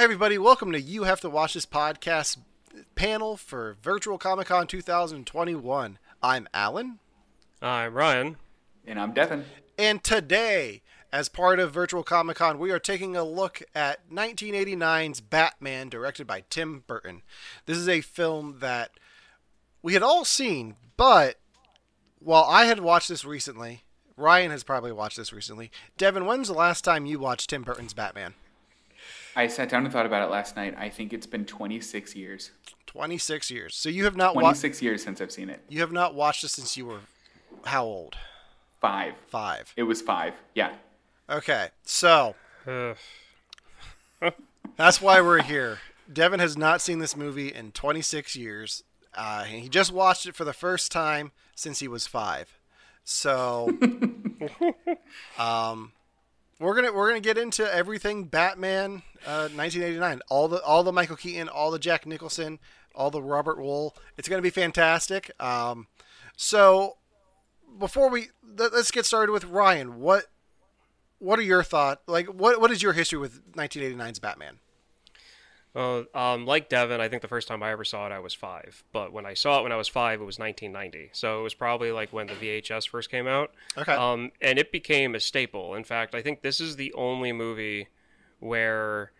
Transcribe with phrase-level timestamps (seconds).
[0.00, 2.38] Hey, everybody, welcome to You Have to Watch This podcast
[2.94, 5.98] panel for Virtual Comic Con 2021.
[6.22, 7.00] I'm Alan,
[7.60, 8.38] I'm Ryan.
[8.86, 9.44] And I'm Devon.
[9.76, 10.80] and today,
[11.12, 16.26] as part of Virtual Comic Con, we are taking a look at 1989's Batman, directed
[16.26, 17.20] by Tim Burton.
[17.66, 18.92] This is a film that
[19.82, 21.38] we had all seen, but
[22.20, 23.82] while I had watched this recently,
[24.16, 25.70] Ryan has probably watched this recently.
[25.98, 28.32] Devon, when's the last time you watched Tim Burton's Batman?
[29.36, 30.74] I sat down and thought about it last night.
[30.78, 32.50] I think it's been 26 years.
[32.86, 33.76] 26 years.
[33.76, 35.62] So you have not watched 26 years since I've seen it.
[35.68, 37.00] you have not watched this since you were
[37.64, 38.16] how old?
[38.80, 39.14] Five.
[39.28, 39.74] 5.
[39.76, 40.34] It was five.
[40.54, 40.72] Yeah.
[41.28, 41.68] Okay.
[41.84, 42.34] So,
[44.76, 45.78] That's why we're here.
[46.12, 48.82] Devon has not seen this movie in 26 years.
[49.14, 52.58] Uh, he just watched it for the first time since he was five.
[53.04, 53.76] So,
[55.38, 55.92] um,
[56.60, 60.20] we're gonna we're gonna get into everything Batman, uh, 1989.
[60.28, 62.58] All the all the Michael Keaton, all the Jack Nicholson,
[62.94, 63.92] all the Robert Wuhl.
[64.16, 65.30] It's gonna be fantastic.
[65.42, 65.86] Um,
[66.36, 66.96] so,
[67.78, 70.00] before we let- let's get started with Ryan.
[70.00, 70.26] What
[71.18, 72.02] what are your thoughts?
[72.06, 74.58] Like, what what is your history with 1989's Batman?
[75.74, 78.34] Well, um, like Devon, I think the first time I ever saw it, I was
[78.34, 78.82] five.
[78.92, 81.10] But when I saw it when I was five, it was 1990.
[81.12, 83.52] So it was probably like when the VHS first came out.
[83.78, 83.94] Okay.
[83.94, 85.74] Um, and it became a staple.
[85.74, 87.88] In fact, I think this is the only movie
[88.40, 89.12] where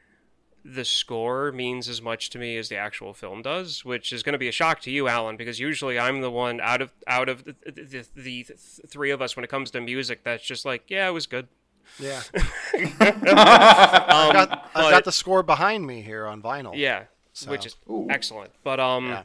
[0.64, 4.32] the score means as much to me as the actual film does, which is going
[4.34, 7.28] to be a shock to you, Alan, because usually I'm the one out of out
[7.28, 8.54] of the, the, the, the
[8.86, 11.48] three of us when it comes to music that's just like, yeah, it was good.
[11.98, 16.72] Yeah, Um, I've got, I've but- got the score behind me here on vinyl.
[16.74, 18.06] Yeah, So- which is Ooh.
[18.10, 18.52] excellent.
[18.64, 19.22] But um, Yeah.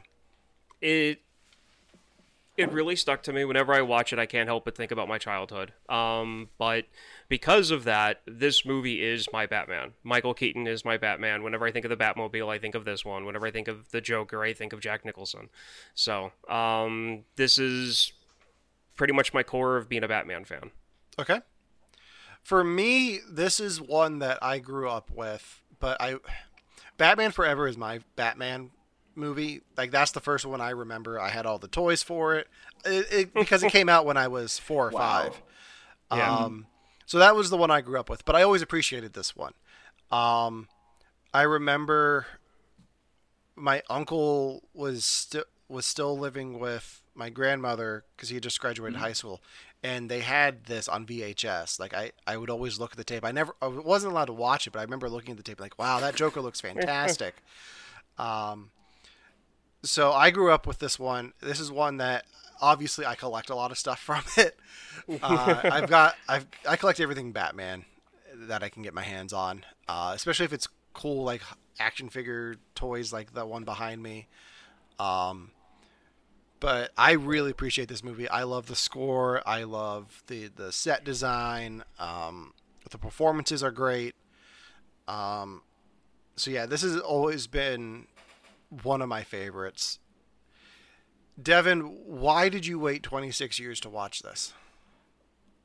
[0.80, 1.20] it
[2.56, 3.44] it really stuck to me.
[3.44, 5.74] Whenever I watch it, I can't help but think about my childhood.
[5.90, 6.86] Um, but
[7.28, 9.92] because of that, this movie is my Batman.
[10.02, 11.42] Michael Keaton is my Batman.
[11.42, 13.26] Whenever I think of the Batmobile, I think of this one.
[13.26, 15.50] Whenever I think of the Joker, I think of Jack Nicholson.
[15.94, 18.12] So um, this is
[18.96, 20.70] pretty much my core of being a Batman fan.
[21.18, 21.40] Okay.
[22.46, 26.14] For me, this is one that I grew up with, but I
[26.96, 28.70] Batman Forever is my Batman
[29.16, 29.62] movie.
[29.76, 31.18] Like that's the first one I remember.
[31.20, 32.46] I had all the toys for it,
[32.84, 35.00] it, it because it came out when I was four or Wow.
[35.00, 35.42] five.
[36.16, 36.44] Yeah.
[36.44, 36.68] Um,
[37.04, 39.54] so that was the one I grew up with, but I always appreciated this one.
[40.12, 40.68] Um,
[41.34, 42.26] I remember
[43.56, 49.00] my uncle was still was still living with my grandmother because he had just graduated
[49.00, 49.42] high school,
[49.86, 51.78] and they had this on VHS.
[51.78, 53.24] Like I, I would always look at the tape.
[53.24, 55.60] I never, I wasn't allowed to watch it, but I remember looking at the tape
[55.60, 57.36] like, wow, that Joker looks fantastic.
[58.18, 58.70] um,
[59.84, 61.34] so I grew up with this one.
[61.40, 62.24] This is one that
[62.60, 64.58] obviously I collect a lot of stuff from it.
[65.22, 67.84] Uh, I've got I've I collect everything Batman
[68.34, 71.42] that I can get my hands on, uh, especially if it's cool like
[71.78, 74.26] action figure toys like the one behind me.
[74.98, 75.52] Um,
[76.60, 78.28] but I really appreciate this movie.
[78.28, 79.42] I love the score.
[79.46, 81.84] I love the the set design.
[81.98, 82.54] Um,
[82.90, 84.14] the performances are great.
[85.08, 85.62] Um,
[86.36, 88.06] so yeah, this has always been
[88.82, 89.98] one of my favorites.
[91.40, 94.54] Devon, why did you wait 26 years to watch this?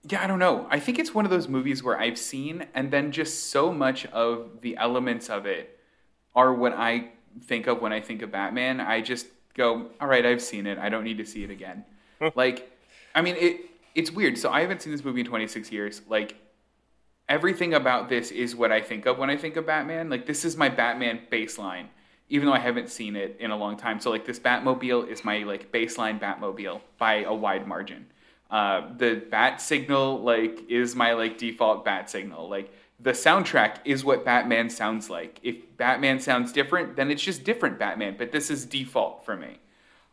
[0.09, 0.67] Yeah, I don't know.
[0.69, 4.05] I think it's one of those movies where I've seen, and then just so much
[4.07, 5.79] of the elements of it
[6.35, 7.11] are what I
[7.43, 8.81] think of when I think of Batman.
[8.81, 10.77] I just go, all right, I've seen it.
[10.77, 11.85] I don't need to see it again.
[12.35, 12.71] like,
[13.15, 13.61] I mean, it
[13.95, 14.37] it's weird.
[14.37, 16.01] So I haven't seen this movie in 26 years.
[16.07, 16.35] Like,
[17.27, 20.09] everything about this is what I think of when I think of Batman.
[20.09, 21.87] Like, this is my Batman baseline,
[22.29, 23.99] even though I haven't seen it in a long time.
[23.99, 28.07] So, like, this Batmobile is my like baseline Batmobile by a wide margin.
[28.51, 32.49] Uh, the bat signal like is my like default bat signal.
[32.49, 32.69] Like
[33.01, 35.39] the soundtrack is what Batman sounds like.
[35.43, 38.15] If Batman sounds different, then it's just different Batman.
[38.17, 39.57] But this is default for me.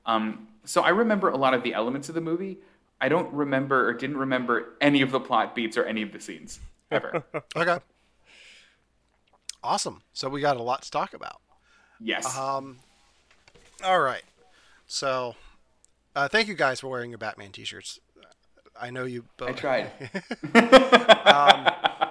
[0.06, 2.58] Um, so I remember a lot of the elements of the movie.
[3.00, 6.20] I don't remember or didn't remember any of the plot beats or any of the
[6.20, 6.60] scenes
[6.90, 7.24] ever.
[7.56, 7.78] Okay.
[9.62, 10.02] Awesome.
[10.12, 11.40] So we got a lot to talk about.
[12.00, 12.36] yes.
[12.38, 12.78] Um,
[13.84, 14.22] all right.
[14.86, 15.34] So,
[16.16, 17.98] uh, thank you guys for wearing your Batman t-shirts.
[18.80, 19.48] I know you both.
[19.50, 19.90] I tried.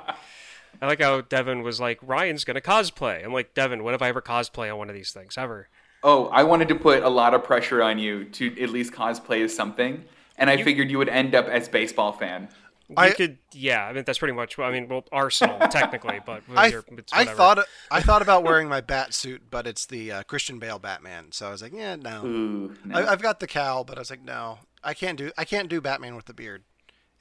[0.81, 3.23] I like how Devon was like, Ryan's gonna cosplay.
[3.23, 5.69] I'm like, Devon, what have I ever cosplay on one of these things ever?
[6.03, 9.43] Oh, I wanted to put a lot of pressure on you to at least cosplay
[9.43, 10.05] as something,
[10.37, 12.49] and I figured you would end up as baseball fan.
[12.95, 13.85] I- could, yeah.
[13.85, 14.57] I mean, that's pretty much.
[14.59, 17.59] I mean, well, Arsenal technically, but I, you're- it's I thought
[17.91, 21.31] I thought about wearing my bat suit, but it's the uh, Christian Bale Batman.
[21.33, 22.23] So I was like, yeah, no.
[22.25, 22.97] Ooh, no.
[22.97, 25.67] I, I've got the cowl, but I was like, no, I can't do I can't
[25.67, 26.63] do Batman with the beard.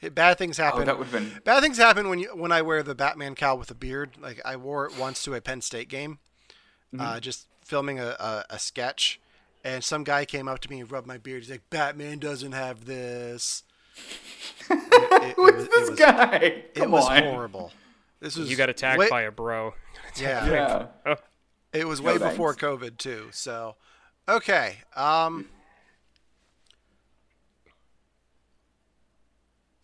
[0.01, 0.83] It, bad things happen.
[0.83, 1.41] oh, that would have been.
[1.45, 4.11] Bad things happen when you when I wear the Batman cowl with a beard.
[4.21, 6.19] Like I wore it once to a Penn State game,
[6.99, 9.21] uh, just filming a, a, a sketch,
[9.65, 11.43] and some guy came up to me and rubbed my beard.
[11.43, 13.63] He's like, "Batman doesn't have this."
[14.69, 16.65] And it- it- it Who's was- it this was- guy?
[16.75, 17.23] It was on.
[17.23, 17.73] horrible.
[18.21, 19.75] This was You got attacked way- by a bro.
[20.17, 20.87] yeah.
[21.07, 21.15] Yeah.
[21.73, 22.55] It was No way before.
[22.55, 23.29] COVID too.
[23.33, 23.77] So,
[24.29, 24.79] okay.
[24.95, 25.49] Um.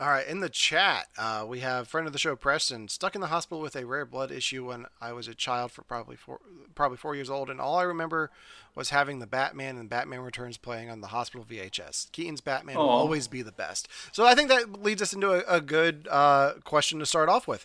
[0.03, 3.21] All right, in the chat, uh, we have friend of the show Preston stuck in
[3.21, 6.41] the hospital with a rare blood issue when I was a child for probably four,
[6.75, 8.33] probably four years old, and all I remember
[8.75, 12.11] was having the Batman and Batman Returns playing on the hospital VHS.
[12.11, 13.87] Keaton's Batman will always be the best.
[14.11, 17.47] So I think that leads us into a, a good uh, question to start off
[17.47, 17.65] with.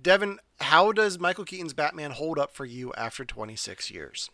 [0.00, 4.30] Devon, how does Michael Keaton's Batman hold up for you after 26 years?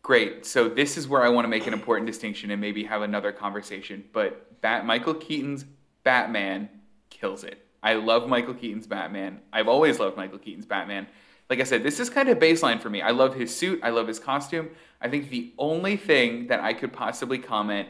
[0.00, 0.46] Great.
[0.46, 3.32] So this is where I want to make an important distinction and maybe have another
[3.32, 4.04] conversation.
[4.14, 5.66] But Bat- Michael Keaton's
[6.04, 6.68] Batman
[7.10, 7.64] kills it.
[7.82, 9.40] I love Michael Keaton's Batman.
[9.52, 11.06] I've always loved Michael Keaton's Batman.
[11.48, 13.00] Like I said, this is kind of baseline for me.
[13.00, 13.80] I love his suit.
[13.82, 14.70] I love his costume.
[15.00, 17.88] I think the only thing that I could possibly comment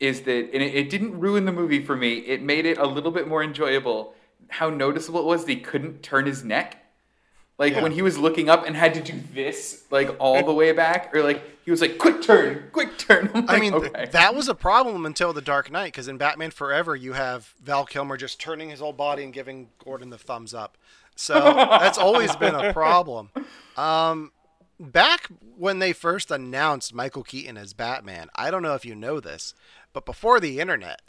[0.00, 2.14] is that, and it, it didn't ruin the movie for me.
[2.18, 4.14] It made it a little bit more enjoyable.
[4.48, 6.82] How noticeable it was that he couldn't turn his neck.
[7.58, 7.82] Like Yeah.
[7.82, 11.12] when he was looking up and had to do this, like all the way back,
[11.14, 14.34] or like he was like, "Quick turn, quick turn." I'm I like, mean, th- that
[14.34, 18.16] was a problem until The Dark Knight, because in Batman Forever, you have Val Kilmer
[18.16, 20.78] just turning his whole body and giving Gordon the thumbs up.
[21.16, 23.30] So that's always been a problem.
[23.76, 24.30] Um,
[24.78, 29.18] back when they first announced Michael Keaton as Batman, I don't know if you know
[29.18, 29.52] this,
[29.92, 31.02] but before the internet,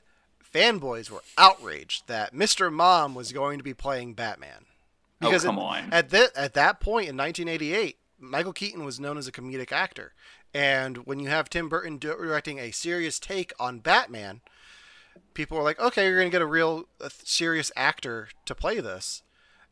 [0.51, 2.73] fanboys were outraged that Mr.
[2.73, 4.65] Mom was going to be playing Batman.
[5.21, 5.89] Oh, Because come at, on.
[5.91, 10.13] At that at that point in 1988, Michael Keaton was known as a comedic actor,
[10.53, 14.41] and when you have Tim Burton directing a serious take on Batman,
[15.33, 18.79] people were like, "Okay, you're going to get a real a serious actor to play
[18.79, 19.23] this."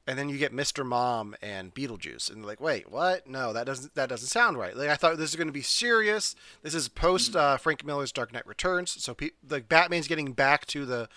[0.10, 0.86] And then you get Mr.
[0.86, 3.28] Mom and Beetlejuice, and they're like, "Wait, what?
[3.28, 5.62] No, that doesn't that doesn't sound right." Like I thought this is going to be
[5.62, 6.36] serious.
[6.62, 10.66] This is post uh, Frank Miller's Dark Knight Returns, so pe- like Batman's getting back
[10.68, 11.10] to the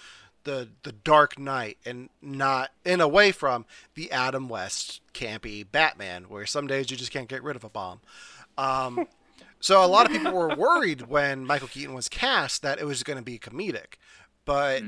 [0.44, 6.46] the the Dark Knight and not and away from the Adam West campy Batman, where
[6.46, 8.00] some days you just can't get rid of a bomb.
[8.56, 9.06] Um,
[9.60, 13.02] so a lot of people were worried when Michael Keaton was cast that it was
[13.02, 13.94] going to be comedic,
[14.44, 14.82] but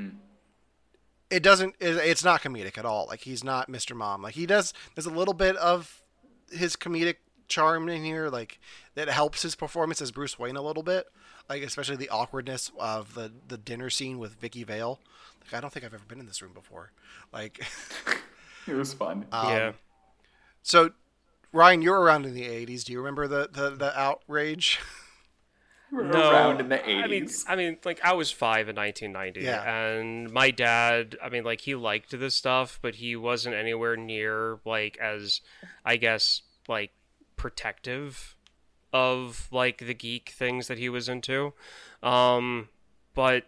[1.30, 1.74] it doesn't.
[1.80, 3.06] It, it's not comedic at all.
[3.08, 3.96] Like he's not Mr.
[3.96, 4.22] Mom.
[4.22, 4.72] Like he does.
[4.94, 6.02] There's a little bit of
[6.50, 7.16] his comedic
[7.48, 8.58] charm in here, like
[8.94, 11.06] that helps his performance as Bruce Wayne a little bit.
[11.48, 15.00] Like especially the awkwardness of the the dinner scene with Vicki Vale.
[15.44, 16.92] Like I don't think I've ever been in this room before.
[17.32, 17.64] Like
[18.66, 19.26] it was fun.
[19.32, 19.72] um, yeah.
[20.62, 20.90] so.
[21.54, 22.82] Ryan, you're around in the '80s.
[22.84, 24.80] Do you remember the the, the outrage?
[25.92, 27.04] We were no, around in the 80s.
[27.04, 29.62] I mean, I mean, like I was five in 1990, Yeah.
[29.62, 34.58] and my dad, I mean, like he liked this stuff, but he wasn't anywhere near
[34.64, 35.42] like as,
[35.84, 36.92] I guess, like
[37.36, 38.36] protective
[38.92, 41.52] of like the geek things that he was into.
[42.02, 42.68] Um,
[43.14, 43.44] but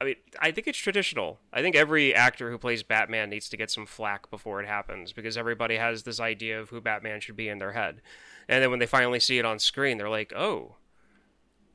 [0.00, 1.38] I mean, I think it's traditional.
[1.52, 5.12] I think every actor who plays Batman needs to get some flack before it happens
[5.12, 8.02] because everybody has this idea of who Batman should be in their head.
[8.48, 10.76] And then when they finally see it on screen, they're like, "Oh,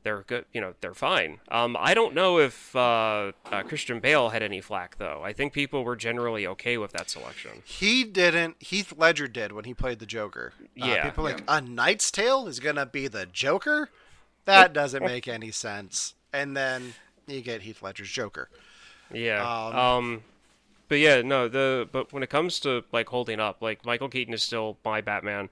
[0.03, 0.45] they're good.
[0.53, 4.61] You know, they're fine." Um, I don't know if uh, uh, Christian Bale had any
[4.61, 5.21] flack though.
[5.23, 7.63] I think people were generally okay with that selection.
[7.65, 8.55] He didn't.
[8.59, 10.53] Heath Ledger did when he played the Joker.
[10.59, 11.03] Uh, Yeah.
[11.05, 13.89] people are like a Knight's Tale is gonna be the Joker.
[14.45, 16.15] That doesn't make any sense.
[16.33, 16.93] And then
[17.27, 18.49] you get Heath Ledger's Joker.
[19.13, 19.43] Yeah.
[19.43, 20.23] Um, Um,
[20.87, 24.33] but yeah, no, the but when it comes to like holding up, like Michael Keaton
[24.33, 25.49] is still my Batman.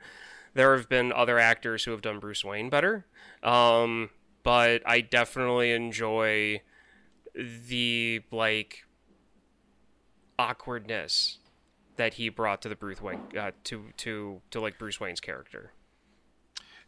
[0.54, 3.06] There have been other actors who have done Bruce Wayne better.
[3.44, 4.10] Um,
[4.44, 6.62] but I definitely enjoy
[7.36, 8.84] the like
[10.38, 11.38] awkwardness
[11.98, 15.74] that he brought to the Bruce Wayne uh, to to to like Bruce Wayne's character.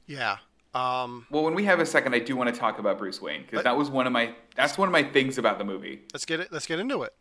[0.06, 0.38] Yeah.
[0.74, 3.42] Um, well, when we have a second, I do want to talk about Bruce Wayne
[3.42, 6.02] because that was one of my that's one of my things about the movie.
[6.14, 6.52] let's get it.
[6.52, 7.14] Let's get into it.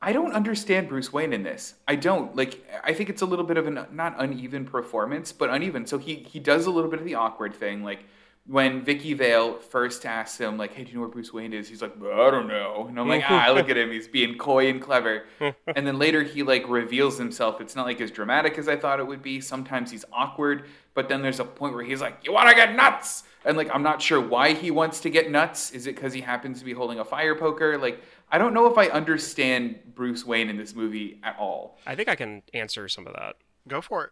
[0.00, 1.74] I don't understand Bruce Wayne in this.
[1.86, 2.64] I don't like.
[2.82, 5.86] I think it's a little bit of an not uneven performance, but uneven.
[5.86, 8.04] So he he does a little bit of the awkward thing, like
[8.46, 11.68] when Vicki Vale first asks him, like, "Hey, do you know where Bruce Wayne is?"
[11.68, 13.90] He's like, "I don't know," and I'm like, "Ah, look at him.
[13.92, 17.60] He's being coy and clever." and then later he like reveals himself.
[17.60, 19.40] It's not like as dramatic as I thought it would be.
[19.40, 22.74] Sometimes he's awkward, but then there's a point where he's like, "You want to get
[22.74, 25.72] nuts?" And like, I'm not sure why he wants to get nuts.
[25.72, 27.76] Is it because he happens to be holding a fire poker?
[27.76, 31.76] Like, I don't know if I understand Bruce Wayne in this movie at all.
[31.84, 33.34] I think I can answer some of that.
[33.66, 34.10] Go for it.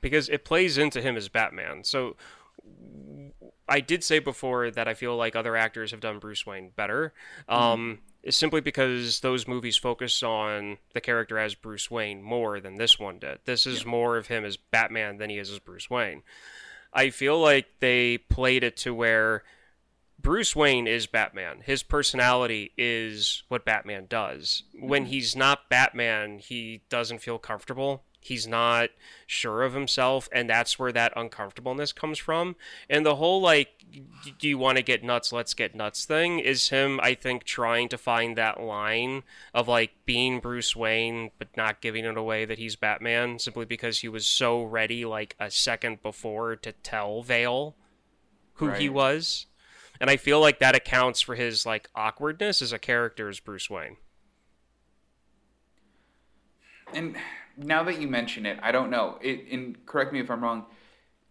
[0.00, 1.84] because it plays into him as Batman.
[1.84, 2.16] So
[3.68, 7.12] I did say before that I feel like other actors have done Bruce Wayne better.
[7.48, 12.98] Um, simply because those movies focus on the character as Bruce Wayne more than this
[12.98, 13.38] one did.
[13.44, 16.22] This is more of him as Batman than he is as Bruce Wayne.
[16.92, 19.44] I feel like they played it to where
[20.20, 21.60] Bruce Wayne is Batman.
[21.64, 24.64] His personality is what Batman does.
[24.74, 28.02] When he's not Batman, he doesn't feel comfortable.
[28.20, 28.90] He's not
[29.26, 32.54] sure of himself, and that's where that uncomfortableness comes from.
[32.88, 33.84] And the whole, like,
[34.38, 35.32] do you want to get nuts?
[35.32, 39.22] Let's get nuts thing is him, I think, trying to find that line
[39.54, 44.00] of, like, being Bruce Wayne, but not giving it away that he's Batman simply because
[44.00, 47.74] he was so ready, like, a second before to tell Vale
[48.54, 49.46] who he was
[50.00, 53.68] and I feel like that accounts for his like awkwardness as a character as Bruce
[53.68, 53.98] Wayne.
[56.94, 57.16] And
[57.64, 59.18] now that you mention it, I don't know.
[59.20, 60.66] It, and correct me if I'm wrong.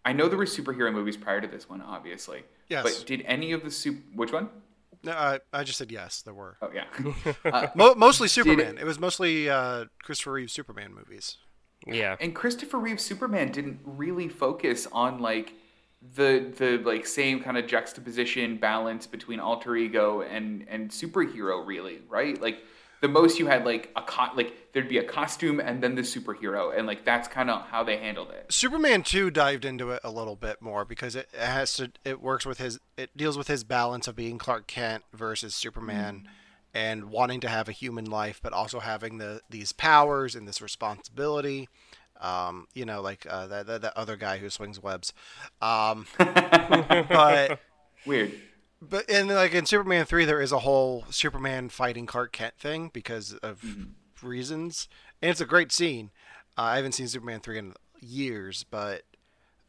[0.04, 2.42] I know there were superhero movies prior to this one, obviously.
[2.68, 2.82] Yes.
[2.82, 4.00] But did any of the super?
[4.14, 4.48] Which one?
[5.02, 6.22] No, I, I just said yes.
[6.22, 6.84] There were Oh yeah.
[7.44, 8.78] uh, Mo- mostly Superman.
[8.78, 11.38] It was mostly uh, Christopher Reeve Superman movies.
[11.86, 12.16] Yeah.
[12.20, 15.54] and Christopher Reeve Superman didn't really focus on like
[16.16, 22.00] the the like same kind of juxtaposition balance between alter ego and and superhero really
[22.08, 22.58] right like
[23.00, 26.02] the most you had like a co- like there'd be a costume and then the
[26.02, 28.52] superhero and like that's kind of how they handled it.
[28.52, 32.44] Superman 2 dived into it a little bit more because it has to it works
[32.44, 36.28] with his it deals with his balance of being Clark Kent versus Superman
[36.74, 40.60] and wanting to have a human life but also having the these powers and this
[40.60, 41.68] responsibility.
[42.20, 45.14] Um, you know like uh, that, that that other guy who swings webs.
[45.62, 47.60] Um, but
[48.04, 48.32] weird
[48.82, 52.90] but in like in Superman 3 there is a whole Superman fighting Clark Kent thing
[52.92, 53.62] because of
[54.22, 54.88] reasons
[55.22, 56.10] and it's a great scene
[56.58, 59.02] uh, I haven't seen Superman 3 in years but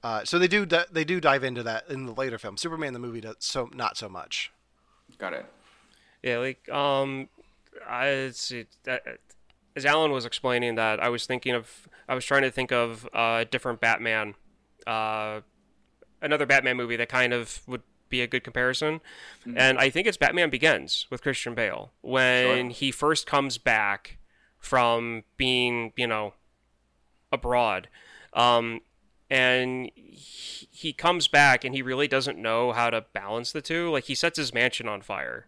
[0.04, 2.58] uh, so they do they do dive into that in the later film.
[2.58, 4.52] Superman the movie does so not so much.
[5.18, 5.46] got it
[6.24, 7.30] Yeah, like um
[7.88, 9.04] I see that
[9.76, 13.06] as Alan was explaining that I was thinking of I was trying to think of
[13.14, 14.36] uh, a different Batman
[14.88, 15.42] uh
[16.22, 19.02] another Batman movie that kind of would be a good comparison.
[19.56, 22.70] And I think it's Batman Begins with Christian Bale when Sure.
[22.70, 24.20] he first comes back
[24.60, 26.34] from being, you know,
[27.32, 27.90] abroad.
[28.34, 28.82] Um,
[29.30, 33.90] and he, he comes back and he really doesn't know how to balance the two.
[33.90, 35.48] Like he sets his mansion on fire.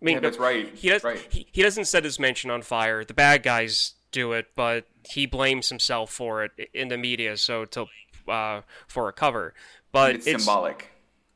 [0.00, 0.68] I mean, Yeah, that's right.
[0.74, 1.04] He does.
[1.04, 1.24] Right.
[1.30, 3.04] He, he doesn't set his mansion on fire.
[3.04, 7.64] The bad guys do it, but he blames himself for it in the media, so
[7.66, 7.86] to
[8.28, 9.54] uh, for a cover.
[9.92, 10.90] But it's, symbolic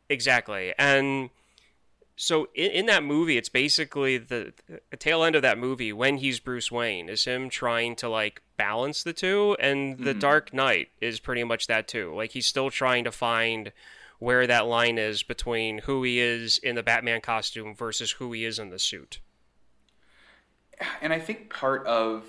[0.09, 0.75] Exactly.
[0.79, 1.31] And
[2.17, 4.53] so in, in that movie, it's basically the,
[4.91, 8.43] the tail end of that movie when he's Bruce Wayne is him trying to like
[8.57, 9.57] balance the two.
[9.61, 10.19] And the mm-hmm.
[10.19, 12.15] Dark Knight is pretty much that too.
[12.15, 13.73] Like he's still trying to find
[14.19, 18.45] where that line is between who he is in the Batman costume versus who he
[18.45, 19.21] is in the suit.
[21.01, 22.25] and I think part of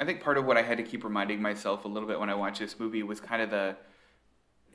[0.00, 2.30] I think part of what I had to keep reminding myself a little bit when
[2.30, 3.76] I watched this movie was kind of the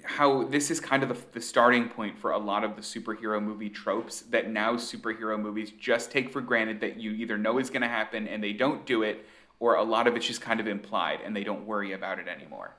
[0.03, 3.41] how this is kind of the, the starting point for a lot of the superhero
[3.41, 7.69] movie tropes that now superhero movies just take for granted that you either know is
[7.69, 9.25] going to happen and they don't do it
[9.59, 12.27] or a lot of it's just kind of implied and they don't worry about it
[12.27, 12.75] anymore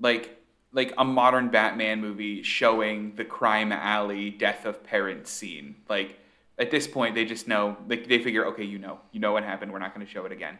[0.00, 0.38] like
[0.74, 5.76] like a modern Batman movie showing the crime alley death of parents scene.
[5.88, 6.18] Like
[6.58, 7.76] at this point, they just know.
[7.88, 9.72] Like they figure, okay, you know, you know what happened.
[9.72, 10.58] We're not going to show it again.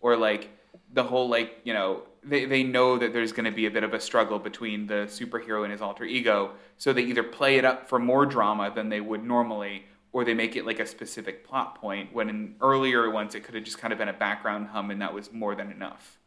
[0.00, 0.48] Or like
[0.92, 3.84] the whole like you know they they know that there's going to be a bit
[3.84, 7.64] of a struggle between the superhero and his alter ego, so they either play it
[7.64, 9.84] up for more drama than they would normally.
[10.12, 13.54] Or they make it like a specific plot point when in earlier ones it could
[13.54, 16.18] have just kind of been a background hum and that was more than enough.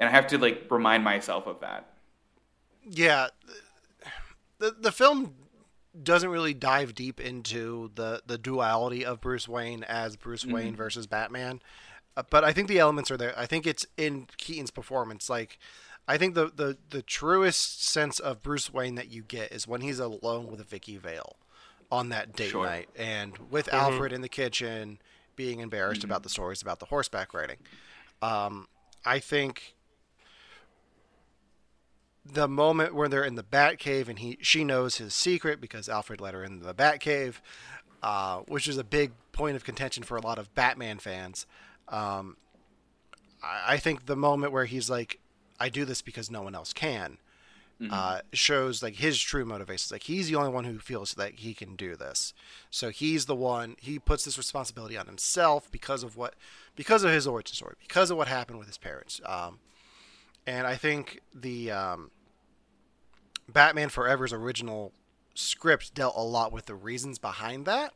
[0.00, 1.86] And I have to like remind myself of that.
[2.84, 3.28] Yeah,
[4.58, 5.34] the the film
[6.00, 10.54] doesn't really dive deep into the the duality of Bruce Wayne as Bruce mm-hmm.
[10.54, 11.60] Wayne versus Batman,
[12.16, 13.34] uh, but I think the elements are there.
[13.36, 15.30] I think it's in Keaton's performance.
[15.30, 15.58] Like,
[16.08, 19.80] I think the the the truest sense of Bruce Wayne that you get is when
[19.80, 21.36] he's alone with Vicki Vale
[21.90, 22.64] on that date Sure.
[22.64, 24.98] night and with Alfred in the kitchen
[25.36, 27.58] being embarrassed about the stories about the horseback riding.
[28.22, 28.66] Um,
[29.04, 29.74] I think
[32.24, 36.20] the moment where they're in the Batcave and he she knows his secret because Alfred
[36.20, 37.36] let her in the Batcave,
[38.02, 41.46] uh, which is a big point of contention for a lot of Batman fans.
[41.92, 42.36] Um,
[43.42, 45.20] I, I think the moment where he's like,
[45.60, 47.18] "I do this because no one else can,"
[47.90, 49.90] uh, shows like his true motivations.
[49.90, 52.32] Like he's the only one who feels that he can do this,
[52.70, 53.76] so he's the one.
[53.80, 56.34] He puts this responsibility on himself because of what,
[56.76, 59.20] because of his origin story, because of what happened with his parents.
[59.24, 59.58] Um,
[60.46, 62.10] and I think the um,
[63.48, 64.92] Batman Forever's original
[65.34, 67.92] script dealt a lot with the reasons behind that.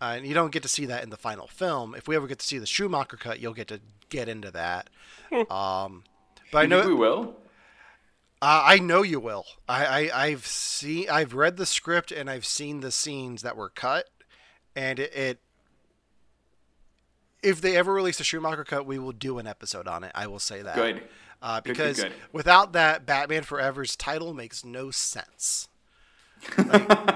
[0.00, 1.94] Uh, and you don't get to see that in the final film.
[1.94, 4.88] If we ever get to see the Schumacher cut, you'll get to get into that.
[5.50, 6.04] um,
[6.50, 7.36] but I know think we will.
[8.42, 9.44] uh, I know you will.
[9.68, 13.68] I, I I've seen I've read the script and I've seen the scenes that were
[13.68, 14.08] cut,
[14.74, 15.14] and it.
[15.14, 15.40] it
[17.42, 20.12] if they ever release a Schumacher cut, we will do an episode on it.
[20.14, 20.74] I will say that.
[20.74, 21.02] Good.
[21.42, 22.12] Uh, Good, good, because good.
[22.32, 25.68] without that, Batman Forever's title makes no sense.
[26.58, 27.09] Like,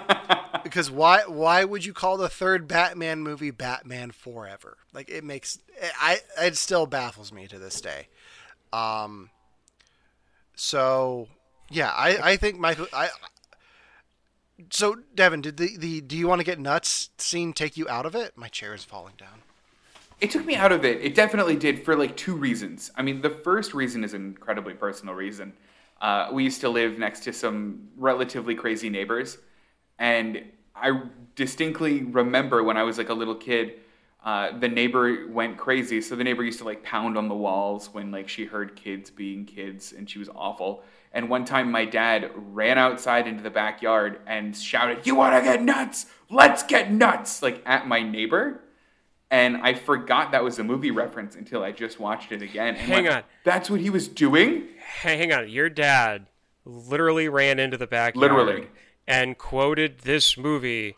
[0.74, 4.76] because why why would you call the third Batman movie Batman Forever?
[4.92, 5.60] Like it makes
[6.00, 8.08] I it still baffles me to this day.
[8.72, 9.30] Um.
[10.56, 11.28] So
[11.70, 13.10] yeah, I I think Michael I.
[14.70, 18.04] So Devon, did the, the do you want to get nuts scene take you out
[18.04, 18.32] of it?
[18.36, 19.42] My chair is falling down.
[20.20, 21.00] It took me out of it.
[21.00, 22.90] It definitely did for like two reasons.
[22.96, 25.52] I mean, the first reason is an incredibly personal reason.
[26.00, 29.38] Uh, we used to live next to some relatively crazy neighbors,
[30.00, 30.42] and
[30.74, 31.02] I
[31.36, 33.74] distinctly remember when I was like a little kid,
[34.24, 36.00] uh, the neighbor went crazy.
[36.00, 39.10] So the neighbor used to like pound on the walls when like she heard kids
[39.10, 40.82] being kids, and she was awful.
[41.12, 45.42] And one time, my dad ran outside into the backyard and shouted, "You want to
[45.42, 46.06] get nuts?
[46.30, 48.60] Let's get nuts!" Like at my neighbor
[49.34, 52.76] and I forgot that was a movie reference until I just watched it again.
[52.76, 53.22] And Hang went, on.
[53.42, 54.68] that's what he was doing.
[54.78, 55.48] Hang on.
[55.48, 56.26] Your dad
[56.64, 58.68] literally ran into the backyard Literally.
[59.06, 60.96] And quoted this movie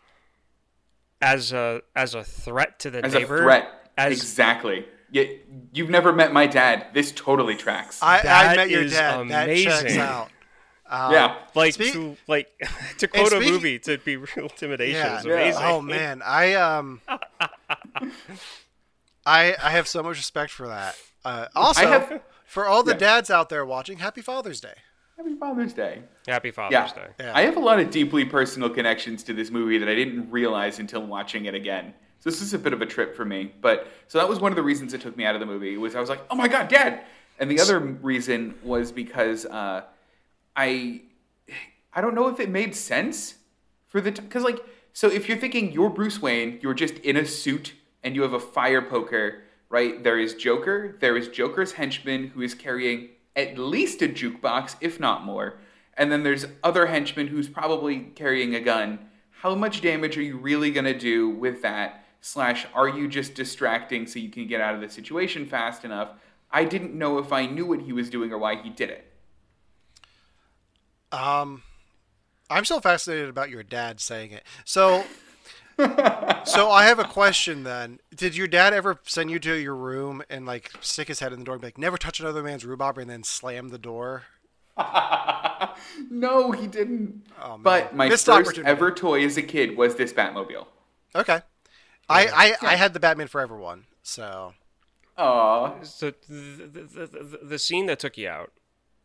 [1.21, 3.37] as a as a threat to the As neighbor.
[3.39, 3.91] a threat.
[3.97, 4.85] As exactly.
[5.11, 5.23] Yeah,
[5.73, 6.87] you've never met my dad.
[6.93, 8.03] This totally tracks.
[8.03, 9.29] I, I met your is dad.
[9.29, 10.29] That checks out.
[10.89, 11.35] Um, yeah.
[11.55, 12.47] like Speak- to like
[12.99, 15.19] to quote a movie to be real intimidation Yeah.
[15.19, 15.59] is Yeah.
[15.71, 17.01] Oh man, I um,
[19.25, 20.95] I I have so much respect for that.
[21.25, 22.97] Uh, also, have- for all the Yeah.
[22.99, 24.75] dads out there watching, Happy Father's Day.
[25.17, 26.03] Happy Father's Day.
[26.27, 26.93] Happy Father's Yeah.
[26.93, 27.07] Day.
[27.19, 27.31] Yeah.
[27.35, 30.77] I have a lot of deeply personal connections to this movie that I didn't realize
[30.77, 31.93] until watching it again.
[32.19, 33.51] So this is a bit of a trip for me.
[33.59, 35.75] But so that was one of the reasons it took me out of the movie
[35.77, 37.03] was I was like, oh my god, dad.
[37.39, 39.83] And the other reason was because uh,
[40.55, 41.01] I
[41.93, 43.35] I don't know if it made sense
[43.87, 44.59] for the because like
[44.93, 48.33] so if you're thinking you're Bruce Wayne, you're just in a suit and you have
[48.33, 50.03] a fire poker, right?
[50.03, 54.99] There is Joker, there is Joker's henchman who is carrying at least a jukebox, if
[54.99, 55.59] not more,
[55.93, 58.99] and then there's other henchmen who's probably carrying a gun.
[59.29, 62.03] How much damage are you really gonna do with that?
[62.19, 66.09] Slash, are you just distracting so you can get out of the situation fast enough?
[66.51, 69.05] I didn't know if I knew what he was doing or why he did it.
[71.11, 71.61] Um,
[72.49, 74.43] I'm still fascinated about your dad saying it.
[74.65, 75.05] So,
[76.45, 77.99] so I have a question then.
[78.15, 81.39] Did your dad ever send you to your room and like stick his head in
[81.39, 84.23] the door and be like, "Never touch another man's rhubarb," and then slam the door?
[86.09, 87.23] No, he didn't.
[87.41, 87.61] Oh, man.
[87.61, 90.67] But my Missed first ever toy as a kid was this Batmobile.
[91.15, 91.41] Okay.
[92.09, 94.53] I, I, I had the Batman Forever one, so
[95.17, 95.81] Aw.
[95.83, 98.51] So the, the, the, the scene that took you out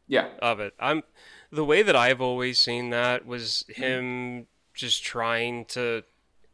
[0.07, 0.29] Yeah.
[0.41, 1.03] of it, I'm
[1.51, 6.05] the way that I've always seen that was him just trying to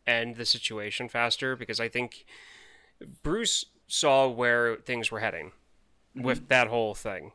[0.08, 2.24] end the situation faster because I think
[3.22, 5.52] Bruce saw where things were heading
[6.16, 6.22] mm-hmm.
[6.22, 7.32] with that whole thing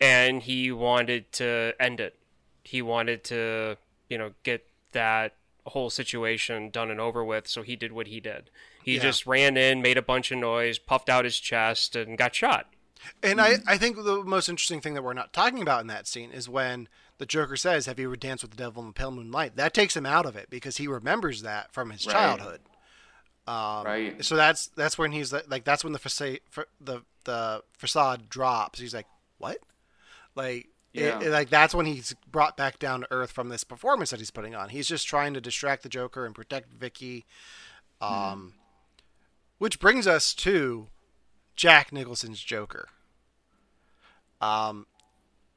[0.00, 2.18] and he wanted to end it.
[2.64, 3.76] He wanted to,
[4.08, 8.18] you know, get that whole situation done and over with, so he did what he
[8.18, 8.50] did.
[8.82, 9.02] He Yeah.
[9.02, 12.72] just ran in, made a bunch of noise, puffed out his chest, and got shot.
[13.22, 13.68] And I, mm-hmm.
[13.68, 16.48] I think the most interesting thing that we're not talking about in that scene is
[16.48, 16.88] when
[17.22, 19.72] the Joker says, "Have you ever danced with the devil in the pale moonlight?" That
[19.72, 22.12] takes him out of it because he remembers that from his Right.
[22.12, 22.60] childhood.
[23.46, 24.24] Um, Right.
[24.24, 26.40] So that's that's when he's like, like that's when the facade
[26.80, 28.78] the the facade drops.
[28.80, 29.06] He's like,
[29.38, 29.58] "What?"
[30.34, 30.68] Like.
[30.94, 31.20] Yeah.
[31.20, 34.30] it- like that's when he's brought back down to earth from this performance that he's
[34.30, 34.68] putting on.
[34.68, 37.24] He's just trying to distract the Joker and protect Vicky.
[38.02, 38.52] Um,
[39.56, 40.88] which brings us to
[41.56, 42.88] Jack Nicholson's Joker.
[44.42, 44.86] Um,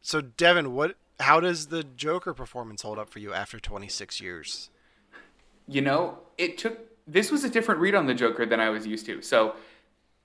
[0.02, 0.96] so Devon, what?
[1.20, 4.70] How does the Joker performance hold up for you after 26 years?
[5.68, 6.80] You know, it took.
[7.08, 9.22] This was a different read on the Joker than I was used to.
[9.22, 9.56] So,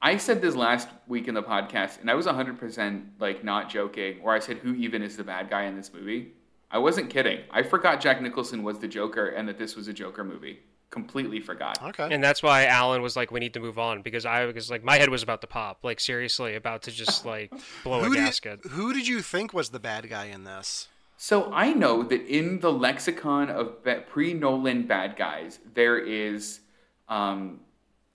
[0.03, 4.23] I said this last week in the podcast, and I was 100% like not joking,
[4.23, 6.33] where I said, Who even is the bad guy in this movie?
[6.71, 7.41] I wasn't kidding.
[7.51, 10.61] I forgot Jack Nicholson was the Joker and that this was a Joker movie.
[10.91, 11.81] Completely forgot.
[11.83, 12.09] Okay.
[12.11, 14.83] And that's why Alan was like, "We need to move on," because I was like,
[14.83, 17.53] my head was about to pop, like seriously, about to just like
[17.85, 18.63] blow a gasket.
[18.63, 20.89] did, who did you think was the bad guy in this?
[21.17, 23.77] So I know that in the lexicon of
[24.09, 26.61] pre Nolan bad guys, there is
[27.09, 27.61] um,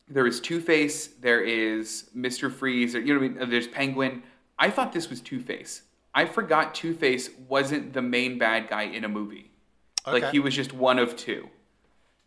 [0.08, 3.50] there is Two Face, there is Mister Freeze, or, you know what I mean.
[3.50, 4.24] There's Penguin.
[4.60, 5.84] I thought this was Two Face.
[6.14, 9.52] I forgot Two Face wasn't the main bad guy in a movie.
[10.08, 11.50] Like he was just one of two.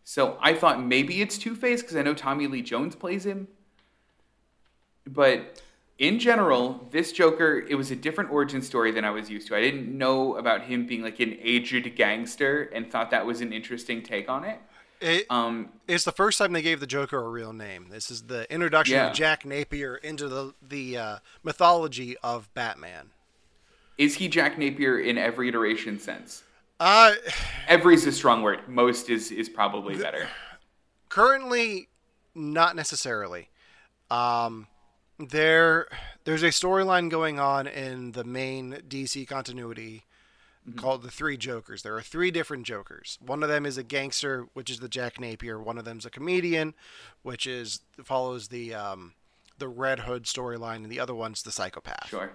[0.09, 3.47] So I thought maybe it's Two Face because I know Tommy Lee Jones plays him.
[5.07, 5.61] But
[5.99, 9.55] in general, this Joker, it was a different origin story than I was used to.
[9.55, 13.53] I didn't know about him being like an aged gangster and thought that was an
[13.53, 14.59] interesting take on it.
[15.03, 17.89] It, Um, it's the first time they gave the Joker a real name.
[17.91, 19.09] This is the introduction Yeah.
[19.09, 23.11] of Jack Napier into the the uh, mythology of Batman.
[23.99, 26.45] is he Jack Napier in every iteration sense?
[26.81, 27.13] Uh,
[27.69, 28.61] is a strong word.
[28.69, 30.29] Most is is probably better.
[31.09, 31.89] currently,
[32.35, 33.49] not necessarily.
[34.11, 34.69] Um,
[35.19, 35.89] there,
[36.25, 40.05] there's a storyline going on in the main DC continuity
[40.77, 41.83] called the Three Jokers.
[41.83, 43.19] There are three different Jokers.
[43.25, 45.59] One of them is a gangster, which is the Jack Napier.
[45.59, 46.75] One of them's a comedian,
[47.23, 49.15] which is follows the um,
[49.59, 52.09] the Red Hood storyline, and the other one's the psychopath.
[52.09, 52.31] Sure.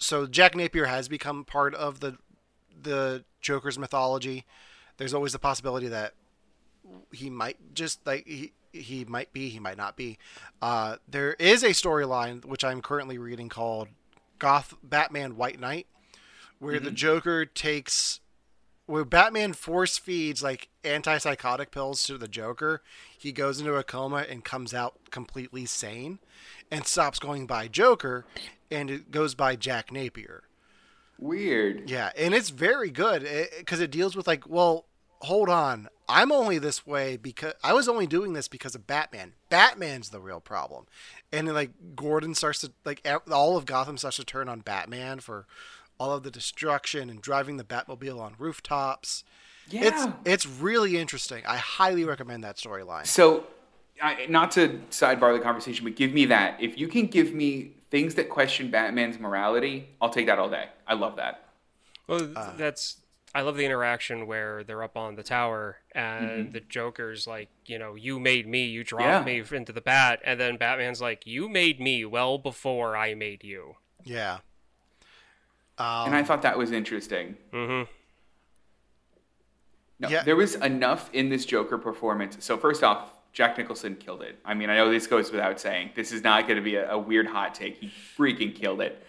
[0.00, 2.16] So Jack Napier has become part of the
[2.82, 4.44] the Joker's mythology.
[4.96, 6.14] There's always the possibility that
[7.12, 10.18] he might just like he he might be, he might not be.
[10.62, 13.88] Uh, there is a storyline which I'm currently reading called
[14.38, 15.86] Goth Batman White Knight,
[16.58, 18.20] where the Joker takes
[18.86, 22.82] where Batman force feeds like antipsychotic pills to the Joker.
[23.16, 26.18] He goes into a coma and comes out completely sane
[26.70, 28.24] and stops going by Joker
[28.70, 30.44] and it goes by Jack Napier.
[31.18, 31.90] Weird.
[31.90, 34.86] Yeah, and it's very good eh, because it, deals with like, well,
[35.20, 39.34] hold on, I'm only this way because I was only doing this because of Batman.
[39.50, 40.86] Batman's the real problem,
[41.30, 45.20] and then, like Gordon starts to like all of Gotham starts to turn on Batman
[45.20, 45.46] for
[45.98, 49.22] all of the destruction and driving the Batmobile on rooftops.
[49.68, 49.82] Yeah.
[49.84, 51.44] It's it's really interesting.
[51.46, 53.06] I highly recommend that storyline.
[53.06, 53.46] So,
[54.02, 56.60] I, not to sidebar the conversation, but give me that.
[56.60, 60.68] If you can give me things that question Batman's morality, I'll take that all day.
[60.86, 61.44] I love that.
[62.06, 62.96] Well, th- that's
[63.34, 66.52] I love the interaction where they're up on the tower and mm-hmm.
[66.52, 69.22] the Joker's like, you know, you made me, you dropped Yeah.
[69.24, 73.44] me into the bat, and then Batman's like, you made me well before I made
[73.44, 73.76] you.
[74.04, 74.38] Yeah.
[75.78, 77.36] and I um, thought that was interesting.
[77.52, 77.90] Mm-hmm.
[80.00, 80.24] No, Yeah.
[80.24, 82.36] there was enough in this Joker performance.
[82.40, 84.38] So first off, Jack Nicholson killed it.
[84.44, 85.90] I mean, I know this goes without saying.
[85.94, 87.76] This is not going to be a, a weird hot take.
[87.76, 89.04] He freaking killed it.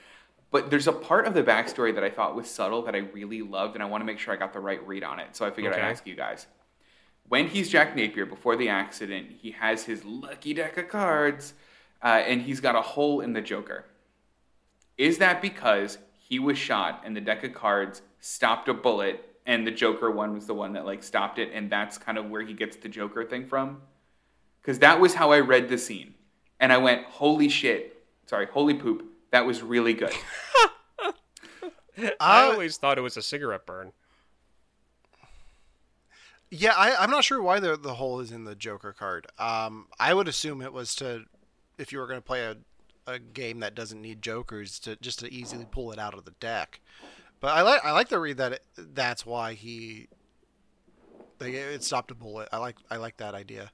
[0.51, 3.41] But there's a part of the backstory that I thought was subtle that I really
[3.41, 5.35] loved, and I want to make sure I got the right read on it.
[5.35, 5.81] So I figured Okay.
[5.81, 6.45] I'd ask you guys.
[7.27, 11.53] When he's Jack Napier before the accident, he has his lucky deck of cards,
[12.03, 13.85] uh, and he's got a hole in the Joker.
[14.97, 19.65] Is that because he was shot and the deck of cards stopped a bullet and
[19.65, 22.41] the Joker one was the one that like stopped it and that's kind of where
[22.41, 23.81] he gets the Joker thing from?
[24.63, 26.15] Cuz that was how I read the scene.
[26.59, 28.05] And I went, "Holy shit.
[28.25, 29.03] Sorry, holy poop.
[29.31, 30.13] That was really good."
[32.19, 33.91] I always thought it was a cigarette burn.
[36.49, 39.27] Yeah, I, I'm not sure why the the hole is in the Joker card.
[39.39, 41.23] Um, I would assume it was to,
[41.77, 42.57] if you were going to play a,
[43.07, 46.33] a game that doesn't need Jokers, to just to easily pull it out of the
[46.39, 46.81] deck.
[47.39, 50.09] But I like I like to read that it, that's why he,
[51.39, 52.49] like, it stopped a bullet.
[52.51, 53.71] I like I like that idea.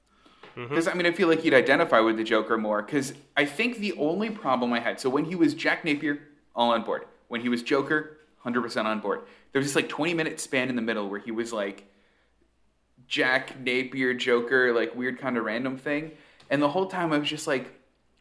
[0.56, 0.68] Mm-hmm.
[0.68, 2.82] Because I mean, I feel like he'd identify with the Joker more.
[2.82, 6.20] Because I think the only problem I had, so when he was Jack Napier,
[6.54, 7.04] all on board.
[7.28, 9.20] When he was Joker, hundred percent on board.
[9.52, 11.84] There was this like twenty minute span in the middle where he was like
[13.06, 16.12] Jack Napier Joker, like weird kind of random thing,
[16.50, 17.70] and the whole time I was just like,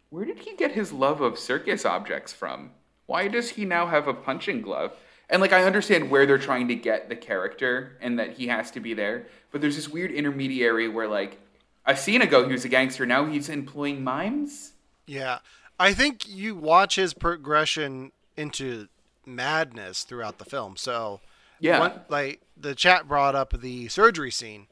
[0.09, 2.71] where did he get his love of circus objects from?
[3.05, 4.93] Why does he now have a punching glove?
[5.29, 8.71] And like I understand where they're trying to get the character and that he has
[8.71, 11.39] to be there, but there's this weird intermediary where like
[11.87, 14.73] a scene ago he was a gangster, now he's employing mimes.
[15.07, 15.39] Yeah,
[15.79, 18.87] I think you watch his progression into
[19.25, 20.75] madness throughout the film.
[20.77, 21.21] So
[21.59, 21.79] Yeah.
[21.79, 24.67] one, like the chat brought up the surgery scene.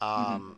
[0.00, 0.56] Um,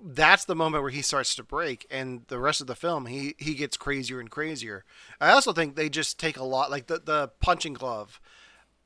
[0.00, 3.34] that's the moment where he starts to break, and the rest of the film he
[3.38, 4.84] he gets crazier and crazier.
[5.20, 8.20] I also think they just take a lot, like the the punching glove.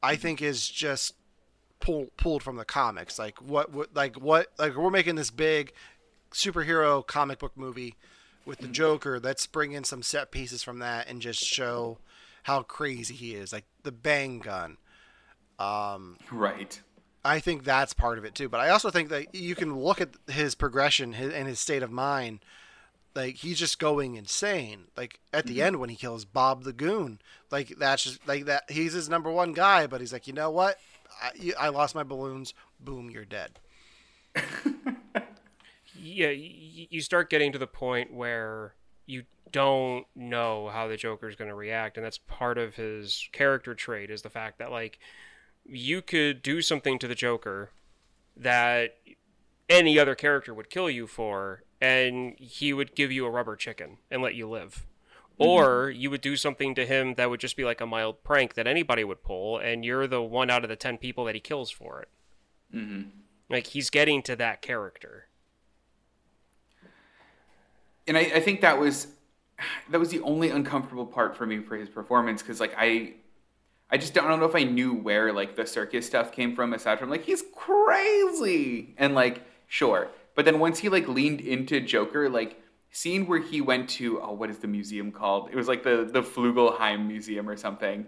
[0.03, 1.15] I think is just
[1.83, 3.19] pulled pulled from the comics.
[3.19, 5.75] Like what, what like what like we're making this big
[6.33, 7.97] superhero comic book movie
[8.47, 8.73] with the mm.
[8.73, 9.21] Joker.
[9.21, 11.99] Let's bring in some set pieces from that and just show
[12.45, 13.53] how crazy he is.
[13.53, 14.79] Like the bang gun.
[15.59, 16.81] Um, right.
[17.25, 18.49] I think that's part of it too.
[18.49, 21.83] But I also think that you can look at his progression his, and his state
[21.83, 22.41] of mind.
[23.15, 24.85] Like he's just going insane.
[24.97, 25.67] Like at the mm-hmm.
[25.67, 28.71] end when he kills Bob the Goon, like that's just like that.
[28.71, 30.79] He's his number one guy, but he's like, you know what?
[31.21, 32.55] I, I lost my balloons.
[32.81, 33.59] Boom, you're dead.
[35.95, 38.75] yeah, you start getting to the point where
[39.07, 43.75] you don't know how the Joker's going to react, and that's part of his character
[43.75, 44.99] trait is the fact that like
[45.65, 47.71] you could do something to the Joker
[48.37, 48.97] that
[49.69, 53.99] any other character would kill you for, and he would give you a rubber chicken
[54.11, 54.87] and let you live.
[55.45, 58.55] Or you would do something to him that would just be like a mild prank
[58.55, 61.41] that anybody would pull, and you're the one out of the ten people that he
[61.41, 62.09] kills for it.
[62.75, 63.09] Mm-hmm.
[63.51, 65.29] Like he's getting to that character.
[68.07, 69.09] and I, I think that was
[69.91, 73.15] that was the only uncomfortable part for me for his performance because like I
[73.91, 76.57] I just don't, I don't know if I knew where like the circus stuff came
[76.57, 81.41] from aside from like he's crazy and like sure but then once he like leaned
[81.41, 82.62] into Joker like
[82.93, 86.09] scene where he went to oh what is the museum called it was like the
[86.11, 88.07] the Flugelheim Museum or something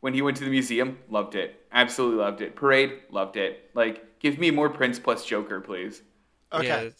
[0.00, 4.18] when he went to the museum loved it absolutely loved it parade loved it like
[4.20, 6.02] give me more Prince plus Joker please
[6.52, 6.66] Okay.
[6.66, 6.90] Yeah,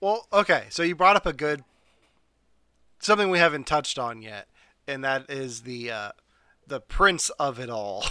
[0.00, 0.66] Well, okay.
[0.70, 1.64] So you brought up a good
[3.00, 4.48] something we haven't touched on yet,
[4.86, 6.12] and that is the uh,
[6.66, 8.04] the Prince of it all,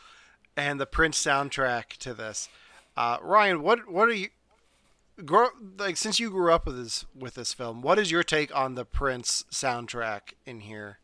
[0.56, 2.48] and the Prince soundtrack to this.
[2.96, 4.28] Uh, Ryan, what what are you?
[5.24, 8.54] Grow, like since you grew up with this with this film, what is your take
[8.54, 10.98] on the Prince soundtrack in here?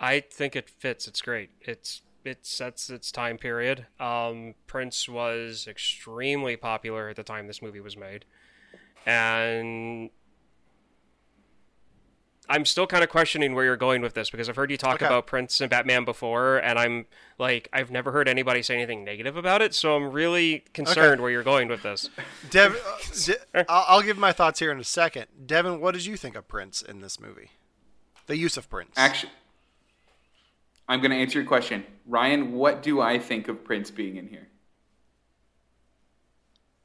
[0.00, 1.06] I think it fits.
[1.06, 1.50] It's great.
[1.60, 3.86] It's it sets its time period.
[3.98, 8.24] Um, Prince was extremely popular at the time this movie was made,
[9.06, 10.10] and
[12.50, 14.94] I'm still kind of questioning where you're going with this because I've heard you talk
[14.96, 15.06] Okay.
[15.06, 17.04] about Prince and Batman before, and I'm
[17.38, 21.30] like, I've never heard anybody say anything negative about it, so I'm really concerned where
[21.30, 22.08] you're going with this.
[22.50, 22.98] Dev, uh,
[23.52, 25.26] De- I'll, I'll give my thoughts here in a second.
[25.44, 27.50] Devon, what did you think of Prince in this movie?
[28.26, 28.92] The use of Prince.
[28.96, 29.32] Actually,
[30.88, 31.84] I'm going to answer your question.
[32.06, 34.48] Ryan, what do I think of Prince being in here?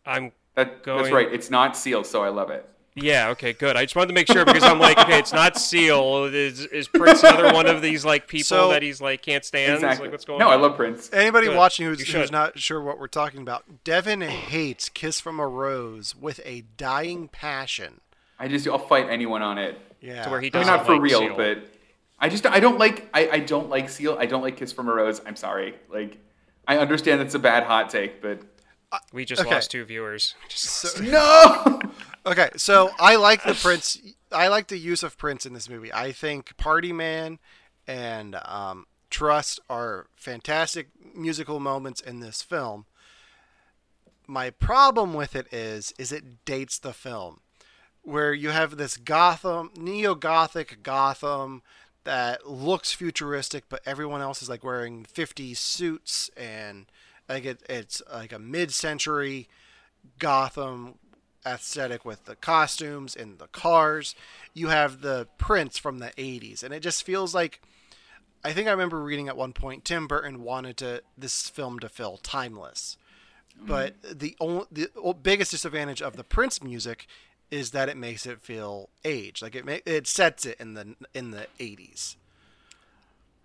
[0.05, 1.31] I'm That, that's right.
[1.31, 2.67] It's not Seal, so I love it.
[2.95, 3.75] Yeah, okay, good.
[3.75, 6.25] I just wanted to make sure because I'm like, okay, it's not Seal.
[6.25, 9.73] Is is Prince another one of these like people So- that he's like can't stand?
[9.75, 10.05] Exactly.
[10.05, 10.53] Like, what's going no, on?
[10.53, 11.09] I love Prince.
[11.11, 11.57] Anybody Good.
[11.57, 16.15] watching who's, who's not sure what we're talking about, Devon hates "Kiss from a Rose"
[16.15, 18.01] with a dying passion.
[18.39, 19.79] I just I'll fight anyone on it.
[19.99, 21.35] Yeah, To where he I mean, doesn't not for like real, Seal.
[21.35, 21.65] but
[22.19, 24.17] I just I don't like I, I don't like Seal.
[24.19, 25.19] I don't like Kiss from a Rose.
[25.25, 25.75] I'm sorry.
[25.89, 26.17] Like
[26.67, 28.39] I understand it's a bad hot take, but
[28.91, 29.49] uh, We just Okay.
[29.51, 30.35] lost two viewers.
[30.47, 30.63] Just-
[30.95, 31.81] So- no.
[32.25, 33.99] okay, so I like the Prince.
[34.31, 35.93] I like the use of Prince in this movie.
[35.93, 37.39] I think "Party Man"
[37.87, 42.85] and um, "Trust" are fantastic musical moments in this film.
[44.25, 47.41] My problem with it is, is it dates the film,
[48.03, 51.61] where you have this Gotham, neo-Gothic Gotham
[52.03, 56.85] that looks futuristic, but everyone else is like wearing 50 suits and
[57.29, 59.47] like it, it's like a mid-century
[60.19, 60.95] Gotham
[61.45, 64.15] aesthetic with the costumes and the cars.
[64.53, 67.61] You have the prints from the 80s, and it just feels like.
[68.45, 71.87] I think I remember reading at one point Tim Burton wanted to this film to
[71.87, 72.97] feel timeless,
[73.57, 73.67] mm-hmm.
[73.67, 74.89] but the only the
[75.21, 77.07] biggest disadvantage of the Prince music
[77.53, 79.41] is that it makes it feel aged.
[79.41, 82.15] Like it ma- it sets it in the in the 80s.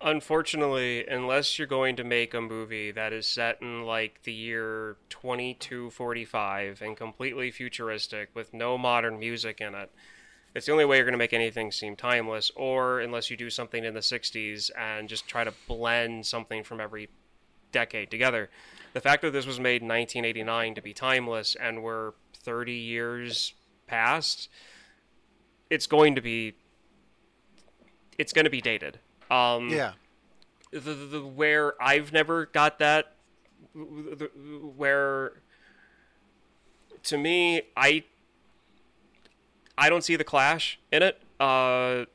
[0.01, 4.95] Unfortunately, unless you're going to make a movie that is set in like the year
[5.09, 9.91] 2245 and completely futuristic with no modern music in it,
[10.55, 12.49] it's the only way you're going to make anything seem timeless.
[12.55, 16.79] Or unless you do something in the 60s and just try to blend something from
[16.79, 17.09] every
[17.73, 18.49] decade together.
[18.93, 23.53] The fact that this was made in 1989 to be timeless and we're 30 years
[23.85, 24.47] past,
[25.69, 26.55] it's going to be
[28.17, 28.99] it's going to be dated.
[29.29, 29.93] Um, Yeah.
[30.71, 33.15] the, the, the where I've never got that
[33.73, 34.29] the-
[34.75, 35.33] where
[37.03, 38.03] to me I
[39.77, 42.05] I don't see the clash in it uh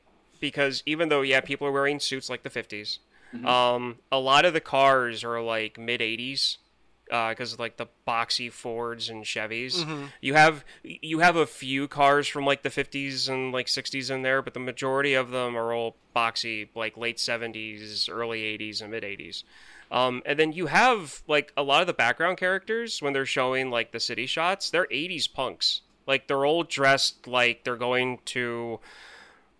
[0.40, 2.98] because even though yeah people are wearing suits like the 50s
[3.44, 6.58] um a lot of the cars are like mid 80s
[7.06, 10.08] because like the boxy Fords and Chevys.
[10.20, 14.22] You have you have a few cars from like the 50s and like 60s in
[14.22, 18.90] there, but the majority of them are all boxy, like late 70s, early 80s, and
[18.90, 19.44] mid 80s.
[19.90, 23.70] Um, and then you have like a lot of the background characters when they're showing
[23.70, 25.82] like the city shots, they're 80s punks.
[26.06, 28.80] Like they're all dressed like they're going to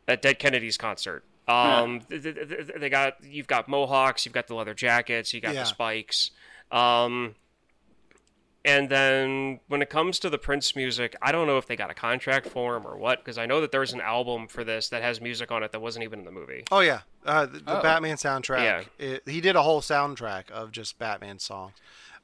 [0.09, 1.25] a Dead Kennedys concert.
[1.47, 5.41] Um, th- th- th- they got you've got mohawks, you've got the leather jackets, you
[5.43, 5.61] got Yeah.
[5.61, 6.31] the spikes.
[6.75, 7.35] Um,
[8.65, 11.91] and then when it comes to the Prince music, I don't know if they got
[11.91, 14.89] a contract for him or what, because I know that there's an album for this
[14.89, 16.65] that has music on it that wasn't even in the movie.
[16.73, 17.83] Oh yeah, uh, the, the Oh.
[17.83, 18.65] Batman soundtrack.
[18.65, 18.83] Yeah.
[18.99, 21.75] It, he did a whole soundtrack of just Batman songs,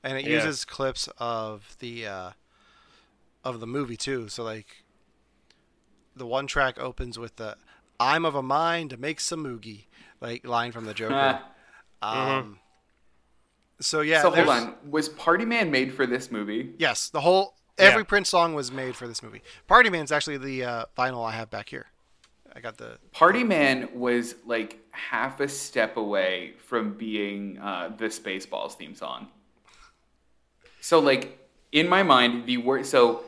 [0.03, 0.37] and it Yeah.
[0.37, 2.31] uses clips of the uh,
[3.45, 4.29] of the movie too.
[4.31, 4.85] So like,
[6.17, 7.57] the one track opens with the
[8.01, 9.85] "I'm of a mind to make some moogie,"
[10.23, 11.41] like line from the Joker.
[12.03, 12.60] um,
[13.81, 14.75] so yeah, so hold on.
[14.89, 16.75] Was Party Man made for this movie?
[16.79, 18.07] Yes, the whole every Yeah.
[18.07, 19.43] Prince song was made for this movie.
[19.67, 21.87] Party Man's actually the uh, vinyl I have back here.
[22.55, 28.07] I got the Party Man was like half a step away from being uh, the
[28.07, 29.29] Spaceballs theme song.
[30.81, 31.39] So, like,
[31.73, 32.91] in my mind, the worst.
[32.91, 33.23] So,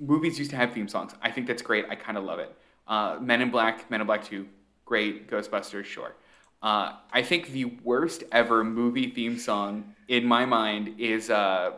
[0.00, 1.14] movies used to have theme songs.
[1.22, 1.86] I think that's great.
[1.88, 2.54] I kind of love it.
[2.86, 4.46] Uh, Men in Black, Men in Black 2,
[4.84, 5.30] great.
[5.30, 6.14] Ghostbusters, sure.
[6.62, 11.72] Uh, I think the worst ever movie theme song in my mind is uh,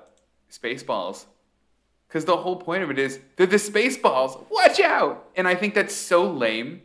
[0.50, 1.24] Spaceballs.
[2.06, 4.42] Because the whole point of it is they're the Spaceballs.
[4.50, 5.28] Watch out!
[5.36, 6.82] And I think that's so lame.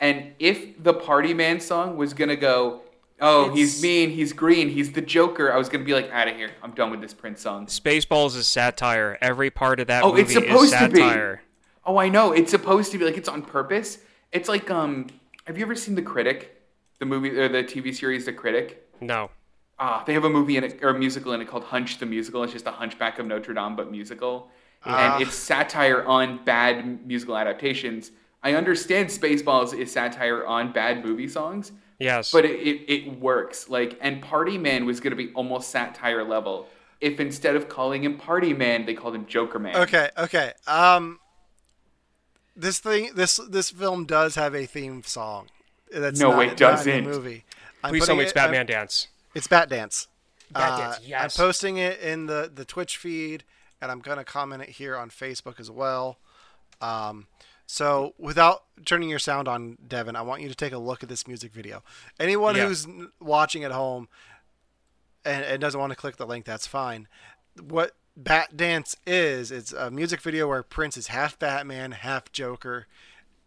[0.00, 2.80] And if the Party Man song was gonna go,
[3.20, 6.36] oh, he's mean, he's green, he's the Joker, I was gonna be like, out of
[6.36, 6.50] here.
[6.62, 7.66] I'm done with this Prince song.
[7.66, 9.18] Spaceballs is satire.
[9.20, 11.00] Every part of that Oh, movie it's supposed is to be.
[11.00, 11.42] satire.
[11.84, 12.32] Oh, I know.
[12.32, 13.98] It's supposed to be like it's on purpose.
[14.32, 15.08] It's like um,
[15.46, 16.53] have you ever seen The Critic,
[16.98, 18.88] the movie or the TV series The Critic?
[19.00, 19.30] No.
[19.78, 22.06] Ah, they have a movie in it or a musical in it called Hunch the
[22.06, 22.44] Musical.
[22.44, 24.48] It's just a Hunchback of Notre Dame but musical,
[24.84, 25.14] Ah.
[25.14, 28.12] and it's satire on bad musical adaptations.
[28.42, 32.30] I understand Spaceballs is satire on bad movie songs, Yes.
[32.30, 33.68] but it, it, it works.
[33.68, 36.68] Like, and Party Man was going to be almost satire level
[37.00, 39.74] if instead of calling him Party Man, they called him Joker Man.
[39.76, 40.52] Okay, okay.
[40.66, 41.18] Um,
[42.56, 45.48] this thing, this this film does have a theme song.
[45.94, 47.04] That's No, not, it not in doesn't.
[47.04, 47.44] The movie.
[47.82, 49.08] I'm Please tell me it's it- I'm- Batman Dance.
[49.34, 50.08] It's Bat Dance.
[50.50, 51.38] Bat Uh, Dance, yes.
[51.38, 53.44] I'm posting it in the the Twitch feed,
[53.80, 56.18] and I'm gonna comment it here on Facebook as well.
[56.80, 57.26] Um,
[57.66, 61.08] so without turning your sound on, Devon, I want you to take a look at
[61.08, 61.82] this music video.
[62.20, 62.66] Anyone Yeah.
[62.66, 62.86] who's
[63.20, 64.08] watching at home
[65.24, 67.08] and, and doesn't want to click the link, that's fine.
[67.60, 72.86] What Bat Dance is, it's a music video where Prince is half Batman, half Joker,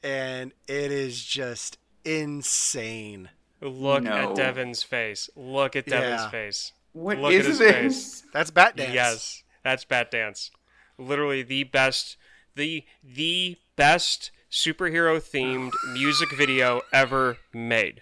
[0.03, 3.29] and it is just insane.
[3.61, 4.11] Look No.
[4.31, 5.29] at Devon's face.
[5.35, 6.29] Look at Devon's Yeah.
[6.29, 6.71] face.
[6.93, 7.71] What Look is at his this?
[7.73, 8.23] face.
[8.33, 8.93] That's Bat Dance.
[8.93, 10.51] Yes, that's Bat Dance.
[10.97, 12.17] Literally the best,
[12.55, 18.01] the the best superhero themed music video ever made.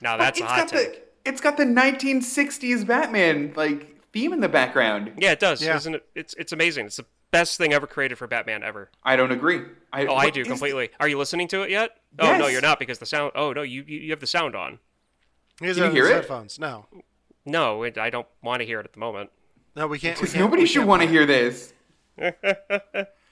[0.00, 0.92] Now that's a it's hot got take.
[1.24, 5.12] the it's got the 1960s Batman like theme in the background.
[5.18, 5.76] Yeah, it does, Yeah.
[5.76, 6.06] isn't it?
[6.14, 6.86] It's it's amazing.
[6.86, 7.06] It's the
[7.38, 8.90] best thing ever created for Batman ever.
[9.02, 9.62] I don't agree.
[9.92, 10.90] I, Oh, I do is- completely.
[11.00, 11.90] Are you listening to it yet?
[12.18, 13.32] Oh no, you're not because the sound.
[13.34, 14.78] Oh no, you you you have the sound on.
[15.60, 16.14] Here's Can you hear it?
[16.14, 16.58] headphones.
[16.58, 16.86] No,
[17.44, 19.30] No, it, I don't want to hear it at the moment.
[19.76, 20.16] no, we can't.
[20.16, 21.72] we Because can't- nobody we should want to hear this.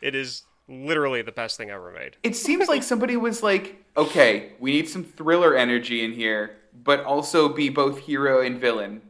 [0.03, 2.17] It is literally the best thing ever made.
[2.25, 7.05] It seems like somebody was like, okay, we need some thriller energy in here, but
[7.05, 9.03] also be both hero and villain.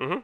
[0.00, 0.18] Mm-hmm.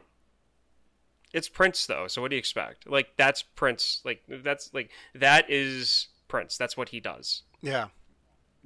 [1.33, 2.87] It's Prince though, so what do you expect?
[2.87, 4.01] Like that's Prince.
[4.05, 6.57] Like that's like that is Prince.
[6.57, 7.41] That's what he does.
[7.61, 7.87] Yeah.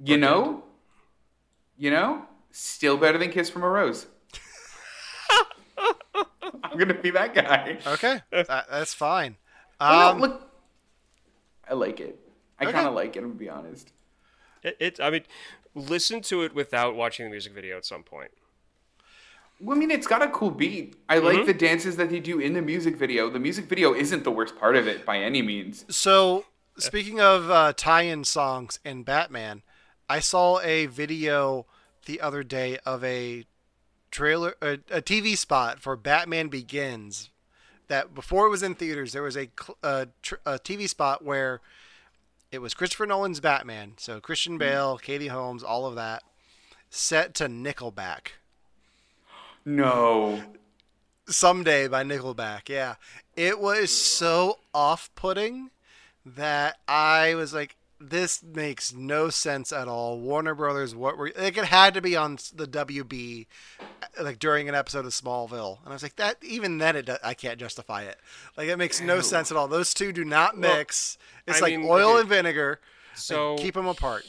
[0.02, 0.62] You know?
[1.76, 2.26] You know?
[2.50, 4.06] Still better than Kiss from a Rose.
[6.64, 7.78] I'm going to be that guy.
[7.86, 8.20] Okay.
[8.30, 9.36] that, that's fine.
[9.80, 10.50] Oh, Um, no, look.
[11.68, 12.18] I like it.
[12.58, 12.72] I Okay.
[12.72, 13.92] kind of like it, I'm going to be honest.
[14.62, 15.00] It, it.
[15.00, 15.22] I mean,
[15.74, 18.30] listen to it without watching the music video at some point.
[19.60, 20.94] Well, I mean, it's got a cool beat.
[21.08, 21.26] I Mm-hmm.
[21.26, 23.28] like the dances that they do in the music video.
[23.28, 25.84] The music video isn't the worst part of it by any means.
[25.88, 26.44] So,
[26.76, 29.62] speaking of uh, tie-in songs and Batman,
[30.08, 31.66] I saw a video
[32.06, 33.44] the other day of a
[34.10, 37.30] trailer, a, a TV spot for Batman Begins.
[37.88, 39.48] That before it was in theaters, there was a,
[39.82, 40.08] a,
[40.44, 41.60] a TV spot where
[42.52, 46.22] it was Christopher Nolan's Batman, so Christian Bale, Katie Holmes, all of that,
[46.90, 48.28] set to Nickelback.
[49.68, 50.42] No.
[51.28, 52.68] Someday by Nickelback.
[52.68, 52.94] Yeah.
[53.36, 55.70] It was so off putting
[56.24, 60.20] that I was like, this makes no sense at all.
[60.20, 61.56] Warner Brothers, what were like?
[61.58, 63.46] It had to be on the WB,
[63.80, 67.06] uh, like during an episode of Smallville, and I was like, that even then, it
[67.06, 68.16] do- I can't justify it.
[68.56, 69.66] Like it makes no sense at all.
[69.66, 71.18] Those two do not mix.
[71.46, 72.20] it's I like mean, oil okay.
[72.20, 72.80] and vinegar.
[73.16, 74.24] So Like, keep them apart.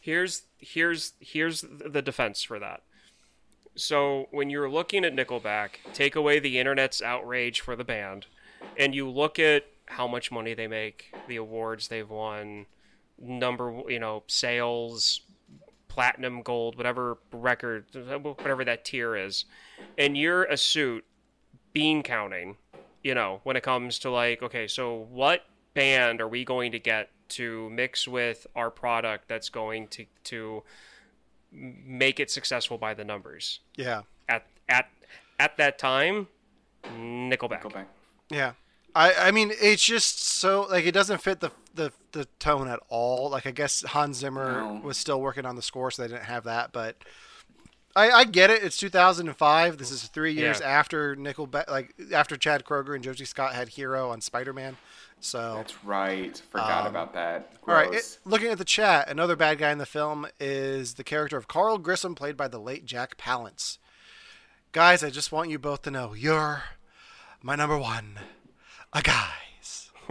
[0.00, 2.82] here's here's here's the defense for that.
[3.76, 8.26] So when you're looking at Nickelback, take away the internet's outrage for the band,
[8.76, 12.66] and you look at how much money they make, the awards they've won,
[13.18, 15.22] number you know sales,
[15.88, 19.44] platinum, gold, whatever record, whatever that tier is,
[19.98, 21.04] and you're a suit
[21.72, 22.56] bean counting,
[23.02, 25.44] you know, when it comes to like, okay, so what
[25.74, 30.62] band are we going to get to mix with our product that's going to to
[31.54, 33.60] make it successful by the numbers?
[33.76, 34.02] Yeah.
[34.28, 34.88] At at
[35.38, 36.28] at that time,
[36.84, 37.62] Nickelback.
[37.62, 37.88] Go back.
[38.30, 38.52] Yeah.
[38.94, 42.80] I I mean it's just so like it doesn't fit the the the tone at
[42.88, 43.30] all.
[43.30, 44.80] Like I guess Hans Zimmer No.
[44.84, 46.72] was still working on the score, so they didn't have that.
[46.72, 46.96] But
[47.96, 48.62] I I get it.
[48.62, 49.78] It's 2005.
[49.78, 50.66] This is three years Yeah.
[50.68, 54.76] after Nickelback, like after Chad Kroeger and Josey Scott had Hero on Spider Man.
[55.24, 56.36] So That's right.
[56.50, 57.52] Forgot Um, about that.
[57.66, 61.04] all right, it, looking at the chat, another bad guy in the film is the
[61.04, 63.78] character of Carl Grissom, played by the late Jack Palance.
[64.72, 66.64] Guys, I just want you both to know you're
[67.42, 68.18] my number one,
[68.92, 69.90] a guys.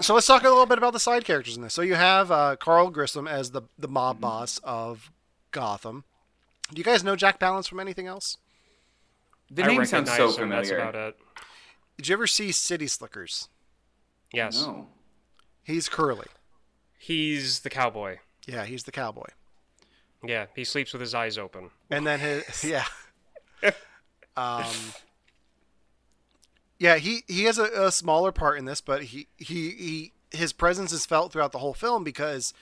[0.00, 1.72] so let's talk a little bit about the side characters in this.
[1.72, 5.10] So you have uh, Carl Grissom as the the mob boss of
[5.50, 6.04] Gotham.
[6.70, 8.36] Do you guys know Jack Palance from anything else?
[9.50, 10.88] the I name sounds so recognize him, That's familiar.
[10.90, 11.18] about it.
[11.98, 13.48] Did you ever see City Slickers?
[14.32, 14.86] Yes, No.
[15.62, 16.26] He's Curly.
[16.98, 18.18] he's the cowboy.
[18.46, 19.28] Yeah, he's the cowboy.
[20.24, 21.70] Yeah, he sleeps with his eyes open.
[21.90, 22.84] and then his yeah
[24.36, 24.64] um
[26.78, 30.52] yeah he he has a, a smaller part in this but he he he his
[30.52, 32.54] presence is felt throughout the whole film because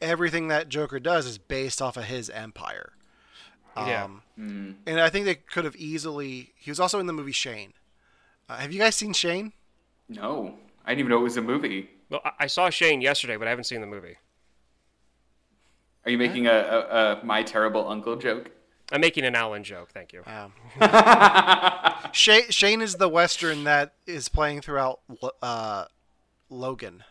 [0.00, 2.92] everything that joker does is based off of his empire
[3.76, 4.04] Yeah.
[4.04, 4.76] um Mm.
[4.86, 7.72] and i think they could have easily he was also in the movie shane
[8.48, 9.52] uh, have you guys seen shane
[10.08, 10.56] No.
[10.84, 11.90] I didn't even know it was a movie.
[12.10, 14.16] Well, I- I saw Shane yesterday, but I haven't seen the movie.
[16.04, 18.50] Are you making a, a, a my terrible uncle joke?
[18.90, 19.90] I'm making an Alan joke.
[19.92, 20.22] Thank you.
[20.26, 20.52] um,
[22.12, 25.00] shane, shane is the western that is playing throughout
[25.40, 25.84] uh
[26.50, 27.02] logan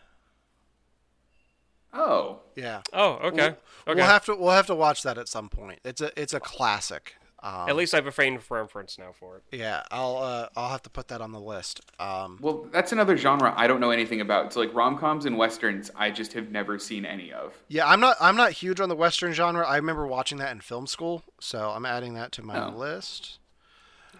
[1.94, 2.40] Oh.
[2.54, 3.46] yeah Oh, okay.
[3.48, 3.56] okay.
[3.86, 5.80] We'll have to we'll have to watch that at some point.
[5.84, 7.16] It's a it's a classic.
[7.44, 9.42] Um, At least I have a frame for reference now for it.
[9.58, 11.80] yeah, I'll uh, I'll have to put that on the list.
[11.98, 14.52] Um, Well, that's another genre I don't know anything about.
[14.52, 17.54] So like rom-coms and westerns, I just have never seen any of.
[17.68, 19.66] yeah, I'm not I'm not huge on the western genre.
[19.66, 22.70] I remember watching that in film school, so I'm adding that to my Oh.
[22.70, 23.38] list.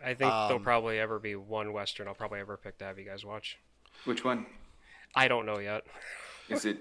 [0.04, 2.98] I think there'll Um, probably ever be one Western I'll probably ever pick to have
[2.98, 3.56] you guys watch.
[4.04, 4.46] Which one?
[5.14, 5.84] I don't know yet.
[6.48, 6.78] Is it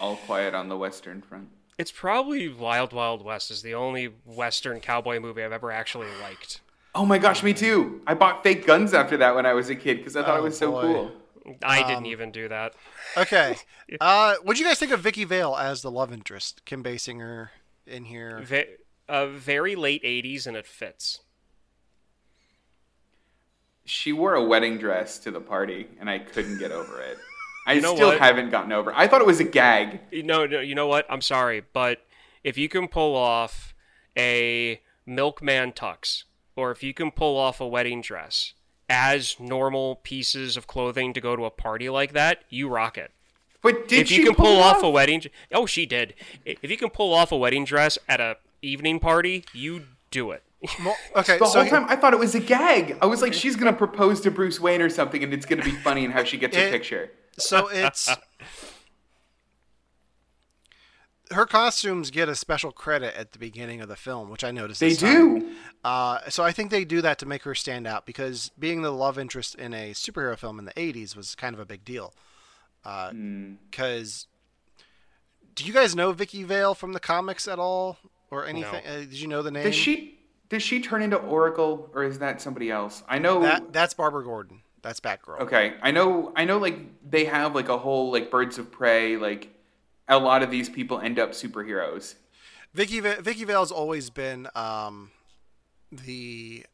[0.00, 1.48] All Quiet on the Western Front?
[1.78, 6.60] It's probably Wild Wild West is the only Western cowboy movie I've ever actually liked.
[6.94, 8.00] Oh my gosh, me too.
[8.06, 10.40] I bought fake guns after that when I was a kid because I thought Oh,
[10.40, 10.80] it was so boy.
[10.82, 11.12] cool.
[11.62, 12.74] I Um, didn't even do that.
[13.16, 13.56] Okay,
[14.00, 16.64] uh, what do you guys think of Vicki Vale as the love interest?
[16.64, 17.50] Kim Basinger
[17.86, 18.40] in here.
[18.42, 18.76] Ve-
[19.08, 21.20] uh, very late 80s and it fits.
[23.84, 27.18] She wore a wedding dress to the party, and I couldn't get over it.
[27.66, 28.18] I know still what?
[28.18, 28.92] haven't gotten over.
[28.94, 30.00] I thought it was a gag.
[30.10, 31.06] You know, no, you know what?
[31.10, 32.04] I'm sorry, but
[32.44, 33.74] if you can pull off
[34.16, 38.54] a milkman tux, or if you can pull off a wedding dress
[38.88, 43.10] as normal pieces of clothing to go to a party like that, you rock it.
[43.62, 46.14] But did if she you can pull, pull off off a wedding, oh, she did.
[46.44, 50.42] If you can pull off a wedding dress at a evening party, you do it.
[50.84, 52.96] Well, okay, The so whole he- time I thought it was a gag.
[53.02, 55.70] I was like, she's gonna propose to Bruce Wayne or something, and it's gonna be
[55.72, 57.10] funny in how she gets her It- picture.
[57.38, 58.10] So it's
[61.32, 64.80] her costumes get a special credit at the beginning of the film, which I noticed.
[64.80, 65.50] They do.
[65.84, 68.92] Uh, so I think they do that to make her stand out because being the
[68.92, 72.14] love interest in a superhero film in the '80s was kind of a big deal.
[72.82, 74.26] Because
[75.54, 77.98] do you guys know Vicki Vale from the comics at all,
[78.30, 78.86] or anything?
[78.86, 79.64] Uh, did you know the name?
[79.64, 80.12] Does she?
[80.48, 83.02] Does she turn into Oracle, or is that somebody else?
[83.08, 83.42] I know.
[83.42, 84.62] That that's Barbara Gordon.
[84.86, 85.40] That's Batgirl.
[85.40, 86.32] Okay, I know.
[86.36, 86.58] I know.
[86.58, 86.78] Like
[87.10, 89.16] they have like a whole like Birds of Prey.
[89.16, 89.48] Like
[90.06, 92.14] a lot of these people end up superheroes.
[92.72, 95.10] Vicki Va- Vicki Vale's always been um,
[95.90, 96.64] the.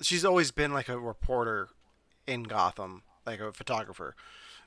[0.00, 1.68] She's always been like a reporter
[2.26, 4.14] in Gotham, like a photographer.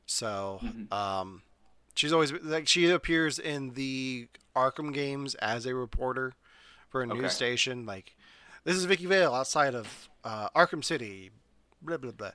[0.06, 0.94] So, Mm-hmm.
[0.94, 1.42] um,
[1.96, 6.34] she's always like she appears in the Arkham games as a reporter
[6.90, 7.86] for a news station.
[7.86, 8.16] Like,
[8.66, 11.32] this is Vicki Vale outside of uh, Arkham City.
[11.82, 12.32] Blah blah blah.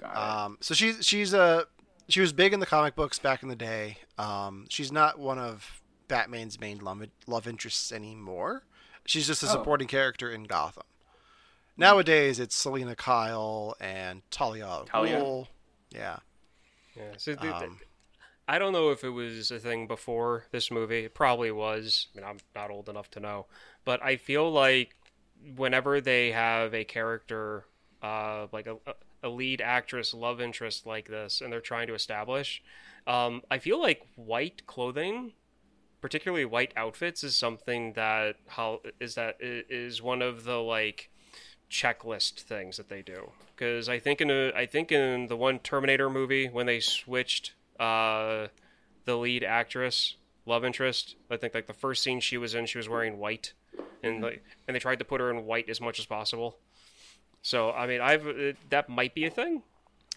[0.00, 0.16] Got it.
[0.16, 1.66] Um, so she's she's a
[2.08, 3.98] she was big in the comic books back in the day.
[4.18, 8.62] Um, she's not one of Batman's main love, love interests anymore.
[9.06, 9.50] She's just a Oh.
[9.50, 10.84] supporting character in Gotham.
[11.76, 15.20] Nowadays, it's Selina Kyle and Talia al Talia.
[15.20, 15.48] Ghul.
[15.90, 16.18] Yeah.
[16.96, 17.12] Yeah.
[17.18, 17.80] So the, the- Um,
[18.48, 21.04] I don't know if it was a thing before this movie.
[21.04, 22.06] It probably was.
[22.14, 23.46] I mean, I'm not old enough to know,
[23.84, 24.94] but I feel like
[25.56, 27.64] whenever they have a character,
[28.06, 28.76] uh, like a,
[29.22, 32.62] a lead actress love interest like this, and they're trying to establish,
[33.06, 35.32] um, I feel like white clothing,
[36.00, 41.10] particularly white outfits, is something that how is that is one of the like
[41.68, 43.32] checklist things that they do.
[43.54, 47.54] Because I think in a, I think in the one Terminator movie when they switched
[47.80, 48.48] uh,
[49.04, 50.16] the lead actress
[50.48, 53.52] love interest I think like the first scene she was in she was wearing white.
[54.02, 56.58] And like and they tried to put her in white as much as possible
[57.46, 59.62] So I mean, I've uh, that might be a thing.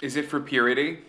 [0.02, 1.00] Is it for purity?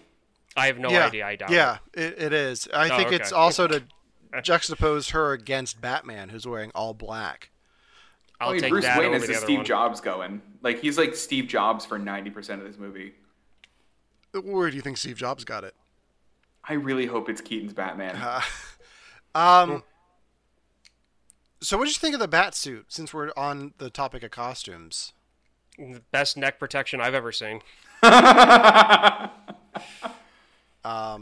[0.56, 1.26] I have no yeah, idea.
[1.26, 1.50] I doubt.
[1.50, 2.68] yeah, it, it is.
[2.74, 3.84] I Oh, think it's also to
[4.34, 7.50] juxtapose her against Batman, who's wearing all black.
[8.40, 9.64] I'll I mean, take Bruce that Wayne over is the the Steve one.
[9.64, 10.42] Jobs going.
[10.62, 13.14] Like he's like Steve Jobs for ninety percent of this movie.
[14.32, 15.74] Where do you think Steve Jobs got it?
[16.64, 18.16] I really hope it's Keaton's Batman.
[19.34, 19.84] Um.
[21.60, 22.86] So, what did you think of the bat suit?
[22.88, 25.19] Since we're on the topic of costumes, The
[26.12, 27.60] Best neck protection I've ever seen.
[28.02, 28.10] um,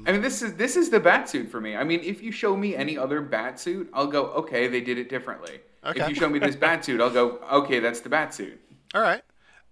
[0.06, 1.76] I mean, this is this is the bat suit for me.
[1.76, 4.98] I mean, if you show me any other bat suit, I'll go, okay, they did
[4.98, 5.60] it differently.
[5.84, 6.00] Okay.
[6.00, 8.60] If you show me this bat suit, I'll go, okay, that's the bat suit.
[8.94, 9.22] all right.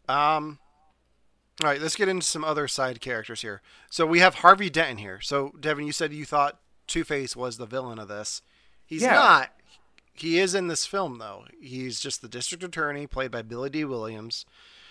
[0.08, 0.58] Um,
[1.62, 1.80] all right.
[1.80, 3.62] Let's get into some other side characters here.
[3.90, 5.20] So we have Harvey Dent here.
[5.20, 8.42] So Devon, you said you thought Two Face was the villain of this.
[8.84, 9.14] He's Yeah.
[9.14, 9.52] not.
[10.14, 11.44] He is in this film though.
[11.60, 14.46] He's just the district attorney, played by Billy Dee Williams.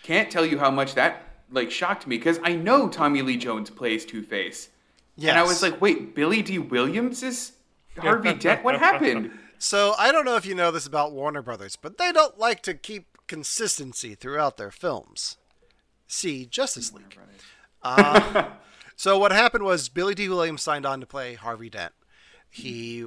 [0.06, 3.72] Can't tell you how much that like shocked me because I know Tommy Lee Jones
[3.72, 4.70] plays Two Face,
[5.16, 5.32] Yes.
[5.32, 7.54] and I was like, wait, Billy Dee Williams is
[7.98, 8.64] Harvey Dent?
[8.64, 9.32] What happened?
[9.58, 12.62] So I don't know if you know this about Warner Brothers, but they don't like
[12.64, 15.38] to keep consistency throughout their films.
[16.06, 17.18] See Justice League.
[17.82, 18.50] Uh,
[18.96, 21.94] so what happened was Billy Dee Williams signed on to play Harvey Dent.
[22.52, 23.06] He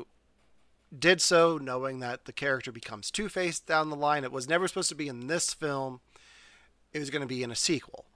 [0.99, 4.25] did so knowing that the character becomes Two Face down the line.
[4.25, 6.01] It was never supposed to be in this film.
[6.93, 8.07] It was going to be in a sequel.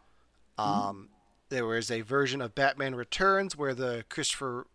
[0.58, 1.08] Um,
[1.48, 4.66] there was a version of Batman Returns where the Christopher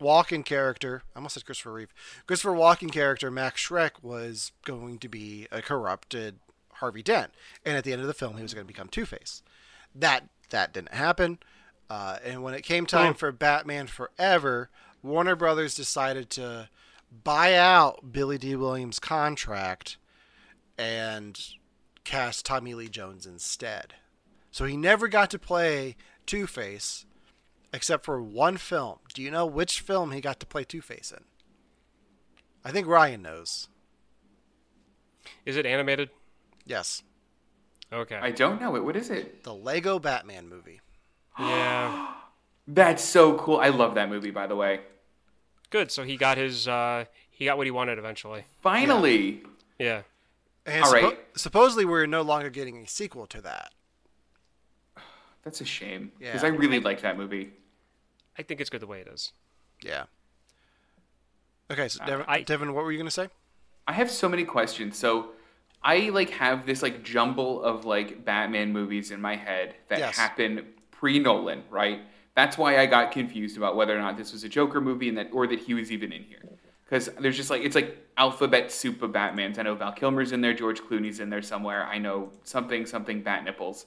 [0.00, 1.94] Walken character, I almost said Christopher Reeve,
[2.26, 6.36] Christopher Walken character, Max Schreck, was going to be a corrupted
[6.74, 7.32] Harvey Dent.
[7.64, 9.42] And at the end of the film, he was going to become Two Face.
[9.94, 11.38] That, that didn't happen.
[11.90, 14.68] Uh, and when it came time for Batman Forever,
[15.02, 16.68] Warner Brothers decided to
[17.24, 19.96] buy out Billy Dee Williams' contract
[20.76, 21.40] and
[22.08, 23.94] cast Tommy Lee Jones instead.
[24.50, 25.94] So he never got to play
[26.24, 27.04] Two Face
[27.72, 28.98] except for one film.
[29.12, 31.24] Do you know which film he got to play Two Face in?
[32.64, 33.68] I think Ryan knows.
[35.44, 36.08] Is it animated?
[36.64, 37.02] Yes.
[37.92, 38.16] Okay.
[38.16, 38.84] I don't know it.
[38.84, 39.44] What is it?
[39.44, 40.80] The Lego Batman movie.
[41.38, 42.14] yeah.
[42.66, 43.58] That's so cool.
[43.58, 44.80] I love that movie, by the way.
[45.68, 45.90] Good.
[45.90, 46.66] So he got his.
[46.66, 48.44] Uh, he got what he wanted eventually.
[48.62, 49.42] Finally.
[49.78, 50.02] Yeah.
[50.68, 51.18] And All suppo- right.
[51.34, 53.72] supposedly we're no longer getting a sequel to that.
[55.44, 56.48] That's a shame because Yeah.
[56.48, 57.52] I really like that movie.
[58.38, 59.32] I think it's good the way it is.
[59.82, 60.04] Yeah.
[61.70, 63.28] Okay, so uh, Devon, I- Devon what were you going to say?
[63.86, 64.98] I have so many questions.
[64.98, 65.30] So
[65.82, 70.16] I like have this like jumble of like Batman movies in my head that Yes.
[70.16, 72.00] happen pre Nolan, right?
[72.34, 75.16] That's why I got confused about whether or not this was a Joker movie and
[75.18, 76.42] that or that he was even in here.
[76.88, 79.58] Because there's just like it's like alphabet soup of Batmans.
[79.58, 81.84] I know Val Kilmer's in there, George Clooney's in there somewhere.
[81.84, 83.86] I know something something Bat Nipples,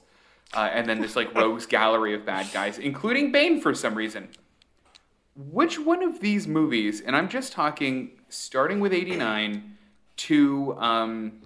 [0.54, 4.28] uh, and then this like rogues gallery of bad guys, including Bane for some reason.
[5.34, 9.76] Which one of these movies, and I'm just talking starting with '89
[10.18, 11.40] to um,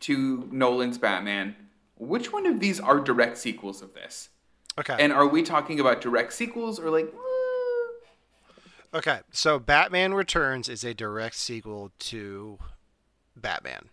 [0.00, 1.56] to Nolan's Batman,
[1.96, 4.28] which one of these are direct sequels of this?
[4.78, 4.96] Okay.
[4.98, 7.12] And are we talking about direct sequels or like?
[8.96, 12.58] Okay, so Batman Returns is a direct sequel to
[13.36, 13.90] Batman.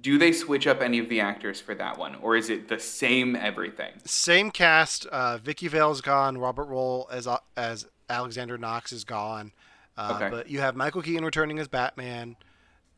[0.00, 2.80] Do they switch up any of the actors for that one, or is it the
[2.80, 3.92] same everything?
[4.04, 5.06] Same cast.
[5.06, 6.38] Uh, Vicki Vale's gone.
[6.38, 9.52] Robert Wuhl as as Alexander Knox is gone.
[9.96, 10.28] Uh, Okay.
[10.28, 12.34] But you have Michael Keaton returning as Batman.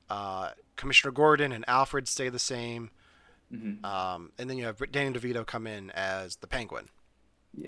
[0.08, 2.90] Uh, Commissioner Gordon and Alfred stay the same.
[3.52, 3.84] Mm-hmm.
[3.84, 6.88] Um, and then you have Danny DeVito come in as the Penguin,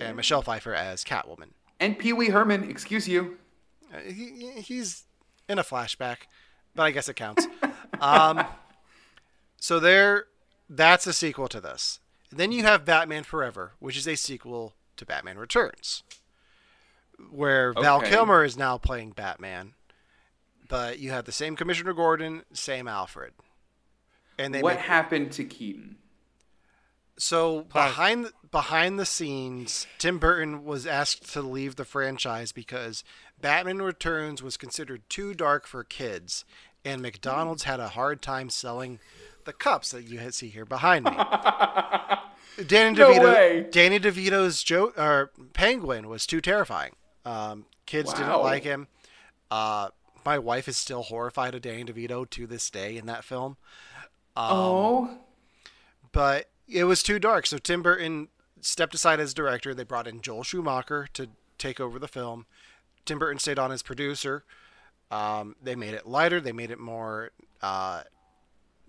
[0.00, 1.50] and Michelle Pfeiffer as Catwoman.
[1.78, 3.36] And Pee Wee Herman, excuse you.
[3.92, 5.04] Uh, he, he's
[5.48, 6.18] in a flashback,
[6.74, 7.46] but I guess it counts.
[8.00, 8.44] um,
[9.58, 10.24] so there,
[10.68, 12.00] that's a sequel to this.
[12.30, 16.02] then you have Batman Forever, which is a sequel to Batman Returns,
[17.30, 19.74] where Val Kilmer is now playing Batman,
[20.68, 23.32] but you have the same Commissioner Gordon, same Alfred,
[24.38, 25.96] and they what make- happened to Keaton?
[27.18, 27.88] So Hi.
[27.88, 33.04] behind behind the scenes, Tim Burton was asked to leave the franchise because
[33.40, 36.44] Batman Returns was considered too dark for kids,
[36.84, 38.98] and McDonald's had a hard time selling
[39.44, 41.12] the cups that you see here behind me.
[42.66, 43.66] Danny No DeVito, way.
[43.70, 46.94] Danny DeVito's Joe or Penguin was too terrifying.
[47.24, 48.88] Um, kids didn't like him.
[49.50, 49.90] Uh,
[50.24, 53.56] my wife is still horrified of Danny DeVito to this day in that film
[54.36, 55.18] oh,
[56.12, 57.46] but it was too dark.
[57.46, 58.28] So Tim Burton
[58.60, 59.74] stepped aside as director.
[59.74, 62.46] They brought in Joel Schumacher to take over the film.
[63.04, 64.44] Tim Burton stayed on as producer.
[65.10, 66.40] Um, they made it lighter.
[66.40, 67.30] They made it more
[67.62, 68.02] uh,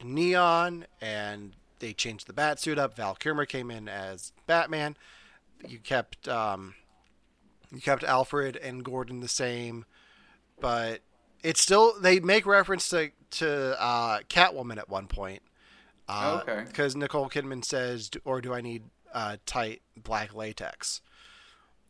[0.04, 2.96] neon, and they changed the bat suit up.
[2.96, 4.98] Val Kilmer came in as Batman.
[5.68, 6.76] You kept um,
[7.72, 9.86] you kept Alfred and Gordon the same,
[10.60, 11.02] but
[11.44, 15.42] it's still they make reference to to uh, Catwoman at one point.
[16.10, 16.64] Uh, Okay.
[16.66, 18.84] Because Nicole Kidman says, "Or do I need
[19.14, 21.02] uh, tight black latex?"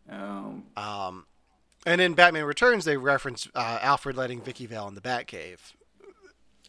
[0.09, 1.25] Um, Um,
[1.85, 5.59] and in Batman Returns, they reference uh, Alfred letting Vicki Vale in the Batcave.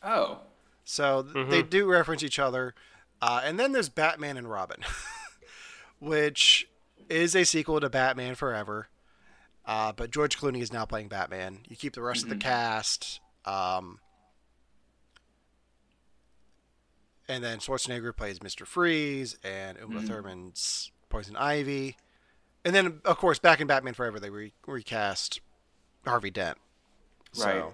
[0.02, 0.40] oh,
[0.84, 2.74] So th- they do reference each other.
[3.20, 4.84] Uh, and then there's Batman and Robin,
[5.98, 6.68] which
[7.08, 8.88] is a sequel to Batman Forever.
[9.66, 11.60] Uh, but George Clooney is now playing Batman.
[11.68, 13.20] You keep the rest of the cast.
[13.44, 13.98] Um,
[17.28, 18.66] and then Schwarzenegger plays Mr.
[18.66, 21.96] Freeze, and Uma Thurman's Poison Ivy.
[22.64, 25.40] And then, of course, back in Batman Forever, they re- recast
[26.04, 26.58] Harvey Dent.
[27.32, 27.72] So, Right.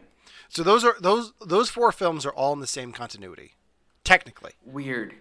[0.49, 3.55] so those are those those four films are all in the same continuity,
[4.05, 4.53] technically.
[4.65, 5.15] weird.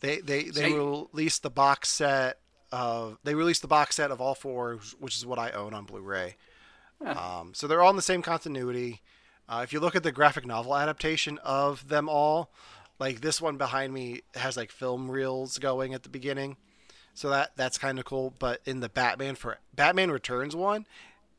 [0.00, 2.38] They they they So- released the box set
[2.72, 5.84] of they released the box set of all four, which is what I own on
[5.84, 6.36] Blu-ray.
[7.04, 9.02] Um, so they're all in the same continuity.
[9.48, 12.50] Uh, if you look at the graphic novel adaptation of them all,
[12.98, 16.56] like this one behind me has like film reels going at the beginning,
[17.14, 18.34] so that that's kind of cool.
[18.38, 20.86] But in the Batman for Batman Returns one,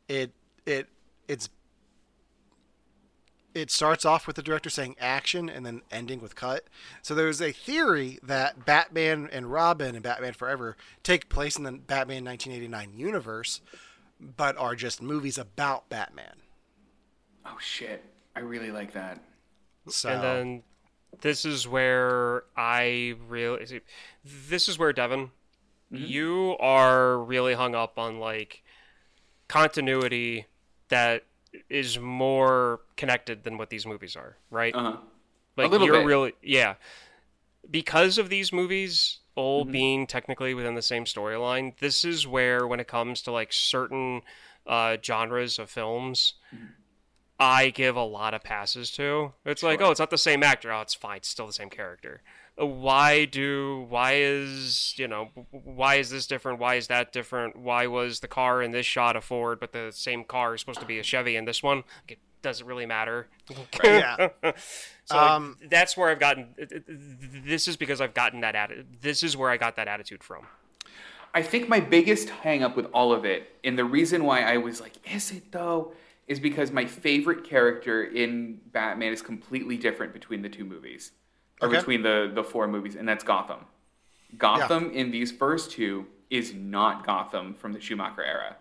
[0.08, 0.32] it
[0.66, 0.88] it
[1.28, 1.50] it's
[3.56, 6.66] it starts off with the director saying action and then ending with cut.
[7.02, 11.72] So there's a theory that Batman and Robin and Batman Forever take place in the
[11.72, 13.62] Batman 1989 universe,
[14.20, 16.36] but are just movies about Batman.
[17.46, 18.04] Oh shit,
[18.36, 19.22] I really like that.
[19.88, 20.64] So And then
[21.22, 23.82] this is where I really
[24.24, 25.32] this is where Devon
[25.92, 28.64] you are really hung up on like
[29.48, 30.46] continuity
[30.90, 31.24] that
[31.70, 34.76] is more connected than what these movies are, right?
[34.76, 34.98] Uh huh.
[35.58, 36.06] Like little you're bit.
[36.06, 36.76] really yeah.
[37.70, 39.72] Because of these movies all Mm-hmm.
[39.72, 44.22] being technically within the same storyline, this is where when it comes to like certain
[44.68, 46.66] uh, genres of films, Mm-hmm.
[47.40, 49.34] I give a lot of passes to.
[49.46, 50.72] It's like, oh, it's not the same actor.
[50.72, 51.18] Oh, it's fine.
[51.18, 52.22] It's still the same character.
[52.60, 53.86] Uh, Why do?
[53.90, 55.30] Why is you know?
[55.52, 56.60] Why is this different?
[56.60, 57.58] Why is that different?
[57.58, 60.80] Why was the car in this shot a Ford, but the same car is supposed
[60.80, 61.84] to be a Chevy in this one?
[62.08, 63.28] It doesn't really matter.
[63.84, 64.30] yeah.
[65.08, 66.56] So like, Um, that's where I've gotten.
[67.46, 68.88] This is because I've gotten that attitude.
[69.02, 70.48] This is where I got that attitude from.
[71.32, 74.58] I think my biggest hang up with all of it, and the reason why I
[74.58, 75.94] was like, is it though,
[76.28, 81.12] is because my favorite character in Batman is completely different between the two movies,
[81.62, 81.78] or Okay.
[81.78, 83.66] between the, the four movies, and that's Gotham.
[84.38, 88.56] Gotham in these first two is not Gotham from the Schumacher era.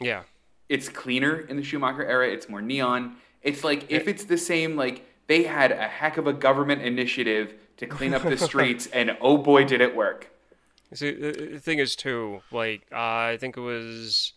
[0.00, 0.22] Yeah.
[0.68, 3.16] It's cleaner in the Schumacher era, it's more neon.
[3.42, 7.54] It's like if it's the same, like they had a heck of a government initiative
[7.76, 10.30] to clean up the streets, and oh boy, did it work.
[10.92, 14.32] See, the the thing is too, like uh, I think it was,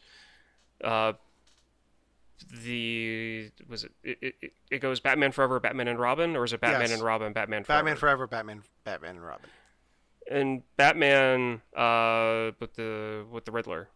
[0.84, 1.14] uh,
[2.64, 6.62] the was it it, it it goes Batman Forever, Batman and Robin, or is it
[6.62, 6.92] Batman Yes.
[6.94, 7.80] and Robin, Batman Forever?
[7.80, 9.50] Batman Forever, Batman, Batman and Robin.
[10.30, 13.90] and Batman uh with the with the Riddler.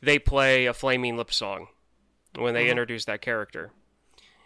[0.00, 1.68] They play a flaming lip song
[2.36, 3.70] when they introduce that character.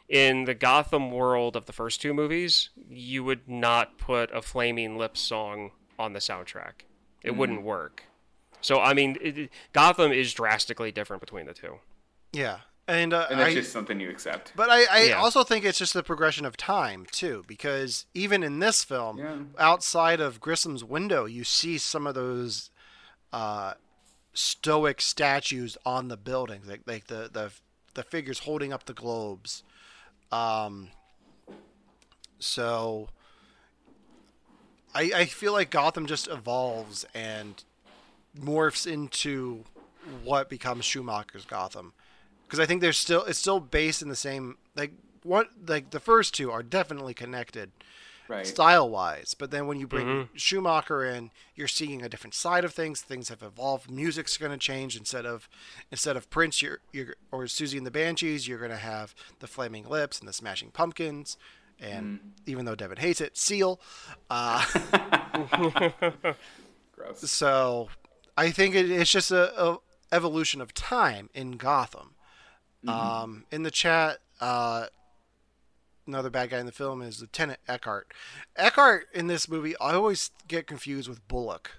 [0.09, 4.97] In the Gotham world of the first two movies, you would not put a flaming
[4.97, 6.85] lip song on the soundtrack.
[7.23, 8.05] It wouldn't work.
[8.61, 11.81] So I mean, it- Gotham is drastically different between the two.
[12.33, 14.53] Yeah, and, uh, And that's I, just something you accept.
[14.57, 15.17] But I, I Yeah.
[15.17, 19.39] also think it's just the progression of time too, because even in this film, Yeah.
[19.59, 22.71] outside of Grissom's window, you see some of those
[23.33, 23.75] uh,
[24.35, 27.53] stoic statues on the buildings, like like the the
[27.95, 29.63] the figures holding up the globes.
[30.33, 30.91] Um,
[32.39, 33.09] so
[34.95, 37.63] I I feel like Gotham just evolves and
[38.39, 39.65] morphs into
[40.23, 41.93] what becomes Schumacher's Gotham
[42.49, 44.93] because I think there's still it's still based in the same like
[45.23, 47.71] what like the first two are definitely connected
[48.31, 48.47] Right.
[48.47, 52.75] style wise, but then when you bring Schumacher in, you're seeing a different side of
[52.75, 53.01] things.
[53.01, 53.91] Things have evolved.
[53.91, 55.49] Music's going to change instead of
[55.91, 59.47] instead of Prince, you're, you're or Siouxsie and the Banshees, you're going to have the
[59.47, 61.39] Flaming Lips and the Smashing Pumpkins,
[61.81, 63.81] and even though Devon hates it, Seal.
[64.29, 64.63] Uh,
[66.95, 67.31] Gross.
[67.31, 67.89] so
[68.37, 69.79] I think it, it's just a, a
[70.13, 72.15] evolution of time in Gotham.
[72.89, 74.87] Um, in the chat, uh,
[76.07, 78.13] another bad guy in the film is Lieutenant Eckhardt.
[78.57, 81.73] Eckhardt in this movie, I always get confused with Bullock,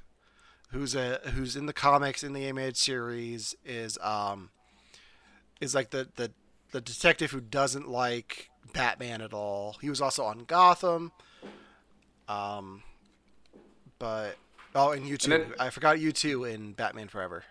[0.72, 4.50] who's a who's in the comics in the animated series is um
[5.60, 6.32] is like the the
[6.72, 9.78] the detective who doesn't like Batman at all.
[9.82, 11.12] He was also on Gotham.
[12.28, 12.84] Um,
[13.98, 14.36] but
[14.76, 15.54] oh, and U2.
[15.60, 17.44] I forgot U2 in Batman Forever.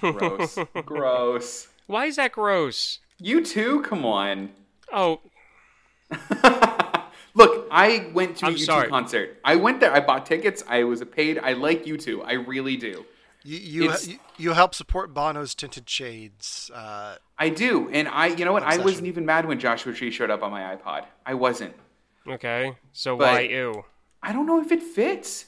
[0.00, 0.58] Gross.
[0.84, 1.68] Gross.
[1.86, 2.98] Why is that gross?
[3.22, 3.84] U2?
[3.84, 4.50] Come on.
[4.92, 5.20] Oh,
[7.34, 8.88] Look, I went to a I'm U2 sorry.
[8.88, 9.38] concert.
[9.44, 9.92] I went there.
[9.92, 10.64] I bought tickets.
[10.66, 11.38] I was paid.
[11.38, 12.24] I like U2.
[12.24, 13.04] I really do.
[13.44, 16.70] You you, It's- you you help support Bono's Tinted Shades.
[16.74, 17.88] Uh, I do.
[17.90, 18.62] And I, you know what?
[18.62, 21.04] I wasn't even mad when Joshua Tree showed up on my iPod.
[21.26, 21.74] I wasn't.
[22.28, 22.74] okay.
[22.92, 23.84] So But- why ew?
[24.22, 25.44] I don't know if it fits.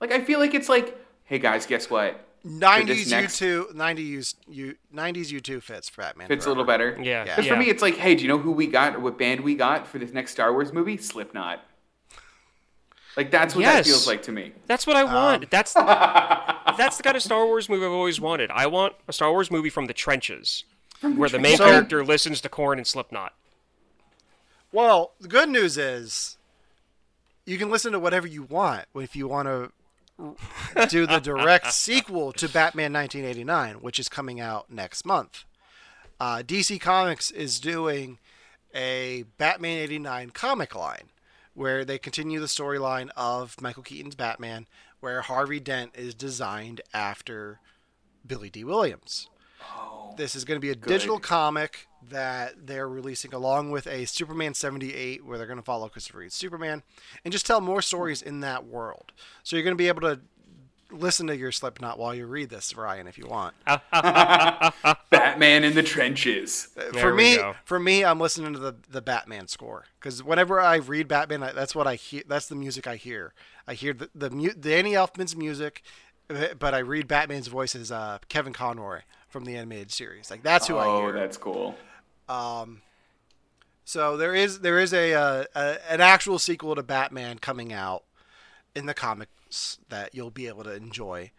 [0.00, 2.25] Like, I feel like it's like, hey guys, guess what?
[2.48, 6.28] Nineties next- U two, nineties U nineties U two fits for Batman.
[6.28, 6.96] Fits a little better.
[7.02, 7.24] Yeah.
[7.24, 7.36] Yeah.
[7.36, 9.40] Because for me, it's like, hey, do you know who we got or what band
[9.40, 10.96] we got for this next Star Wars movie?
[10.96, 11.60] Slipknot.
[13.16, 14.52] Like, that's what that feels like to me.
[14.66, 15.12] That's what I um.
[15.14, 15.50] want.
[15.50, 18.50] that's that's the kind of Star Wars movie I've always wanted.
[18.50, 20.64] I want a Star Wars movie from the trenches,
[21.00, 23.32] where the main So- character listens to Korn and Slipknot.
[24.72, 26.36] Well, the good news is
[27.46, 29.72] you can listen to whatever you want if you want to
[30.88, 35.44] do the direct sequel to Batman 1989, which is coming out next month.
[36.18, 38.18] Uh, DC Comics is doing
[38.74, 41.10] a Batman 89 comic line
[41.54, 44.66] where they continue the storyline of Michael Keaton's Batman,
[45.00, 47.60] where Harvey Dent is designed after
[48.26, 49.28] Billy Dee Williams.
[50.16, 54.54] This is going to be a digital comic that they're releasing along with a Superman
[54.54, 56.82] 78 where they're going to follow Christopher Reeve's Superman
[57.24, 59.12] and just tell more stories in that world.
[59.42, 60.20] So you're going to be able to
[60.90, 63.54] listen to your Slipknot while you read this, Ryan, if you want.
[65.10, 66.68] Batman in the trenches.
[66.74, 67.54] for There we me, go.
[67.64, 71.52] for me, I'm listening to the the Batman score because whenever I read Batman, I,
[71.52, 72.22] that's what I hear.
[72.26, 73.34] That's the music I hear.
[73.66, 75.82] I hear the the mu- Danny Elfman's music,
[76.30, 79.00] uh, but I read Batman's voice as uh, Kevin Conroy
[79.36, 80.30] from the animated series.
[80.30, 81.76] Like that's who I Oh, that's cool.
[83.84, 88.04] So there is there is a, uh, a an actual sequel to Batman coming out
[88.74, 91.32] in the comics that you'll be able to enjoy.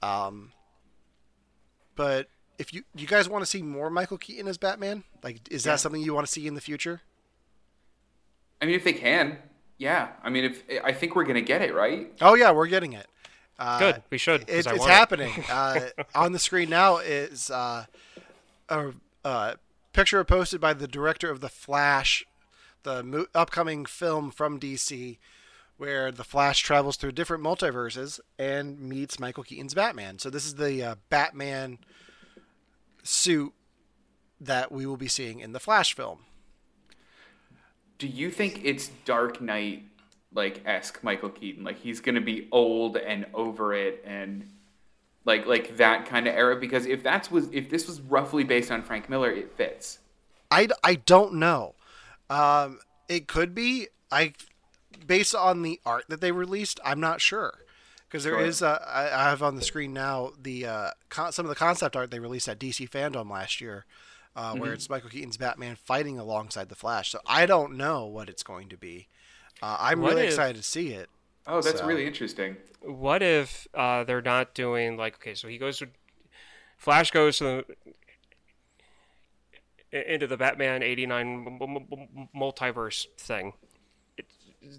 [0.00, 0.52] Um,
[1.96, 5.64] but if you you guys want to see more Michael Keaton as Batman, like is
[5.64, 7.00] that something you want to see in the future?
[8.62, 9.38] I mean, if they can,
[9.76, 10.10] yeah.
[10.22, 12.12] I mean, if I think we're gonna get it, right?
[12.20, 13.08] Oh yeah, we're getting it.
[13.58, 14.46] Uh, Good, we should.
[14.46, 14.94] 'cause It's, I it's want it.
[14.94, 15.44] happening.
[15.50, 15.80] uh,
[16.14, 17.86] on the screen now is uh,
[18.68, 18.90] a,
[19.24, 19.56] a
[19.92, 22.24] picture posted by the director of The Flash,
[22.82, 25.18] the mo- upcoming film from DC,
[25.76, 30.18] where the Flash travels through different multiverses and meets Michael Keaton's Batman.
[30.18, 31.78] So this is the uh, Batman
[33.02, 33.52] suit
[34.40, 36.20] that we will be seeing in the Flash film.
[37.98, 39.84] Do you think it's Dark Knight
[40.34, 41.64] like esque Michael Keaton?
[41.64, 44.50] Like he's gonna be old and over it and
[45.24, 46.56] like like that kind of era?
[46.56, 49.98] Because if that's was if this was roughly based on Frank Miller, it fits.
[50.50, 51.74] I, I don't know.
[52.30, 53.88] Um, it could be.
[54.10, 54.34] I
[55.06, 57.62] based on the art that they released, I'm not sure
[58.08, 58.40] because there Sure.
[58.40, 58.62] is.
[58.62, 61.96] Uh, I, I have on the screen now the uh, con- some of the concept
[61.96, 63.84] art they released at DC Fandom last year,
[64.36, 64.74] uh, where Mm-hmm.
[64.74, 67.10] it's Michael Keaton's Batman fighting alongside the Flash.
[67.10, 69.08] So I don't know what it's going to be.
[69.62, 71.08] Uh, I'm What really if- excited to see it.
[71.46, 72.56] Oh, that's So- really interesting.
[72.80, 75.34] What if uh, they're not doing like okay?
[75.34, 75.88] So he goes to
[76.76, 77.64] Flash goes to
[79.90, 83.54] the, into the Batman '89 m- m- m- multiverse thing.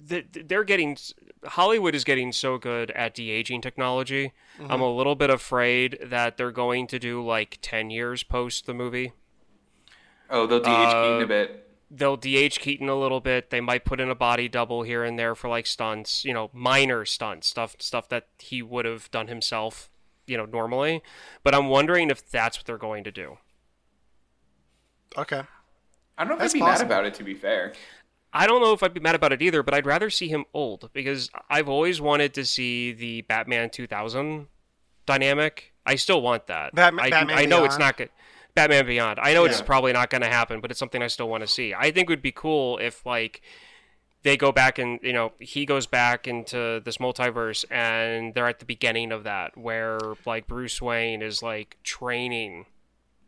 [0.10, 0.98] It, they're getting
[1.44, 4.34] Hollywood is getting so good at de aging technology.
[4.60, 8.74] I'm a little bit afraid that they're going to do like ten years post the
[8.74, 9.14] movie.
[10.30, 11.65] Oh, they'll DH Keaton a bit.
[11.92, 13.50] They'll DH Keaton a little bit.
[13.50, 16.50] They might put in a body double here and there for like stunts, you know,
[16.54, 19.90] minor stunts, stuff stuff that he would have done himself,
[20.28, 21.02] you know, normally.
[21.44, 23.38] But I'm wondering if that's what they're going to do.
[25.18, 25.42] Okay.
[26.18, 26.90] I don't know if That's I'd be possible.
[26.90, 27.14] mad about it.
[27.16, 27.74] To be fair,
[28.34, 30.46] I don't know if I'd be mad about it either, but I'd rather see him
[30.54, 34.48] old because I've always wanted to see the Batman 2000
[35.06, 35.74] dynamic.
[35.86, 36.74] I still want that.
[36.74, 38.10] Batman- I, Batman I know it's not good.
[38.56, 39.20] Batman Beyond.
[39.22, 41.48] I know it's probably not going to happen, but it's something I still want to
[41.48, 41.74] see.
[41.74, 43.42] I think it would be cool if like
[44.24, 48.60] they go back and you know he goes back into this multiverse and they're at
[48.60, 52.66] the beginning of that where like Bruce Wayne is like training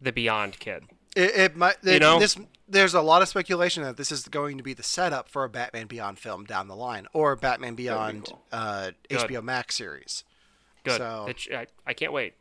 [0.02, 0.86] the Beyond kid.
[1.16, 1.76] It, it might.
[1.84, 2.20] It, know?
[2.20, 2.38] this
[2.70, 5.50] there's a lot of speculation that this is going to be the setup for a
[5.50, 8.42] Batman Beyond film down the line, or Batman Beyond cool.
[8.52, 10.24] uh, HBO Max series.
[10.84, 10.98] Good.
[10.98, 12.34] So- I, I can't wait.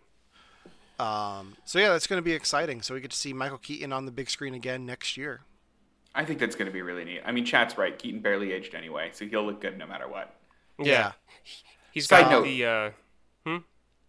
[0.98, 2.82] Um, so yeah, that's going to be exciting.
[2.82, 5.42] So we get to see Michael Keaton on the big screen again next year.
[6.14, 7.20] I think that's going to be really neat.
[7.24, 7.98] I mean, Chat's right.
[7.98, 10.34] Keaton barely aged anyway, so he'll look good no matter what.
[10.78, 11.12] Yeah.
[11.92, 12.44] He's Side got note.
[12.44, 12.90] the uh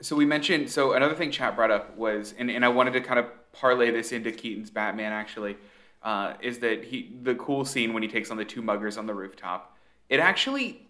[0.02, 0.70] So we mentioned.
[0.70, 3.92] So another thing Chat brought up was, and, and I wanted to kind of parlay
[3.92, 5.58] this into Keaton's Batman actually,
[6.04, 9.08] uh, is that he the cool scene when he takes on the two muggers on
[9.08, 9.78] the rooftop.
[10.08, 10.87] It actually,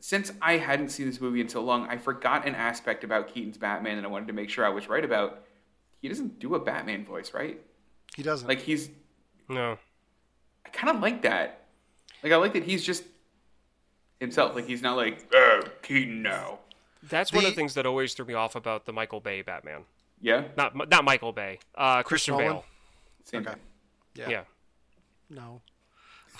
[0.00, 3.58] since I hadn't seen this movie in so long, I forgot an aspect about Keaton's
[3.58, 5.42] Batman that I wanted to make sure I was right about.
[6.00, 7.60] He doesn't do a Batman voice, right?
[8.16, 8.46] He doesn't.
[8.48, 8.90] Like he's
[9.48, 9.78] No.
[10.64, 11.64] I kind of like that.
[12.22, 13.04] Like I like that he's just
[14.20, 14.54] himself.
[14.54, 16.58] Like he's not like uh, Keaton now.
[17.02, 19.42] That's one of The- the things that always threw me off about the Michael Bay
[19.42, 19.82] Batman.
[20.20, 21.58] Yeah, Not not Michael Bay.
[21.74, 22.46] Uh, Christian Nolan?
[22.52, 22.64] Bale.
[23.24, 23.50] same Okay.
[23.52, 23.60] thing.
[24.14, 24.28] yeah.
[24.28, 24.42] Yeah.
[25.28, 25.60] No.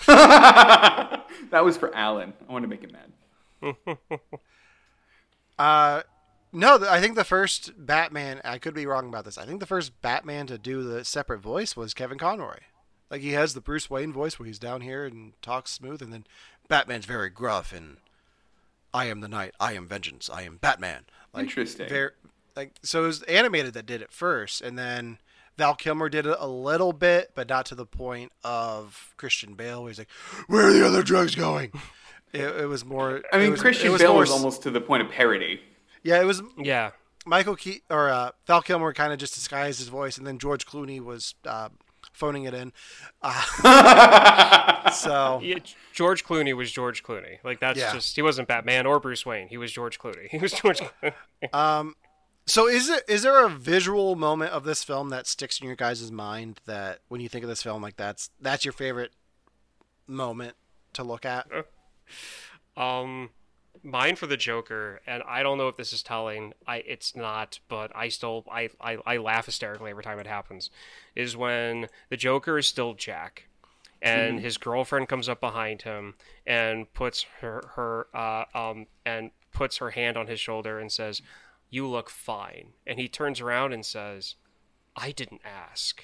[1.51, 2.33] That was for Alan.
[2.47, 3.11] I want to make him mad.
[5.59, 6.03] Uh,
[6.53, 6.77] no.
[6.87, 8.41] I think the first Batman.
[8.43, 9.39] I could be wrong about this.
[9.39, 12.59] I think the first Batman to do the separate voice was Kevin Conroy.
[13.09, 16.13] Like he has the Bruce Wayne voice where he's down here and talks smooth, and
[16.13, 16.25] then
[16.67, 17.97] Batman's very gruff and
[18.93, 19.53] I am the knight.
[19.59, 20.29] I am vengeance.
[20.29, 21.05] I am Batman.
[21.33, 21.89] Like, Interesting.
[21.89, 22.11] Very,
[22.55, 25.19] like so, it was animated that did it first, and then
[25.57, 29.83] Val Kilmer did it a little bit, but not to the point of Christian Bale.
[29.83, 30.09] Where he's like,
[30.47, 31.71] "Where are the other drugs going?"
[32.37, 33.21] It, it was more.
[33.31, 35.61] I mean, was- Christian it was Bale more was almost to the point of parody.
[36.03, 36.91] Yeah, it was Yeah.
[37.25, 40.65] Michael Ke- or uh, Val Kilmer kind of just disguised his voice, and then George
[40.65, 41.67] Clooney was uh,
[42.13, 42.71] phoning it in.
[43.21, 45.57] Uh, so Yeah,
[45.93, 47.39] George Clooney was George Clooney.
[47.43, 47.93] Like that's Yeah.
[47.93, 49.47] just he wasn't Batman or Bruce Wayne.
[49.49, 50.27] He was George Clooney.
[50.31, 50.79] He was George.
[50.79, 51.93] Clooney.
[52.45, 55.75] So is it is there a visual moment of this film that sticks in your
[55.75, 59.11] guys' mind that when you think of this film like that's that's your favorite
[60.07, 60.55] moment
[60.93, 61.47] to look at?
[62.75, 63.29] Um,
[63.83, 66.53] mine for the Joker, and I don't know if this is telling.
[66.67, 70.69] I it's not, but I still I I, I laugh hysterically every time it happens.
[71.15, 73.47] Is when the Joker is still Jack,
[74.01, 79.77] and his girlfriend comes up behind him and puts her her uh um and puts
[79.77, 81.21] her hand on his shoulder and says,
[81.69, 84.35] "You look fine," and he turns around and says,
[84.95, 86.03] "I didn't ask."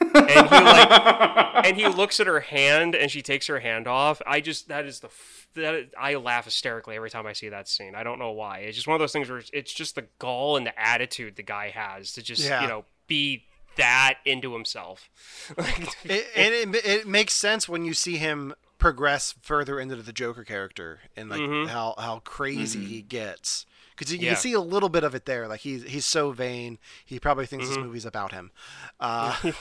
[0.00, 0.90] And he like
[1.66, 4.22] and he looks at her hand and she takes her hand off.
[4.26, 7.68] I just that is the f- that i laugh hysterically every time i see that
[7.68, 7.94] scene.
[7.94, 8.58] I don't know why.
[8.58, 11.42] It's just one of those things where it's- just the gall and the attitude the
[11.42, 12.62] guy has to just Yeah.
[12.62, 13.44] you know be
[13.76, 15.08] that into himself.
[15.56, 20.12] Like, It, and it, it makes sense when you see him progress further into the
[20.12, 21.68] Joker character and like mm-hmm.
[21.68, 22.88] how how crazy mm-hmm.
[22.88, 23.66] he gets.
[23.98, 25.48] Because you, you can see a little bit of it there.
[25.48, 28.50] Like he's he's so vain, he probably thinks this movie's about him.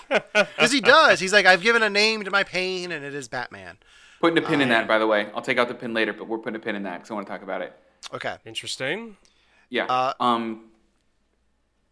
[0.09, 1.19] Because he does.
[1.19, 3.77] He's like, I've given a name to my pain, and it is Batman.
[4.19, 5.29] Putting a pin in that, by the way.
[5.35, 7.13] I'll take out the pin later, but we're putting a pin in that because I
[7.13, 7.73] want to talk about it.
[8.13, 8.35] Okay.
[8.45, 9.17] interesting
[9.69, 9.85] Yeah.
[9.85, 10.65] Uh, um,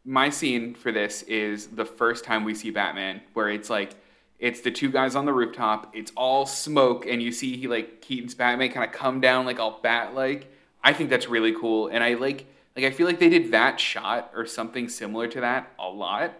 [0.06, 3.96] my scene for this is the first time we see Batman, where it's like
[4.39, 5.96] it's the two guys on the rooftop.
[5.96, 9.60] It's all smoke, and you see he like Keaton's Batman kind of come down like
[9.60, 10.52] all bat like.
[10.86, 13.79] I think that's really cool, and I like like I feel like they did that
[13.79, 16.36] shot or something similar to that a lot,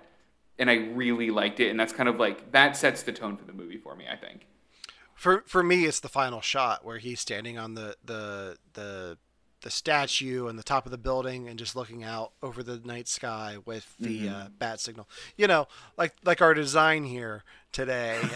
[0.59, 1.69] and I really liked it.
[1.71, 4.05] And that's kind of like that sets the tone for the movie for me.
[4.09, 4.45] I think.
[5.15, 9.17] For for me, it's the final shot where he's standing on the the the
[9.66, 13.07] the statue and the top of the building and just looking out over the night
[13.07, 15.09] sky with the uh, bat signal.
[15.38, 18.22] You know, like like our design here today.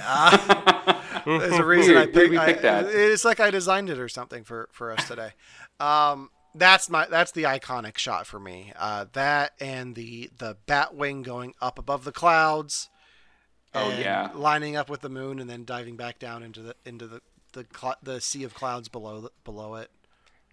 [1.26, 2.86] Uh, there's a reason I picked, that?
[2.86, 5.32] It's like I designed it or something for for us today.
[5.80, 8.72] Um, that's my that's the iconic shot for me.
[8.78, 12.90] Uh, that and the the bat wing going up above the clouds.
[13.74, 14.30] Oh, yeah.
[14.34, 17.22] lining up with the moon and then diving back down into the into the
[17.54, 19.90] the, cl- the sea of clouds below the, below it.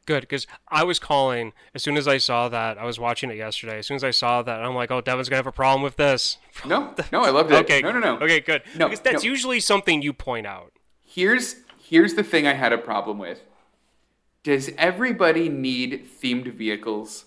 [0.07, 3.37] Good because i was calling as soon as i saw that i was watching it
[3.37, 5.83] yesterday as soon as i saw that i'm like oh devon's gonna have a problem
[5.83, 7.57] with this No, no, I loved it.
[7.65, 8.19] okay No, no, no.
[8.21, 9.31] okay good No, because that's no.
[9.31, 10.73] usually something you point out
[11.05, 13.41] Here's here's the thing I had a problem with.
[14.43, 17.25] Does everybody need themed vehicles?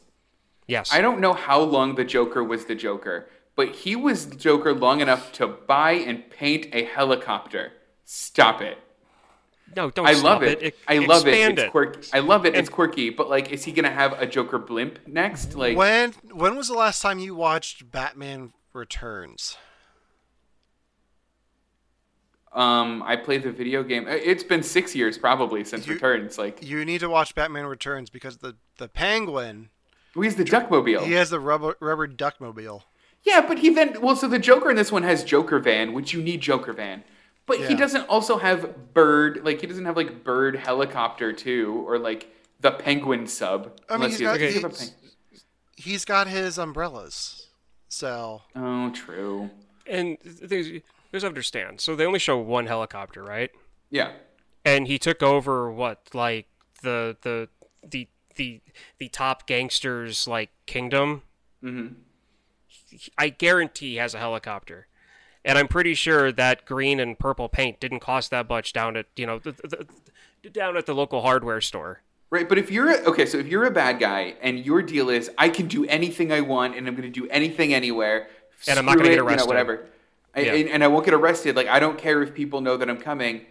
[0.67, 4.73] yes I don't know how long the Joker was the Joker, but he was Joker
[4.73, 7.73] long enough to buy and paint a helicopter.
[8.05, 8.77] Stop it.
[9.75, 10.61] No don't I stop love it.
[10.61, 10.75] it.
[10.87, 11.29] I love it.
[11.33, 12.09] Expand It's quirky.
[12.13, 12.55] I love it.
[12.55, 15.55] It's quirky, but like is he going to have a Joker blimp next?
[15.55, 19.57] Like When when was the last time you watched Batman Returns?
[22.51, 24.07] um I played the video game.
[24.07, 27.65] uh, It's been 6 years probably since You- Returns like You need to watch Batman
[27.65, 29.69] Returns because the the Penguin
[30.15, 31.05] oh, he's the Duckmobile.
[31.05, 32.83] he has the rubber rubber duckmobile.
[33.23, 36.13] Yeah, but he then well, so the Joker in this one has Joker Van, which
[36.13, 37.03] you need Joker Van,
[37.49, 39.41] but he doesn't also have Bird.
[39.43, 43.79] Like he doesn't have like Bird helicopter too, or like the Penguin sub.
[43.89, 44.93] I mean, unless he's got, does a he's,
[45.75, 47.47] he's got his umbrellas.
[47.89, 49.49] So Oh, true.
[49.87, 50.67] and there's
[51.11, 53.49] there's understand so they only show one helicopter right
[53.89, 54.11] Yeah,
[54.63, 56.45] and he took over what like
[56.83, 57.49] the the
[57.83, 58.61] the the
[58.99, 61.23] the top gangsters like kingdom
[61.63, 61.95] Mhm.
[63.17, 64.87] i guarantee he has a helicopter
[65.45, 69.05] and i'm pretty sure that green and purple paint didn't cost that much down at
[69.15, 69.85] you know the, the,
[70.43, 73.47] the, down at the local hardware store Right, but if you're a, okay, so if
[73.47, 76.87] you're a bad guy and your deal is I can do anything I want and
[76.87, 78.27] I'm going to do anything anywhere,
[78.67, 79.47] And I'm not gonna get it, you know, arrested.
[79.47, 79.85] whatever,
[80.35, 80.53] I- Yeah.
[80.53, 81.55] and, and I won't get arrested.
[81.55, 83.47] Like I don't care if people know that I'm coming.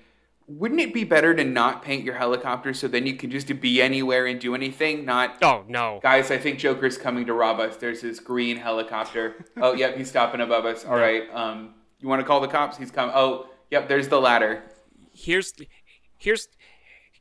[0.46, 3.82] Wouldn't it be better to not paint your helicopter so then you can just be
[3.82, 5.04] anywhere and do anything?
[5.04, 5.98] Not Oh no.
[6.00, 7.74] guys, I think Joker's coming to rob us.
[7.78, 9.44] There's this green helicopter.
[9.56, 10.84] Oh, yep, he's stopping above us.
[10.84, 12.76] All right, um, you want to call the cops?
[12.76, 13.12] He's coming.
[13.16, 14.62] Oh, yep, there's the ladder.
[15.12, 15.52] here's
[16.16, 16.48] here's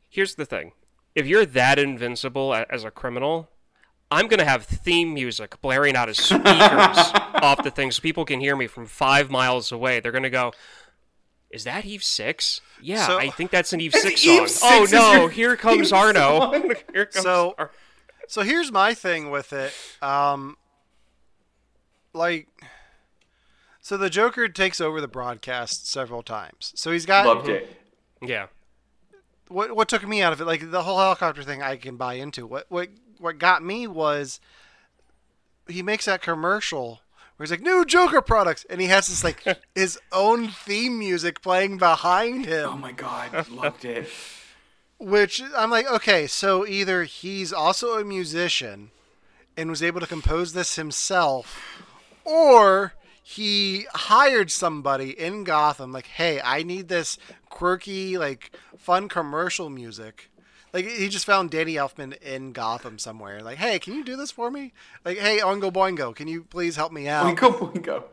[0.08, 0.72] here's the thing.
[1.14, 3.48] If you're that invincible as a criminal,
[4.10, 8.40] I'm gonna have theme music blaring out of speakers off the thing so people can
[8.40, 10.00] hear me from five miles away.
[10.00, 10.52] They're gonna go.
[11.50, 12.60] Is that Eve Six?
[12.80, 14.48] Yeah, So- I think that's an Eve It's Six Eve song.
[14.48, 16.52] Six oh is no, your here comes theme Arno.
[16.92, 17.70] here comes So- Ar-
[18.28, 19.72] So here's my thing with it.
[20.02, 20.56] Um,
[22.12, 22.48] like,
[23.88, 26.74] so the Joker takes over the broadcast several times.
[26.76, 27.70] So he's got Loved it.
[28.16, 28.26] Mm-hmm.
[28.26, 28.46] yeah.
[29.48, 32.14] what what took me out of it, like the whole helicopter thing, I can buy
[32.14, 32.46] into.
[32.46, 34.40] What what what got me was
[35.66, 37.00] he makes that commercial
[37.36, 39.42] where he's like new Joker products, and he has this like
[39.74, 42.68] his own theme music playing behind him.
[42.68, 44.06] Oh my god, loved it.
[44.98, 48.90] which I'm like, okay, so either he's also a musician
[49.56, 51.82] and was able to compose this himself,
[52.26, 52.92] or
[53.28, 57.18] he hired somebody in Gotham, like, hey, I need this
[57.50, 60.30] quirky, like, fun commercial music.
[60.72, 63.42] Like, he just found Danny Elfman in Gotham somewhere.
[63.42, 64.72] Like, hey, can you do this for me?
[65.04, 67.36] Like, hey, Oingo Boingo, can you please help me out?
[67.36, 68.04] Boingo boingo.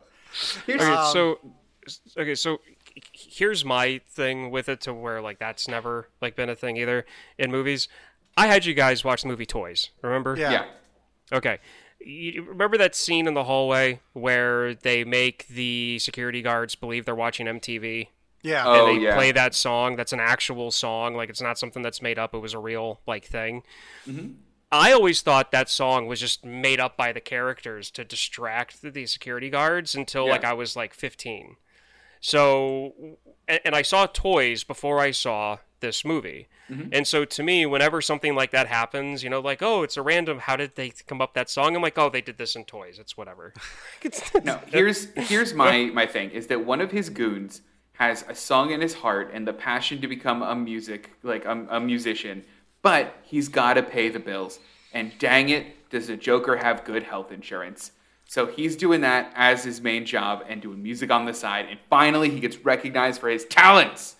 [0.66, 1.38] Here's, Okay, Um, so
[2.18, 2.60] okay, so
[3.12, 7.06] here's my thing with it to where like that's never like been a thing either
[7.38, 7.88] in movies.
[8.36, 9.88] I had you guys watch the movie Toys.
[10.02, 10.36] Remember?
[10.36, 10.50] Yeah.
[10.50, 10.64] yeah.
[11.32, 11.58] Okay.
[12.00, 17.14] You remember that scene in the hallway where they make the security guards believe they're
[17.14, 18.08] watching MTV?
[18.42, 18.62] Yeah.
[18.64, 19.14] Oh, and they yeah.
[19.16, 22.38] play that song that's an actual song like it's not something that's made up it
[22.38, 23.64] was a real like thing
[24.06, 24.34] Mm-hmm.
[24.70, 28.90] i always thought that song was just made up by the characters to distract the,
[28.92, 30.32] the security guards until Yeah.
[30.32, 31.56] like i was like 15
[32.20, 32.92] so
[33.48, 36.88] and, and i saw toys before i saw this movie Mm-hmm.
[36.90, 40.02] and so to me whenever something like that happens you know like oh it's a
[40.02, 42.64] random how did they come up that song i'm like oh they did this in
[42.64, 43.54] toys it's whatever
[44.44, 47.60] No, here's here's my my thing is that one of his goons
[47.92, 51.66] has a song in his heart and the passion to become a music like a,
[51.70, 52.44] a musician,
[52.82, 54.58] but he's got to pay the bills.
[54.92, 57.92] And dang it, does the Joker have good health insurance?
[58.26, 61.66] So he's doing that as his main job and doing music on the side.
[61.70, 64.15] And finally, he gets recognized for his talents.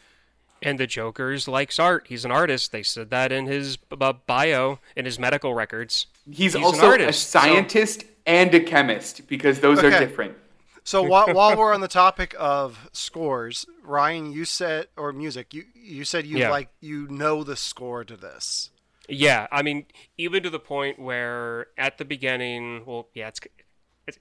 [0.63, 2.07] And the Joker's likes art.
[2.09, 2.73] He's an artist.
[2.73, 6.07] They said that in his b- b- bio, in his medical records.
[6.25, 9.99] He's, He's an also a artist, so- scientist and a chemist because those are Okay.
[10.01, 10.35] different.
[10.83, 15.65] So while, while we're on the topic of scores, Ryan, you said or music, you
[15.75, 16.51] you said you Yeah.
[16.51, 18.71] like you know the score to this.
[19.09, 19.87] Yeah, I mean,
[20.19, 23.41] even to the point where at the beginning, well, yeah, it's
[24.09, 24.19] it's,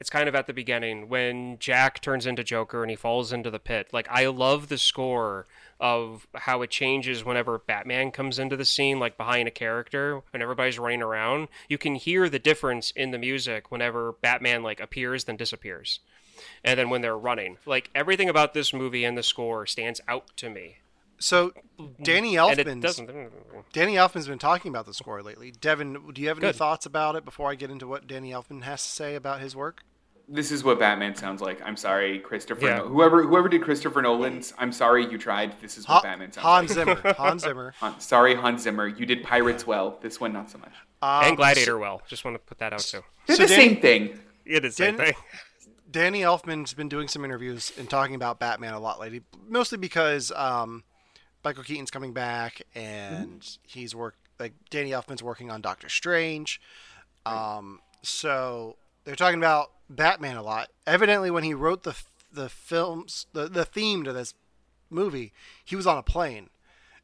[0.00, 3.50] it's kind of at the beginning when Jack turns into Joker and he falls into
[3.50, 3.88] the pit.
[3.92, 5.46] Like, I love the score
[5.78, 10.40] of how it changes whenever Batman comes into the scene, like behind a character, when
[10.40, 11.48] everybody's running around.
[11.68, 16.00] You can hear the difference in the music whenever Batman like appears then disappears.
[16.64, 20.34] And then when they're running, like everything about this movie and the score stands out
[20.36, 20.78] to me.
[21.20, 21.52] So
[22.02, 22.96] Danny And it Elfman's.
[23.72, 25.50] Danny Elfman's been talking about the score lately.
[25.52, 26.56] Devon, do you have any Good.
[26.56, 29.54] thoughts about it before I get into what Danny Elfman has to say about his
[29.54, 29.82] work?
[30.32, 31.60] This is what Batman sounds like.
[31.62, 32.64] I'm sorry, Christopher.
[32.66, 32.76] Yeah.
[32.78, 34.54] No- whoever whoever did Christopher Nolan's.
[34.58, 35.60] I'm sorry you tried.
[35.60, 36.86] This is what Ha- Batman sounds Hans like.
[36.98, 37.14] Zimmer.
[37.18, 37.74] Hans Zimmer.
[37.80, 38.86] Han- sorry, Hans Zimmer.
[38.86, 39.98] You did Pirates well.
[40.00, 40.72] This one not so much.
[41.02, 42.00] Um, and Gladiator well.
[42.08, 43.00] Just want to put that out too.
[43.26, 44.20] They're So the Danny- same thing.
[44.46, 45.14] It is the same Dan- thing.
[45.90, 50.30] Danny Elfman's been doing some interviews and talking about Batman a lot lately, mostly because
[50.36, 50.84] um,
[51.44, 56.60] Michael Keaton's coming back and he's work like Danny Elfman's working on Doctor Strange.
[57.26, 60.70] Um, so they're talking about Batman a lot.
[60.86, 61.96] Evidently, when he wrote the
[62.32, 64.34] the films, the the theme to this
[64.88, 65.32] movie,
[65.64, 66.50] he was on a plane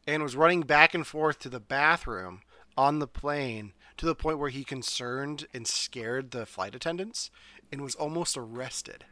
[0.07, 2.41] and was running back and forth to the bathroom
[2.77, 7.31] on the plane to the point where he concerned and scared the flight attendants
[7.73, 9.05] and was almost arrested.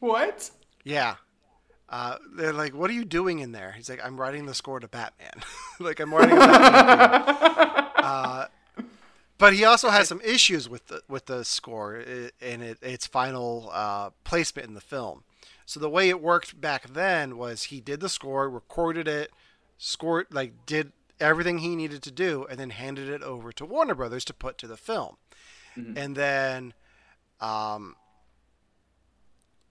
[0.00, 0.50] What?
[0.84, 1.16] Yeah.
[1.88, 4.80] Uh, they're like, "What are you doing in there?" He's like, "I'm writing the score
[4.80, 5.42] to Batman."
[5.80, 6.36] like I'm writing.
[6.36, 7.86] A Batman theme.
[7.96, 8.46] uh,
[9.38, 13.70] but he also has some issues with the with the score and it, its final
[13.72, 15.22] uh, placement in the film.
[15.64, 19.30] So the way it worked back then was he did the score, recorded it,
[19.76, 23.94] scored like did everything he needed to do, and then handed it over to Warner
[23.94, 25.16] Brothers to put to the film.
[25.96, 26.74] And then
[27.40, 27.94] um,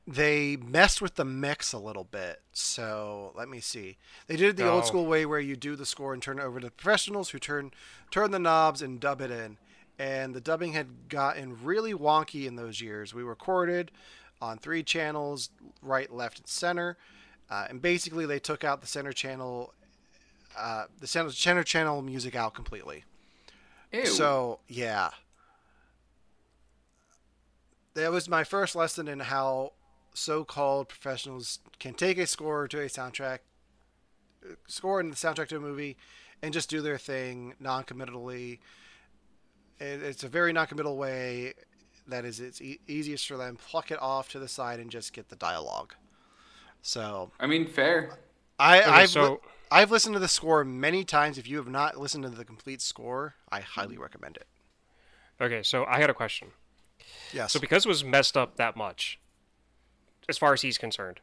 [0.07, 2.41] they messed with the mix a little bit.
[2.53, 3.97] So let me see.
[4.27, 4.75] They did it the Oh.
[4.75, 7.39] old school way where you do the score and turn it over to professionals who
[7.39, 7.71] turn
[8.09, 9.57] turn the knobs and dub it in.
[9.99, 13.13] And the dubbing had gotten really wonky in those years.
[13.13, 13.91] We recorded
[14.39, 15.49] on three channels,
[15.81, 16.97] right, left, and center.
[17.49, 19.73] Uh, and basically, they took out the center channel,
[20.55, 23.03] uh, the center, center channel music out completely.
[23.91, 24.05] Ew.
[24.05, 25.09] So yeah,
[27.95, 29.73] that was my first lesson in how
[30.17, 33.39] so-called professionals can take a score to a soundtrack,
[34.67, 35.97] score in the soundtrack to a movie,
[36.41, 38.59] and just do their thing non-committally.
[39.79, 41.53] It's a very non-committal way.
[42.07, 43.57] That is, it's e- easiest for them.
[43.57, 45.93] Pluck it off to the side and just get the dialogue.
[46.81, 48.17] So I mean, fair.
[48.59, 49.37] I, Okay, I've so- li-
[49.69, 51.37] I've listened to the score many times.
[51.37, 54.47] If you have not listened to the complete score, I highly recommend it.
[55.41, 56.49] Okay, so I had a question.
[57.33, 57.51] Yes.
[57.51, 59.19] So because it was messed up that much,
[60.29, 61.19] as far as he's concerned,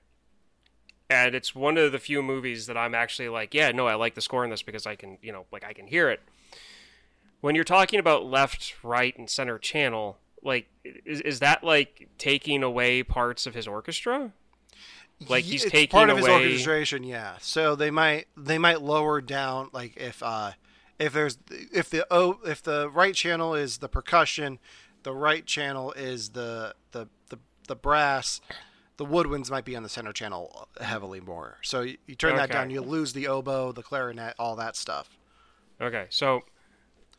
[1.11, 4.15] and it's one of the few movies that I'm actually like, yeah, no, I like
[4.15, 6.21] the score in this because I can, you know, like I can hear it.
[7.41, 12.63] When you're talking about left, right, and center channel, like, is, is that like taking
[12.63, 14.33] away parts of his orchestra?
[15.29, 16.45] Like he's it's taking part of his away.
[16.45, 17.37] orchestration, yeah.
[17.41, 20.53] So they might they might lower down like if uh
[20.99, 24.59] if there's if the oh if the right channel is the percussion,
[25.03, 27.39] the right channel is the the the,
[27.69, 28.41] the brass.
[28.97, 31.59] The woodwinds might be on the center channel heavily more.
[31.63, 35.19] So you, you turn that down, you lose the oboe, the clarinet, all that stuff.
[35.81, 36.43] Okay, so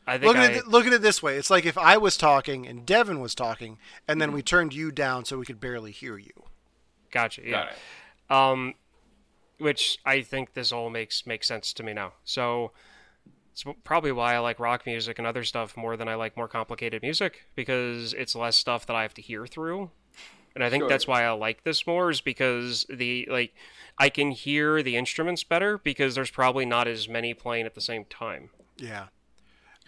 [0.08, 1.98] I think Look at I, it, look at it this way: it's like if I
[1.98, 4.20] was talking and Devon was talking, and Mm-hmm.
[4.20, 6.32] then we turned you down so we could barely hear you.
[7.12, 7.42] gotcha.
[7.46, 7.70] Yeah.
[8.30, 8.76] Got um,
[9.58, 12.14] which I think this all makes makes sense to me now.
[12.24, 12.72] So
[13.52, 16.48] it's probably why I like rock music and other stuff more than I like more
[16.48, 19.92] complicated music because it's less stuff that I have to hear through.
[20.56, 20.90] And I think Sure.
[20.90, 23.54] that's why I like this more is because the like
[23.98, 27.82] I can hear the instruments better because there's probably not as many playing at the
[27.82, 28.50] same time.
[28.78, 29.08] Yeah.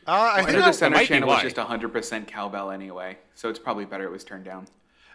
[0.06, 3.60] Uh, I I think know the center channel was just 100% cowbell anyway, so it's
[3.60, 4.68] probably better it was turned down.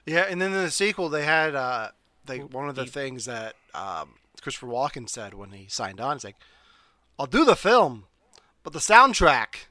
[0.05, 1.89] Yeah, and then in the sequel, they had uh,
[2.27, 6.17] they one of the things that um, Christopher Walken said when he signed on.
[6.17, 6.37] He's like,
[7.19, 8.05] "I'll do the film,
[8.65, 9.67] but the soundtrack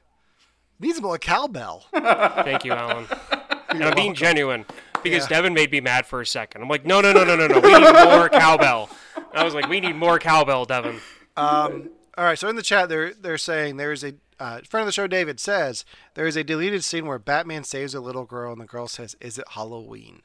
[0.80, 3.06] needs more cowbell." Thank you, Alan.
[3.68, 4.64] I'm being genuine
[5.02, 5.36] because Yeah.
[5.36, 6.62] Devon made me mad for a second.
[6.62, 7.60] I'm like, no, no, no, no, no, no.
[7.60, 8.90] We need more cowbell.
[9.32, 11.00] I was like, we need more cowbell, Devon.
[11.36, 14.82] um, all right, so in the chat, they're they're saying there is a uh, friend
[14.82, 15.84] of the show, David says
[16.14, 19.16] there is a deleted scene where Batman saves a little girl, and the girl says,
[19.20, 20.22] "Is it Halloween?"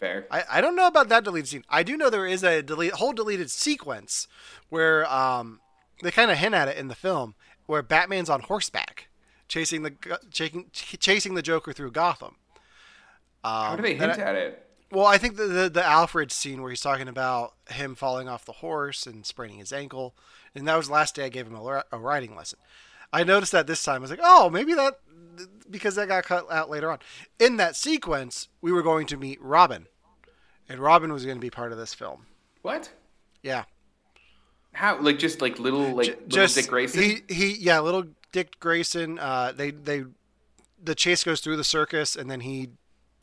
[0.00, 0.26] Fair.
[0.30, 1.64] I, I don't know about that deleted scene.
[1.68, 4.26] I do know there is a delete, whole deleted sequence
[4.70, 5.60] where um,
[6.02, 7.34] they kind of hint at it in the film
[7.66, 9.08] where Batman's on horseback
[9.46, 9.92] chasing the
[10.32, 12.36] chasing, chasing the Joker through Gotham.
[13.44, 14.60] Um, How do they hint I- at it?
[14.90, 18.44] Well, I think the, the the Alfred scene where he's talking about him falling off
[18.44, 20.14] the horse and spraining his ankle,
[20.54, 22.60] and that was the last day I gave him a, a riding lesson.
[23.12, 23.96] I noticed that this time.
[23.96, 24.98] I was like, oh, maybe that
[25.68, 26.98] because that got cut out later on.
[27.40, 29.86] In that sequence, we were going to meet Robin,
[30.68, 32.26] and Robin was going to be part of this film.
[32.62, 32.92] What?
[33.42, 33.64] Yeah,
[34.74, 35.00] How?
[35.00, 37.02] Like just like little like J- little just Dick Grayson?
[37.02, 39.18] He he yeah, little Dick Grayson.
[39.18, 40.04] Uh, they they
[40.80, 42.70] the chase goes through the circus, and then he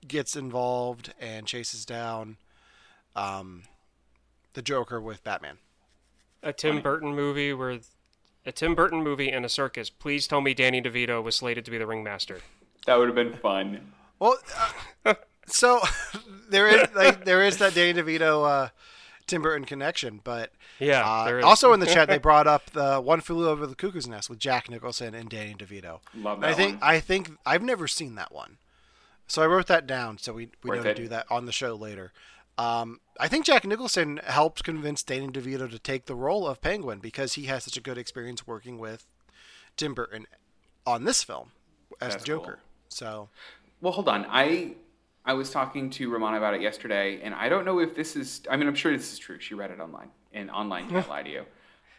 [0.07, 2.37] gets involved and chases down
[3.15, 3.63] um,
[4.53, 5.57] the Joker with Batman.
[6.43, 7.79] A Tim Burton movie where
[8.45, 9.89] a Tim Burton movie in a circus.
[9.89, 12.39] Please tell me Danny DeVito was slated to be the ringmaster.
[12.87, 13.91] That would have been fun.
[14.17, 14.37] Well,
[15.05, 15.13] uh,
[15.45, 15.79] so
[16.49, 18.69] there is like there is that Danny DeVito uh,
[19.27, 21.45] Tim Burton connection, but Yeah, uh, there is.
[21.45, 24.39] also in the chat they brought up the One Flew Over the Cuckoo's Nest with
[24.39, 25.99] Jack Nicholson and Danny DeVito.
[26.15, 26.89] Love And that I think one.
[26.89, 28.57] I think I've never seen that one,
[29.31, 31.53] so I wrote that down so we we Worth know to do that on the
[31.53, 32.11] show later.
[32.57, 36.99] Um, I think Jack Nicholson helped convince Danny DeVito to take the role of Penguin
[36.99, 39.05] because he has such a good experience working with
[39.77, 40.27] Tim Burton
[40.85, 41.51] on this film
[42.01, 42.51] as That's the Joker.
[42.51, 42.61] cool.
[42.89, 43.29] So
[43.79, 44.25] Well, hold on.
[44.29, 44.75] I
[45.23, 48.41] I was talking to Ramona about it yesterday, and I don't know if this is.
[48.51, 49.39] I mean, I'm sure this is true.
[49.39, 51.45] She read it online, and online can't lie to you.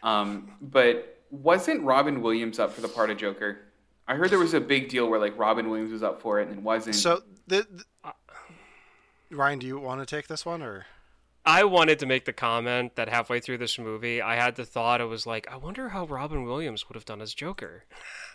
[0.03, 3.57] Um, but wasn't Robin Williams up for the part of Joker?
[4.07, 6.49] I heard there was a big deal where like Robin Williams was up for it
[6.49, 6.95] and wasn't.
[6.95, 8.13] So the, the
[9.35, 10.85] Ryan, do you want to take this one or?
[11.45, 15.01] I wanted to make the comment that halfway through this movie, I had the thought
[15.01, 17.83] it was like, I wonder how Robin Williams would have done as Joker.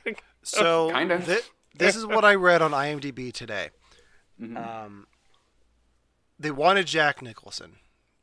[0.43, 1.21] So Kinda.
[1.21, 1.41] thi-
[1.77, 3.69] this is what I read on IMDb today.
[4.41, 4.57] Mm-hmm.
[4.57, 5.07] Um,
[6.39, 7.77] they wanted Jack Nicholson.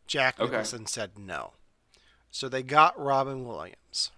[0.07, 0.49] Jack Okay.
[0.49, 1.53] Nicholson said no,
[2.31, 4.11] so they got Robin Williams.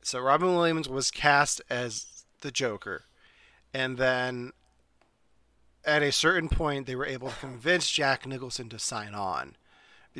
[0.00, 2.06] So Robin Williams was cast as
[2.42, 3.04] the Joker,
[3.74, 4.52] and then
[5.84, 9.56] at a certain point, they were able to convince Jack Nicholson to sign on.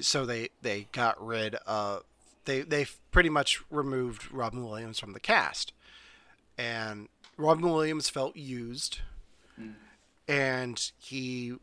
[0.00, 2.02] So they, they got rid of
[2.44, 5.72] they they pretty much removed Robin Williams from the cast,
[6.58, 9.00] and Robin Williams felt used,
[10.26, 11.54] and he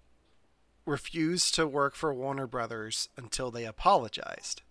[0.85, 4.61] refused to work for Warner Brothers until they apologized.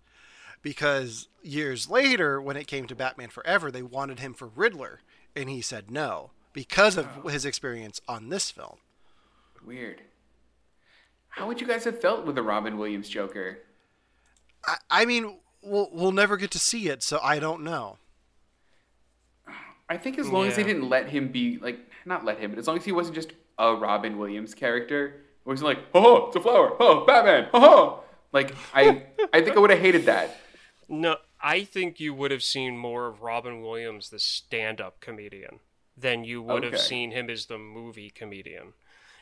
[0.63, 5.01] Because years later, when it came to Batman Forever, they wanted him for Riddler,
[5.39, 7.29] and he said no because of oh.
[7.29, 8.79] his experience on this film.
[9.65, 10.03] Weird.
[11.29, 13.59] How would you guys have felt with a Robin Williams Joker?
[14.67, 17.99] I, I mean, we'll we'll never get to see it, so I don't know.
[19.89, 20.51] I think as long yeah.
[20.51, 22.93] as they didn't let him be like not let him, but as long as he
[22.93, 27.49] wasn't just a Robin Williams character, it wasn't like, oh, it's a flower, oh, Batman,
[27.55, 28.03] oh,
[28.33, 30.41] like I I think I would have hated that.
[30.89, 35.61] No, I think you would have seen more of Robin Williams, the stand-up comedian,
[35.97, 36.71] than you would okay.
[36.71, 38.73] have seen him as the movie comedian.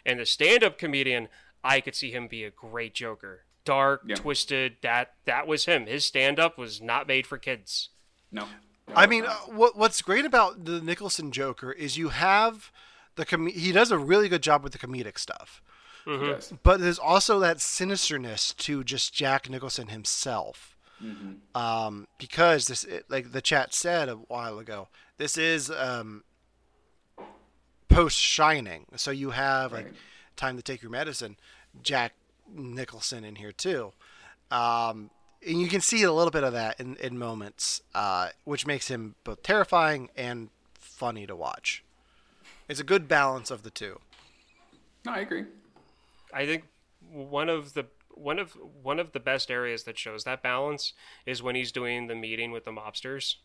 [0.05, 1.29] And the stand-up comedian,
[1.63, 4.15] I could see him be a great Joker dark, yeah.
[4.15, 4.77] twisted.
[4.81, 5.85] That that was him.
[5.85, 7.91] His stand up was not made for kids.
[8.33, 8.47] No.
[8.89, 12.73] no I mean, uh, what what's great about the Nicholson Joker is you have
[13.17, 15.61] the com- he does a really good job with the comedic stuff.
[16.07, 16.25] Mm-hmm.
[16.25, 16.55] Yes.
[16.63, 20.76] But there's also that sinisterness to just Jack Nicholson himself.
[21.03, 21.61] Mm-hmm.
[21.61, 26.25] Um, because this, like the chat said a while ago, this is um,
[27.89, 29.87] post Shining, so you have right.
[29.87, 29.95] like
[30.37, 31.37] time to take your medicine.
[31.83, 32.13] Jack
[32.53, 33.93] Nicholson in here too.
[34.51, 35.11] Um,
[35.47, 38.89] and you can see a little bit of that in, in moments, uh, which makes
[38.89, 41.85] him both terrifying and funny to watch.
[42.69, 44.01] It's a good balance of the two.
[45.05, 45.45] No, I agree.
[46.33, 46.65] I think
[47.13, 47.87] one of the
[48.17, 50.93] one of one of the best areas that shows that balance
[51.25, 53.37] is when he's doing the meeting with the mobsters,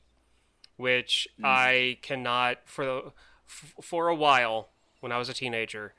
[0.77, 1.45] which mm.
[1.45, 3.11] I cannot for the,
[3.81, 4.69] for a while
[5.01, 5.93] when I was a teenager.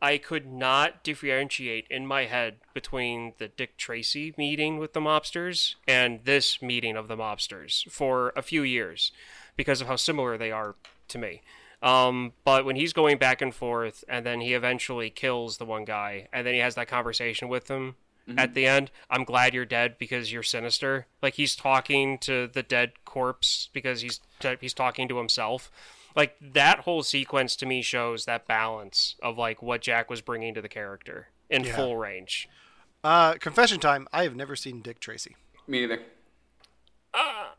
[0.00, 5.74] I could not differentiate in my head between the Dick Tracy meeting with the mobsters
[5.88, 9.10] and this meeting of the mobsters for a few years
[9.56, 10.76] because of how similar they are
[11.08, 11.42] to me.
[11.82, 15.84] Um, but when he's going back and forth, and then he eventually kills the one
[15.84, 17.96] guy, and then he has that conversation with him
[18.28, 18.38] mm-hmm.
[18.38, 21.06] at the end, I'm glad you're dead because you're sinister.
[21.22, 24.20] Like he's talking to the dead corpse because he's
[24.60, 25.70] he's talking to himself
[26.18, 30.52] like that whole sequence to me shows that balance of like what Jack was bringing
[30.54, 31.76] to the character in yeah.
[31.76, 32.48] full range.
[33.04, 35.36] Uh, confession time: I have never seen Dick Tracy.
[35.68, 36.00] Me neither.
[37.14, 37.50] Uh.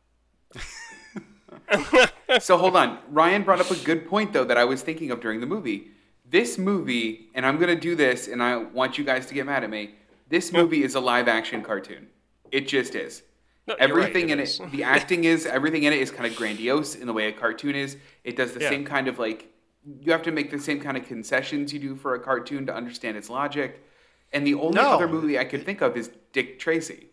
[2.39, 2.99] so hold on.
[3.09, 5.91] Ryan brought up a good point though that I was thinking of during the movie.
[6.29, 9.63] This movie, and I'm gonna do this, and I want you guys to get mad
[9.63, 9.95] at me.
[10.29, 12.07] This movie is a live action cartoon.
[12.51, 13.23] It just is.
[13.67, 14.59] No, everything right, it in is.
[14.59, 17.31] it, the acting is everything in it is kind of grandiose in the way a
[17.31, 17.97] cartoon is.
[18.23, 18.69] It does the yeah.
[18.69, 19.51] same kind of like
[20.01, 22.73] you have to make the same kind of concessions you do for a cartoon to
[22.73, 23.83] understand its logic.
[24.31, 24.91] And the only no.
[24.91, 27.07] other movie I could think of is Dick Tracy.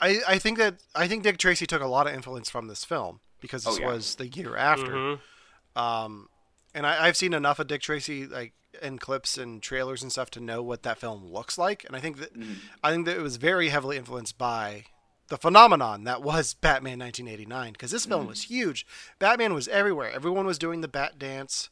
[0.00, 2.84] I, I think that I think Dick Tracy took a lot of influence from this
[2.84, 3.92] film because this oh, yeah.
[3.92, 4.92] was the year after.
[4.92, 5.78] Mm-hmm.
[5.78, 6.28] Um,
[6.74, 10.30] and I, I've seen enough of Dick Tracy like in clips and trailers and stuff
[10.30, 11.84] to know what that film looks like.
[11.84, 12.54] And I think that mm-hmm.
[12.82, 14.84] I think that it was very heavily influenced by
[15.28, 18.28] the phenomenon that was Batman 1989 because this film mm.
[18.28, 18.86] was huge.
[19.18, 20.10] Batman was everywhere.
[20.12, 21.70] Everyone was doing the Bat dance.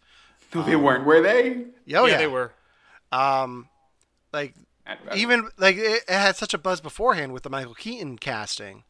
[0.55, 1.57] Um, they weren't, were they?
[1.57, 2.53] Oh, yeah, yeah, they were.
[3.13, 3.69] Um,
[4.33, 4.55] like
[5.15, 8.85] even like it, it, had such a buzz beforehand with the Michael Keaton casting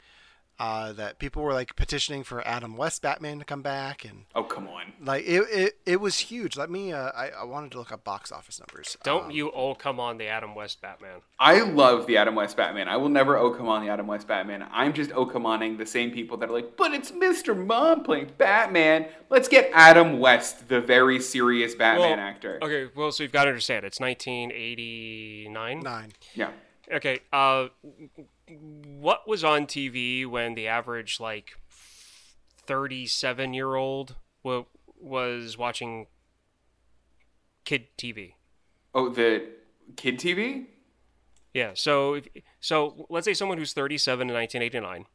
[0.59, 4.43] uh, that people were like petitioning for Adam West Batman to come back, and oh
[4.43, 6.57] come on, like it it, it was huge.
[6.57, 8.97] Let me, uh, I, I wanted to look up box office numbers.
[9.05, 11.21] Don't um, you oh come on the Adam West Batman?
[11.39, 12.89] I love the Adam West Batman.
[12.89, 14.67] I will never oh come on the Adam West Batman.
[14.73, 17.57] I'm just oh come oning the same people that are like, but it's Mr.
[17.57, 19.07] Mom playing Batman.
[19.31, 22.59] Let's get Adam West, the very serious Batman well, actor.
[22.63, 25.81] Okay, well, so you've got to understand, it's 1989.
[25.81, 26.13] Nine.
[26.35, 26.51] Yeah.
[26.93, 27.21] Okay.
[27.33, 27.69] Uh
[28.51, 31.53] what was on TV when the average like
[32.67, 36.07] 37 year old was watching
[37.65, 38.35] kid TV?
[38.95, 39.47] Oh, the
[39.97, 40.67] kid TV?
[41.55, 41.73] Yeah.
[41.75, 42.21] So,
[42.61, 45.07] so let's say someone who's 37 in 1989,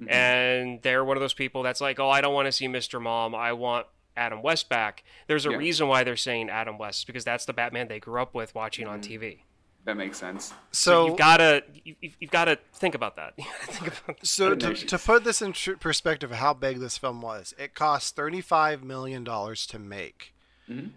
[0.00, 0.10] mm-hmm.
[0.10, 3.00] and they're one of those people that's like, oh, I don't want to see Mr.
[3.00, 3.34] Mom.
[3.34, 3.86] I want
[4.16, 5.04] Adam West back.
[5.26, 5.56] There's a yeah.
[5.56, 8.86] reason why they're saying Adam West because that's the Batman they grew up with watching
[8.86, 8.94] mm-hmm.
[8.94, 9.40] on TV.
[9.84, 10.48] That makes sense.
[10.72, 13.34] So, so you've got to you, have got to think about that.
[13.64, 17.54] think about so to, to, put this in perspective of how big this film was,
[17.58, 20.34] it cost thirty five million dollars to make.
[20.68, 20.88] Mm-hmm.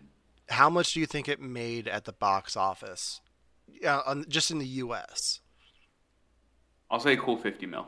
[0.49, 3.19] How much do you think it made at the box office?
[3.85, 5.41] Uh, just in the U.S.
[6.89, 7.87] I'll say a cool fifty mil.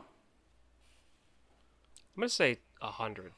[2.14, 3.32] I'm gonna say a hundred.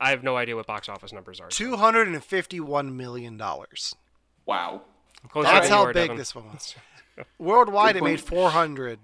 [0.00, 1.48] I have no idea what box office numbers are.
[1.48, 3.94] Two hundred and fifty one million dollars.
[4.46, 4.82] Wow.
[5.28, 6.16] Closer That's how big Devon.
[6.16, 6.74] this one was.
[7.38, 9.00] Worldwide, it made 400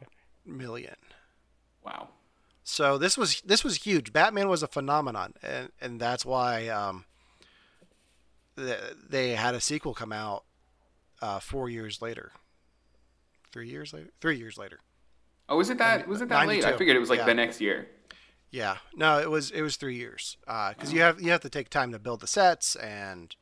[0.46, 0.94] million.
[1.84, 2.08] Wow.
[2.62, 4.12] So this was this was huge.
[4.12, 7.04] Batman was a phenomenon, and and that's why um,
[8.56, 8.78] th-
[9.08, 10.44] they had a sequel come out
[11.20, 12.32] uh, four years later.
[13.52, 14.08] Three years later.
[14.20, 14.80] Three years later.
[15.48, 16.08] Oh, was it that?
[16.08, 16.64] Was it that late?
[16.64, 17.26] I figured it was like Yeah.
[17.26, 17.88] the next year.
[18.50, 18.78] Yeah.
[18.94, 21.92] No, it was it was three years because you have you have to take time
[21.92, 23.34] to build the sets and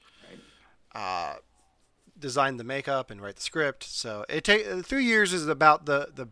[0.94, 1.34] uh,
[2.22, 3.84] design the makeup and write the script.
[3.84, 6.28] So it take three years is about the the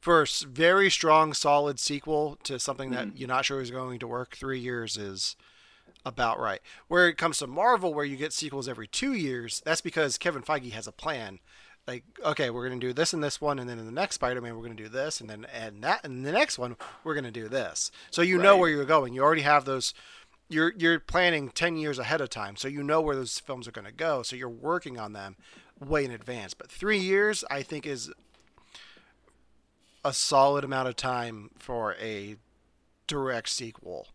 [0.00, 4.36] first very strong solid sequel to something that you're not sure is going to work.
[4.36, 5.34] Three years is
[6.04, 6.60] about right.
[6.86, 10.42] Where it comes to Marvel, where you get sequels every two years, that's because Kevin
[10.42, 11.40] Feige has a plan.
[11.86, 14.54] Like, okay, we're gonna do this in this one, and then in the next Spider-Man,
[14.54, 17.48] we're gonna do this, and then and that, and the next one, we're gonna do
[17.48, 17.90] this.
[18.10, 19.14] So you know where you're going.
[19.14, 19.94] You already have those.
[20.48, 23.72] You're you're planning ten years ahead of time, so you know where those films are
[23.72, 24.22] gonna go.
[24.22, 25.36] So you're working on them
[25.78, 26.54] way in advance.
[26.54, 28.10] But three years, I think, is
[30.04, 32.36] a solid amount of time for a
[33.06, 34.08] direct sequel.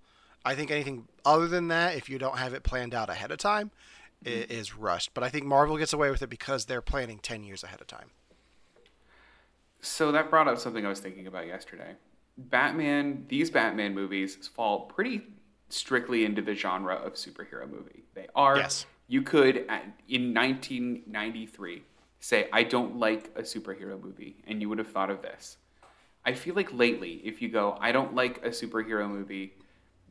[0.45, 3.37] I think anything other than that, if you don't have it planned out ahead of
[3.37, 3.71] time,
[4.25, 4.51] i mm-hmm.
[4.51, 5.13] is rushed.
[5.13, 7.87] But I think Marvel gets away with it because they're planning 10 years ahead of
[7.87, 8.11] time.
[9.81, 11.95] So that brought up something I was thinking about yesterday.
[12.37, 15.21] Batman, these Batman movies fall pretty
[15.73, 18.03] strictly into the genre of superhero movie.
[18.13, 18.57] They are.
[18.57, 18.85] Yes.
[19.07, 21.83] You could, uh, in 1993,
[22.19, 25.57] say, I don't like a superhero movie, and you would have thought of this.
[26.25, 29.53] I feel like lately, if you go, I don't like a superhero movie,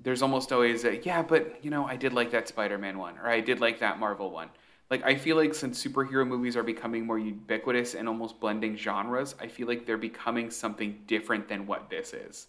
[0.02, 3.16] there's almost always a, yeah, but, you know, I did like that Spider Man one,
[3.18, 4.50] or I did like that Marvel one.
[4.90, 9.34] Like, I feel like since superhero movies are becoming more ubiquitous and almost blending genres,
[9.40, 12.48] I feel like they're becoming something different than what this is,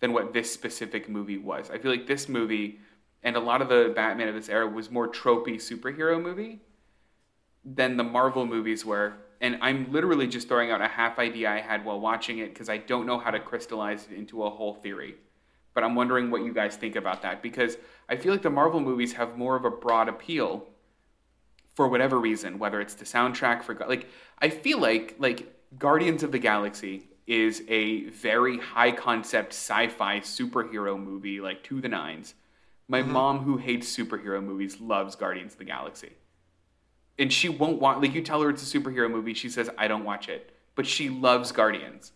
[0.00, 1.70] than what this specific movie was.
[1.70, 2.80] I feel like this movie
[3.22, 6.60] and a lot of the Batman of this era was more tropey superhero movie
[7.64, 9.14] than the Marvel movies were.
[9.42, 12.68] And I'm literally just throwing out a half idea I had while watching it because
[12.68, 15.16] I don't know how to crystallize it into a whole theory.
[15.72, 17.76] But I'm wondering what you guys think about that because
[18.08, 20.66] I feel like the Marvel movies have more of a broad appeal
[21.74, 24.08] for whatever reason, whether it's the soundtrack for like
[24.38, 31.00] I feel like like Guardians of the Galaxy is a very high concept sci-fi superhero
[31.00, 32.34] movie like to the nines.
[32.88, 33.12] My mm-hmm.
[33.12, 36.10] mom who hates superhero movies loves Guardians of the Galaxy.
[37.20, 39.86] And she won't want like you tell her it's a superhero movie, she says I
[39.86, 42.10] don't watch it, but she loves Guardians.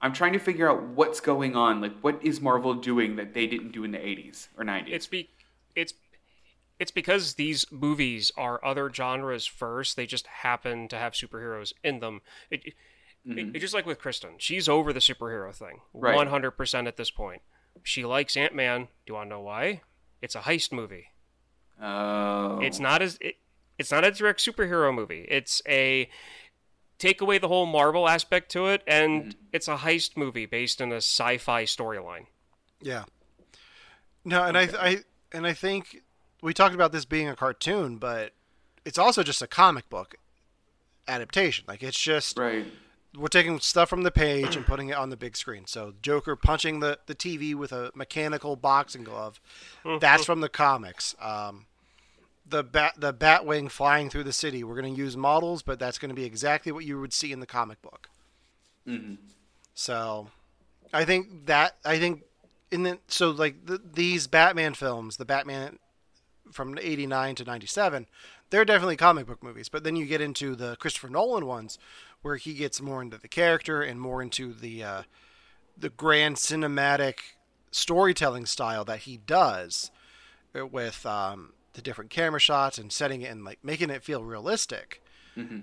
[0.00, 1.80] I'm trying to figure out what's going on.
[1.80, 4.88] Like what is Marvel doing that they didn't do in the 80s or 90s?
[4.88, 5.30] It's be
[5.76, 5.94] it's
[6.80, 9.94] it's because these movies are other genres first.
[9.94, 12.22] They just happen to have superheroes in them.
[12.50, 12.74] It,
[13.26, 13.54] Mm-hmm.
[13.54, 14.32] it, just like with Kristen.
[14.38, 15.80] She's over the superhero thing.
[15.92, 17.42] One hundred percent at this point.
[17.82, 18.82] She likes Ant Man.
[18.82, 19.82] Do you want to know why?
[20.22, 21.08] It's a heist movie.
[21.80, 22.60] Oh.
[22.60, 23.36] It's not as it,
[23.78, 25.26] it's not a direct superhero movie.
[25.28, 26.08] It's a
[26.98, 29.30] take away the whole Marvel aspect to it, and mm-hmm.
[29.52, 32.26] it's a heist movie based in a sci-fi storyline.
[32.80, 33.04] Yeah.
[34.24, 34.98] No, and I, I
[35.32, 36.02] and I think
[36.42, 38.32] we talked about this being a cartoon, but
[38.84, 40.16] it's also just a comic book
[41.06, 41.64] adaptation.
[41.68, 42.66] Like it's just right.
[43.18, 45.66] We're taking stuff from the page and putting it on the big screen.
[45.66, 49.40] So Joker punching the, the TV with a mechanical boxing glove,
[50.00, 51.14] that's from the comics.
[51.20, 51.66] Um,
[52.48, 54.64] the bat the Batwing flying through the city.
[54.64, 57.32] We're going to use models, but that's going to be exactly what you would see
[57.32, 58.08] in the comic book.
[59.74, 60.28] So,
[60.92, 62.22] I think that I think
[62.70, 65.78] in the so like the, these Batman films, the Batman
[66.50, 68.06] from 89 to 97
[68.50, 71.78] they're definitely comic book movies but then you get into the christopher nolan ones
[72.22, 75.02] where he gets more into the character and more into the uh,
[75.76, 77.18] the grand cinematic
[77.70, 79.90] storytelling style that he does
[80.58, 84.24] uh, with um, the different camera shots and setting it and like making it feel
[84.24, 85.02] realistic.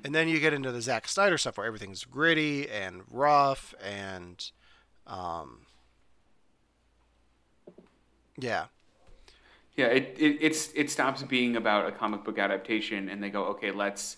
[0.06, 4.50] And then you get into the Zack Snyder stuff where everything's gritty and rough and
[5.06, 5.66] um,
[8.38, 8.66] yeah
[9.76, 13.46] Yeah, it, it it's it stops being about a comic book adaptation, and they go,
[13.48, 14.18] okay, let's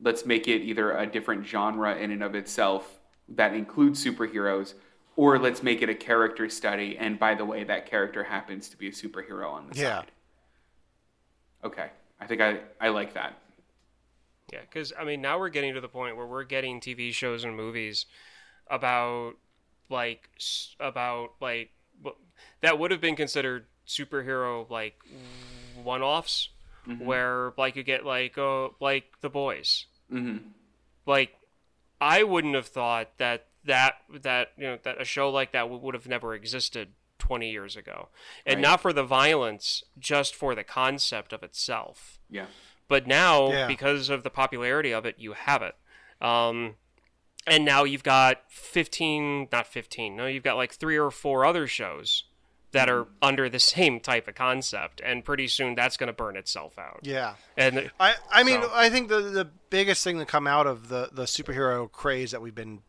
[0.00, 4.74] let's make it either a different genre in and of itself that includes superheroes,
[5.16, 6.98] or let's make it a character study.
[6.98, 10.02] And by the way, that character happens to be a superhero on the Yeah.
[10.02, 10.12] side.
[11.64, 11.90] Okay,
[12.20, 13.38] I think I I like that.
[14.52, 17.44] Yeah, because I mean, now we're getting to the point where we're getting TV shows
[17.44, 18.06] and movies
[18.68, 19.34] about
[19.90, 20.30] like
[20.80, 21.70] about like
[22.62, 24.96] that would have been considered superhero like
[25.82, 26.48] one-offs,
[26.98, 29.86] where like you get like oh like the boys.
[30.08, 30.38] hmm
[31.06, 31.34] Like,
[32.00, 35.82] I wouldn't have thought that that that you know that a show like that would,
[35.82, 36.88] would have never existed
[37.18, 38.08] 20 years ago,
[38.46, 38.62] and Right.
[38.62, 42.46] not for the violence, just for the concept of itself Yeah.
[42.88, 43.66] But now, Yeah.
[43.68, 45.76] because of the popularity of it, you have it.
[46.20, 46.76] Um,
[47.46, 51.66] and now you've got 15, not 15, no, you've got like three or four other
[51.68, 52.24] shows
[52.72, 55.00] that are under the same type of concept.
[55.04, 57.00] And pretty soon that's going to burn itself out.
[57.02, 57.34] Yeah.
[57.56, 60.88] And I, I mean, So- I think the the biggest thing to come out of
[60.88, 62.80] the the superhero craze that we've been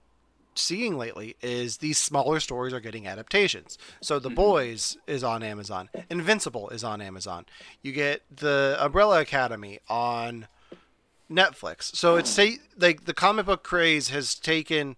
[0.53, 3.77] seeing lately is these smaller stories are getting adaptations.
[4.01, 4.35] So The mm-hmm.
[4.35, 5.89] Boys is on Amazon.
[6.09, 7.45] Invincible is on Amazon.
[7.81, 10.47] You get the Umbrella Academy on
[11.31, 11.95] Netflix.
[11.95, 14.97] So it's say like the comic book craze has taken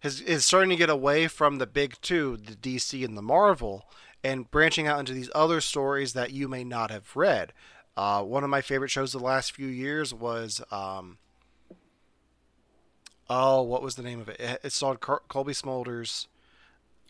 [0.00, 3.86] has is starting to get away from the big two, the DC and the Marvel,
[4.22, 7.52] and branching out into these other stories that you may not have read.
[7.96, 11.18] Uh, one of my favorite shows the last few years was um,
[13.28, 14.38] oh, what was the name of it?
[14.40, 16.26] It, it starred Car- Cobie Smulders.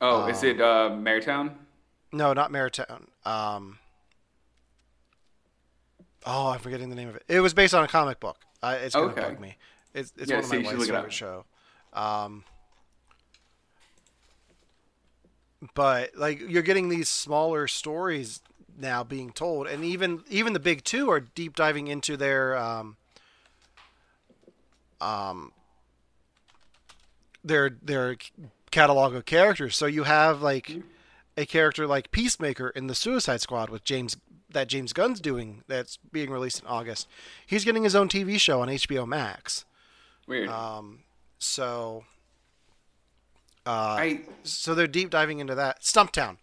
[0.00, 1.52] Oh, is it uh, Marytown?
[2.12, 3.08] No, not Maritime.
[3.24, 3.78] Um,
[6.26, 7.24] oh, I'm forgetting the name of it.
[7.28, 8.38] It was based on a comic book.
[8.62, 9.20] Uh, it's gonna Okay.
[9.20, 9.56] bug me.
[9.94, 11.44] It's, it's Yeah, one of my wife's favorite show.
[11.92, 12.44] Um,
[15.74, 18.40] but like you're getting these smaller stories
[18.78, 22.96] now being told, and even even the big two are deep diving into their um,
[25.00, 25.52] um,
[27.44, 28.16] their their
[28.70, 29.76] catalog of characters.
[29.76, 30.82] So you have like
[31.36, 34.16] a character like Peacemaker in the Suicide Squad with James
[34.50, 37.08] that James Gunn's doing that's being released in August.
[37.46, 39.64] He's getting his own TV show on HBO Max.
[40.26, 40.48] Weird.
[40.48, 41.00] Um,
[41.38, 42.04] so
[43.66, 45.82] uh, I so they're deep diving into that.
[45.82, 46.38] Stumptown.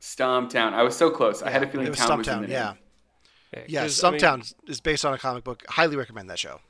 [0.00, 0.72] Stumptown.
[0.72, 1.42] I was so close.
[1.42, 2.46] I had a feeling It was Town was in Stumptown.
[2.46, 2.74] the Yeah.
[3.54, 3.64] name.
[3.68, 5.62] Yeah, 'cause, I mean- Stumptown is based on a comic book.
[5.68, 6.60] Highly recommend that show.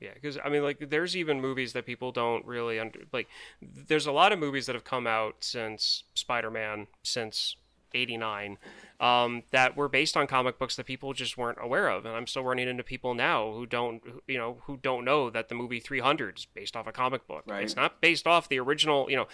[0.00, 3.28] Yeah, because I mean, like, there's even movies that people don't really under like.
[3.62, 7.56] There's a lot of movies that have come out since Spider-Man, since
[7.94, 8.58] '89,
[9.00, 12.26] um, that were based on comic books that people just weren't aware of, and I'm
[12.26, 15.80] still running into people now who don't, you know, who don't know that the movie
[15.80, 17.44] 300 is based off a comic book.
[17.46, 17.62] Right.
[17.62, 19.28] It's not based off the original, you know.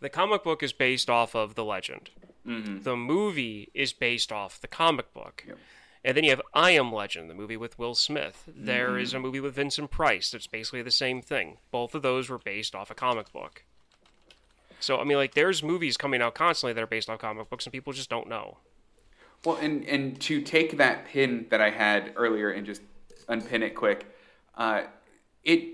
[0.00, 2.10] The comic book is based off of the legend.
[2.44, 5.44] The movie is based off the comic book.
[5.46, 5.58] Yep.
[6.04, 8.42] And then you have I Am Legend, the movie with Will Smith.
[8.48, 11.58] There is a movie with Vincent Price that's basically the same thing.
[11.70, 13.64] Both of those were based off a comic book.
[14.82, 17.66] So I mean, like, there's movies coming out constantly that are based on comic books,
[17.66, 18.58] and people just don't know.
[19.44, 22.82] Well, and and to take that pin that I had earlier and just
[23.28, 24.06] unpin it quick,
[24.56, 24.82] uh,
[25.44, 25.68] it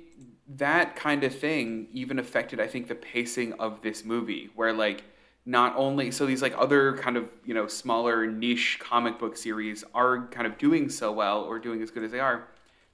[0.57, 5.05] that kind of thing even affected I think the pacing of this movie, where like
[5.45, 9.85] not only so these like other kind of you know smaller niche comic book series
[9.95, 12.47] are kind of doing so well or doing as good as they are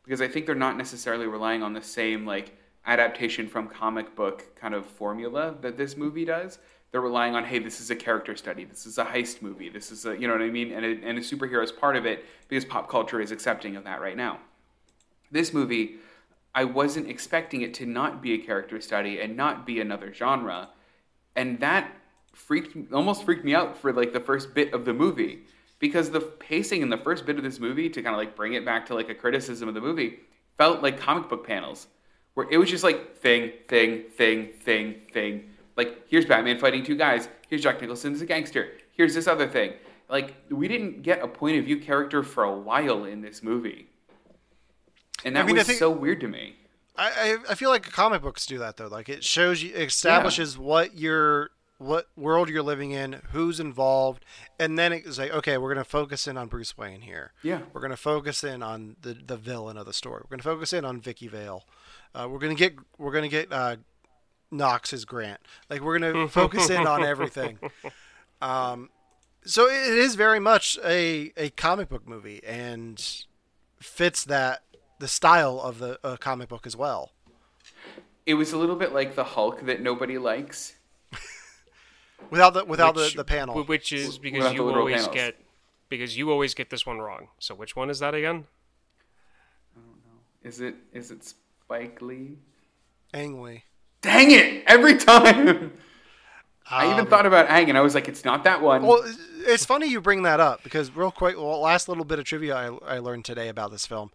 [0.05, 4.55] because I think they're not necessarily relying on the same like adaptation from comic book
[4.57, 6.59] kind of formula that this movie does.
[6.91, 9.91] They're relying on, hey, this is a character study, this is a heist movie, this
[9.91, 12.07] is a, you know what I mean, and a, and a superhero is part of
[12.07, 14.39] it because pop culture is accepting of that right now.
[15.33, 15.97] This movie,
[16.55, 20.69] I wasn't expecting it to not be a character study and not be another genre,
[21.35, 21.91] and that
[22.33, 25.45] freaked almost freaked me out for like the first bit of the movie
[25.79, 28.55] because the pacing in the first bit of this movie to kind of like bring
[28.55, 30.19] it back to like a criticism of the movie
[30.57, 31.89] felt like comic book panels
[32.35, 36.97] where it was just like thing thing thing thing thing like here's batman fighting two
[36.97, 39.73] guys here's jack nicholson as a gangster here's this other thing
[40.09, 43.89] like we didn't get a point of view character for a while in this movie
[45.25, 46.57] and that I mean, was think- so weird to me
[46.97, 48.87] I, I feel like comic books do that though.
[48.87, 54.25] Like it shows you, it establishes what your what world you're living in, who's involved,
[54.61, 57.33] and then it's like, okay, we're gonna focus in on Bruce Wayne here.
[57.43, 57.63] Yeah.
[57.73, 60.23] We're gonna focus in on the the villain of the story.
[60.23, 61.65] We're gonna focus in on Vicki Vale.
[62.15, 63.77] Uh, we're gonna get we're gonna get uh,
[64.51, 65.41] Knox's Grant.
[65.69, 67.59] Like we're gonna focus in on everything.
[68.41, 68.91] Um,
[69.45, 73.05] so it is very much a a comic book movie and
[73.81, 74.63] fits that
[75.01, 77.11] the style of the uh, comic book as well.
[78.27, 80.75] it was a little bit like the hulk that nobody likes
[82.31, 83.63] Without the without Which- the, the panel.
[83.65, 85.15] which is because Without you always panels.
[85.15, 85.37] get
[85.91, 87.29] because you always get this one wrong.
[87.39, 88.45] So which one is that again?
[89.77, 90.49] I don't know.
[90.49, 91.35] Is it is it
[91.67, 92.39] spike lee
[93.13, 93.65] Ang Lee.
[94.03, 95.73] dang it every time
[96.71, 99.03] i even Um, thought about ang and i was like it's not that one Well,
[99.47, 102.57] it's funny you bring that up because real quick, well, last little bit of trivia
[102.57, 104.11] I, I learned today about this film.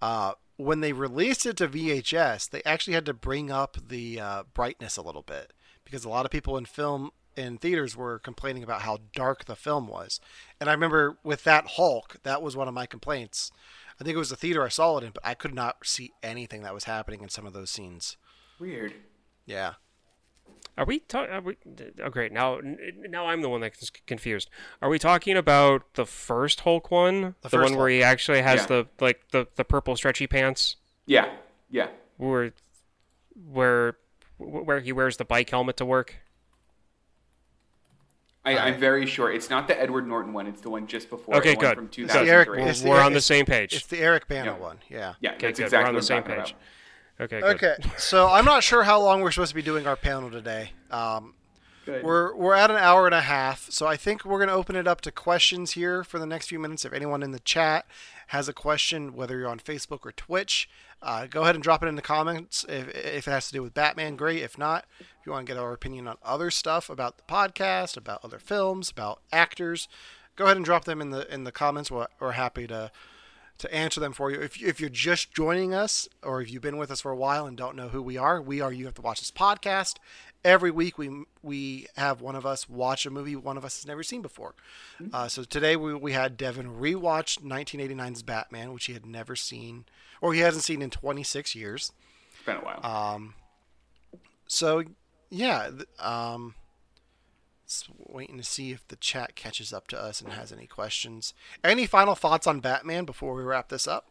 [0.00, 4.42] Uh, when they released it to VHS, they actually had to bring up the uh,
[4.54, 5.52] brightness a little bit
[5.84, 9.54] because a lot of people in film in theaters were complaining about how dark the
[9.54, 10.18] film was.
[10.60, 13.52] And I remember with that Hulk, that was one of my complaints.
[14.02, 16.12] I think it was the theater I saw it in, but I could not see
[16.24, 18.16] anything that was happening in some of those scenes.
[18.58, 18.94] weird
[19.46, 19.74] Yeah.
[20.76, 21.54] Are we talking?
[22.02, 22.32] Oh, great.
[22.32, 22.58] Now,
[23.08, 24.50] now I'm the one that's confused.
[24.80, 28.62] Are we talking about the first Hulk one, the, first one where he actually has
[28.62, 28.66] Yeah.
[28.66, 30.76] the like the the purple stretchy pants,
[31.06, 31.32] Yeah,
[31.70, 31.88] yeah.
[32.16, 32.52] where
[33.34, 33.98] where
[34.38, 36.16] where he wears the bike helmet to work?
[38.44, 40.46] I, I'm very sure it's not the Edward Norton one.
[40.46, 41.36] It's the one just before.
[41.36, 41.74] Okay, the one good.
[41.76, 41.98] From Good.
[42.04, 42.62] It's the Eric- 2003.
[42.64, 43.72] We're, the we're on the same page.
[43.74, 44.58] It's the Eric Bana Yeah.
[44.58, 44.78] one.
[44.88, 45.14] Yeah.
[45.20, 45.64] Yeah, Okay, that's good.
[45.64, 46.36] exactly we're on the same page.
[46.50, 46.52] about.
[47.20, 47.40] Okay.
[47.40, 47.54] Good.
[47.62, 50.72] Okay, so I'm not sure how long we're supposed to be doing our panel today.
[50.90, 51.34] Um,
[51.86, 52.02] Good.
[52.02, 54.74] we're we're at an hour and a half, so I think we're going to open
[54.76, 56.84] it up to questions here for the next few minutes.
[56.84, 57.86] If anyone in the chat
[58.28, 60.68] has a question, whether you're on Facebook or Twitch,
[61.02, 62.64] uh, go ahead and drop it in the comments.
[62.68, 64.42] If, if it has to do with Batman, great.
[64.42, 67.96] If not, if you want to get our opinion on other stuff about the podcast,
[67.96, 69.88] about other films, about actors,
[70.36, 71.90] go ahead and drop them in the in the comments.
[71.90, 72.90] We're, we're happy to
[73.58, 74.40] to answer them for you.
[74.40, 77.46] If, if you're just joining us or if you've been with us for a while
[77.46, 79.96] and don't know who we are, we are You Have to Watch This podcast.
[80.44, 83.86] Every week we we have one of us watch a movie one of us has
[83.86, 84.54] never seen before.
[85.12, 89.84] Uh, so today we, we had Devon rewatch 1989's Batman, which he had never seen
[90.20, 91.92] or he hasn't seen in 26 years.
[92.34, 92.80] It's been a while.
[92.84, 93.34] Um,
[94.46, 94.82] so
[95.30, 96.54] yeah, um,
[97.66, 101.34] just waiting to see if the chat catches up to us and has any questions.
[101.62, 104.06] Any final thoughts on Batman before we wrap this up?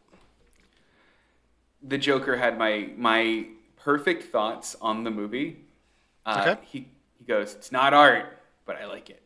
[1.82, 3.46] the Joker had my my
[3.76, 5.64] perfect thoughts on the movie.
[6.24, 6.60] Uh, Okay.
[6.66, 6.88] He
[7.18, 9.22] he goes, "It's not art, but I like it."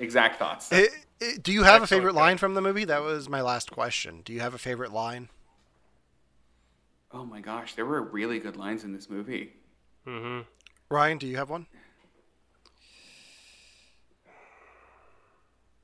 [0.00, 0.72] Exact thoughts.
[0.72, 0.86] Eh,
[1.20, 2.84] eh, do you have a favorite line from the movie?
[2.84, 4.22] That was my last question.
[4.24, 5.28] Do you have a favorite line?
[7.14, 9.52] oh my gosh, there were really good lines in this movie.
[10.06, 10.40] Mm-hmm.
[10.88, 11.66] Ryan, do you have one?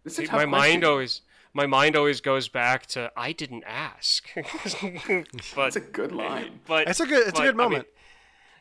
[0.04, 1.20] This is a See, tough my mind always
[1.52, 4.28] my mind always goes back to I didn't ask.
[4.34, 5.24] but
[5.54, 6.60] That's a good line.
[6.66, 7.88] but It's a good- it's a but, good I mean, moment.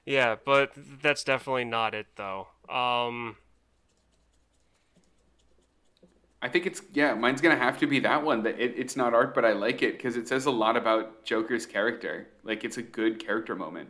[0.08, 0.72] Yeah, but
[1.02, 2.48] that's definitely not it though.
[2.70, 3.36] Um
[6.42, 7.16] I think it's yeah.
[7.16, 8.44] Mine's gonna have to be that one.
[8.44, 11.26] That it, it's not art, but I like it because it says a lot about
[11.26, 12.28] Joker's character.
[12.44, 13.90] Like it's a good character moment.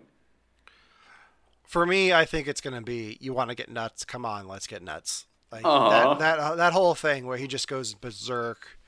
[1.66, 4.06] For me, I think it's gonna be "You want to get nuts?
[4.06, 5.90] Come on, let's get nuts." Like Aw.
[5.90, 8.80] that that uh, that whole thing where he just goes berserk,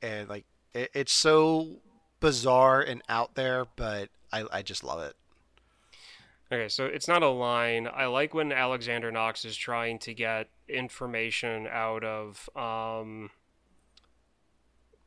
[0.00, 1.80] and like it, it's so
[2.20, 5.14] bizarre and out there, but I I just love it.
[6.52, 7.88] Okay, so it's not a line.
[7.92, 13.30] I like when Alexander Knox is trying to get information out of um,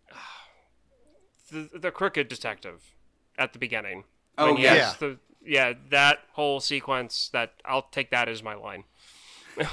[1.52, 2.94] the the crooked detective
[3.38, 4.06] at the beginning.
[4.38, 4.74] Oh, When he yeah.
[4.76, 7.30] has the yeah that whole sequence.
[7.34, 8.86] That I'll take that as my line.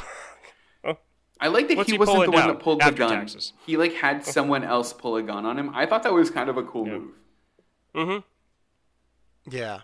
[1.43, 3.09] I like that What's he he wasn't the one that pulled the gun.
[3.13, 3.55] taxes?
[3.65, 5.71] He like had someone else pull a gun on him.
[5.75, 6.93] I thought that was kind of a cool Yeah.
[6.99, 7.11] move.
[7.95, 9.51] Mm-hmm.
[9.57, 9.81] Yeah.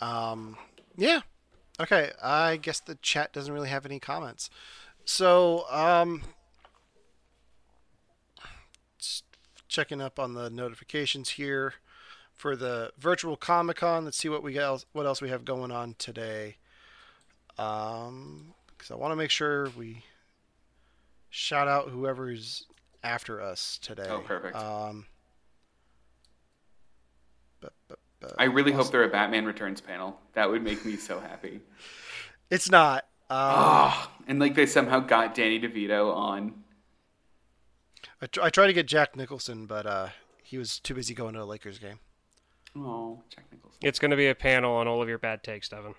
[0.00, 0.56] Um.
[0.96, 1.20] Yeah.
[1.80, 2.12] Okay.
[2.22, 4.50] I guess the chat doesn't really have any comments.
[5.04, 6.22] So um.
[9.68, 11.74] Checking up on the notifications here
[12.32, 14.04] for the virtual Comic Con.
[14.04, 16.56] Let's see what we else what else we have going on today.
[17.58, 20.04] Um, because I want to make sure we
[21.28, 22.64] shout out whoever's
[23.02, 24.06] after us today.
[24.08, 24.56] Oh, perfect.
[24.56, 25.06] Um.
[28.20, 30.20] But- but- but- I really hope they're a Batman Returns panel.
[30.34, 31.60] That would make me so happy.
[32.50, 33.04] It's not.
[33.28, 36.64] Um, Ah, and like they somehow got Danny DeVito on.
[38.22, 40.08] I, tr- I tried to get Jack Nicholson, but uh,
[40.42, 41.98] he was too busy going to a Lakers game.
[42.74, 43.78] Oh, Jack Nicholson.
[43.82, 45.94] It's going to be a panel on all of your bad takes, Devon.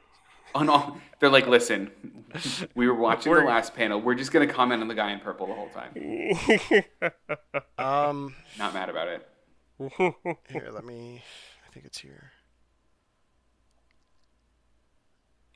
[0.56, 1.92] On all, they're like, listen,
[2.74, 4.02] we were watching We're- the last panel.
[4.02, 5.94] We're just gonna comment on the guy in purple the whole time.
[7.78, 9.30] Um, Not mad about it.
[10.50, 11.22] here, let me.
[11.70, 12.32] I think it's here.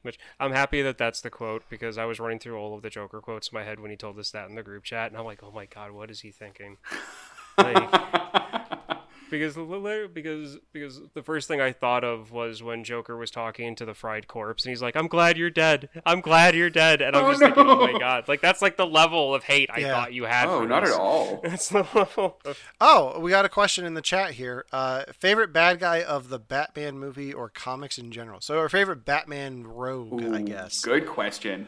[0.03, 2.89] Which I'm happy that that's the quote because I was running through all of the
[2.89, 5.17] Joker quotes in my head when he told us that in the group chat, and
[5.17, 6.77] I'm like, oh my god, what is he thinking?
[7.55, 8.62] Like,
[9.37, 13.75] because the- because because the first thing I thought of was when Joker was talking
[13.75, 15.89] to the fried corpse, and he's like, "I'm glad you're dead.
[16.05, 18.77] I'm glad you're dead," and I'm Oh, just thinking, oh my god, like that's like
[18.77, 19.93] the level of hate I Yeah.
[19.93, 20.47] thought you had.
[20.47, 20.93] Oh, for not this.
[20.93, 21.39] at all.
[21.43, 22.39] That's the level.
[22.45, 24.65] Of, Oh, we got a question in the chat here.
[24.71, 28.39] Uh, favorite bad guy of the Batman movie or comics in general?
[28.41, 30.81] So, our favorite Batman rogue, I guess.
[30.81, 31.67] Good question.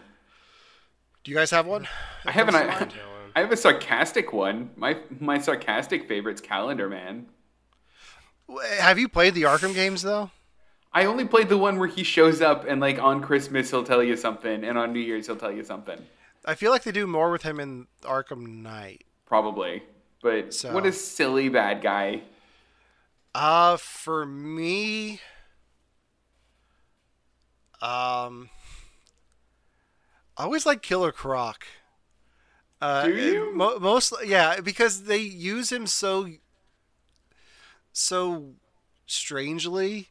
[1.24, 1.88] Do you guys have one?
[2.26, 2.56] I have an.
[2.56, 2.88] I.
[3.38, 4.70] I have a sarcastic one.
[4.78, 7.26] My my sarcastic favorite's Calendar Man.
[8.80, 10.32] Have you played the Arkham games though?
[10.94, 14.04] I only played the one where he shows up and like on Christmas he'll tell
[14.04, 16.00] you something, and on New Year's he'll tell you something.
[16.46, 19.04] I feel like they do more with him in Arkham Knight.
[19.26, 19.84] Probably.
[20.22, 22.22] But So- what a silly bad guy.
[23.34, 25.20] Uh, for me,
[27.82, 28.50] Um,
[30.38, 31.66] I always like Killer Croc.
[32.82, 33.54] Uh, Do you?
[33.56, 36.28] Mo- most, yeah, because they use him so,
[37.98, 38.54] so
[39.06, 40.10] strangely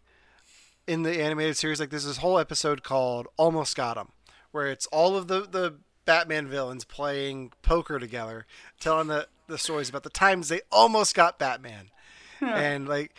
[0.87, 1.81] in the animated series.
[1.81, 4.09] Like there's this whole episode called "Almost Got Him,"
[4.51, 8.47] where it's all of the the Batman villains playing poker together,
[8.81, 11.91] telling the the stories about the times they almost got Batman,
[12.41, 13.15] and like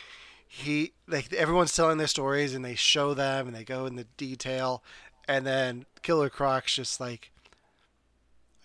[0.48, 4.08] he like everyone's telling their stories and they show them and they go in the
[4.18, 4.84] detail,
[5.28, 7.32] and then Killer Croc's just like,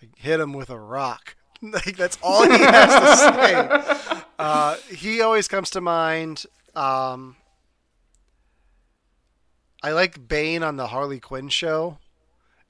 [0.01, 1.35] like hit him with a rock.
[1.73, 4.17] Like that's all he has to say.
[4.39, 6.45] Uh, he always comes to mind.
[6.73, 7.35] Um,
[9.83, 11.99] I like Bane on the Harley Quinn show,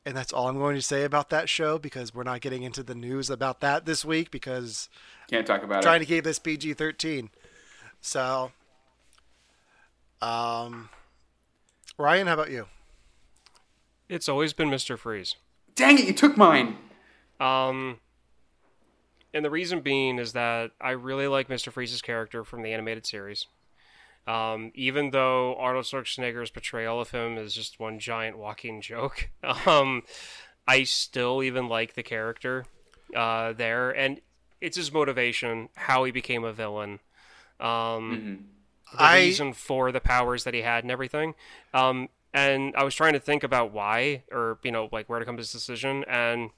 [0.05, 2.83] and that's all I'm going to say about that show because we're not getting into
[2.83, 4.89] the news about that this week because
[5.29, 6.07] Can't talk about trying it.
[6.07, 7.29] to keep this PG-13.
[8.01, 8.51] So,
[10.21, 10.89] um,
[11.97, 12.65] Ryan, how about you?
[14.09, 14.97] It's always been Mr.
[14.99, 15.37] Freeze.
[15.75, 16.75] Dang it, you took mine.
[17.39, 17.99] Um,
[19.33, 21.71] and the reason being is that I really like Mr.
[21.71, 23.47] Freeze's character from the animated series.
[24.27, 29.29] Um, even though Arnold Schwarzenegger's portrayal of him is just one giant walking joke,
[29.65, 30.03] um,
[30.67, 32.65] I still even like the character
[33.15, 34.21] uh, there, and
[34.59, 36.99] it's his motivation, how he became a villain,
[37.59, 38.45] um,
[38.93, 41.33] the I- reason for the powers that he had, and everything.
[41.73, 45.25] Um, and I was trying to think about why, or you know, like where to
[45.25, 46.51] come to this decision, and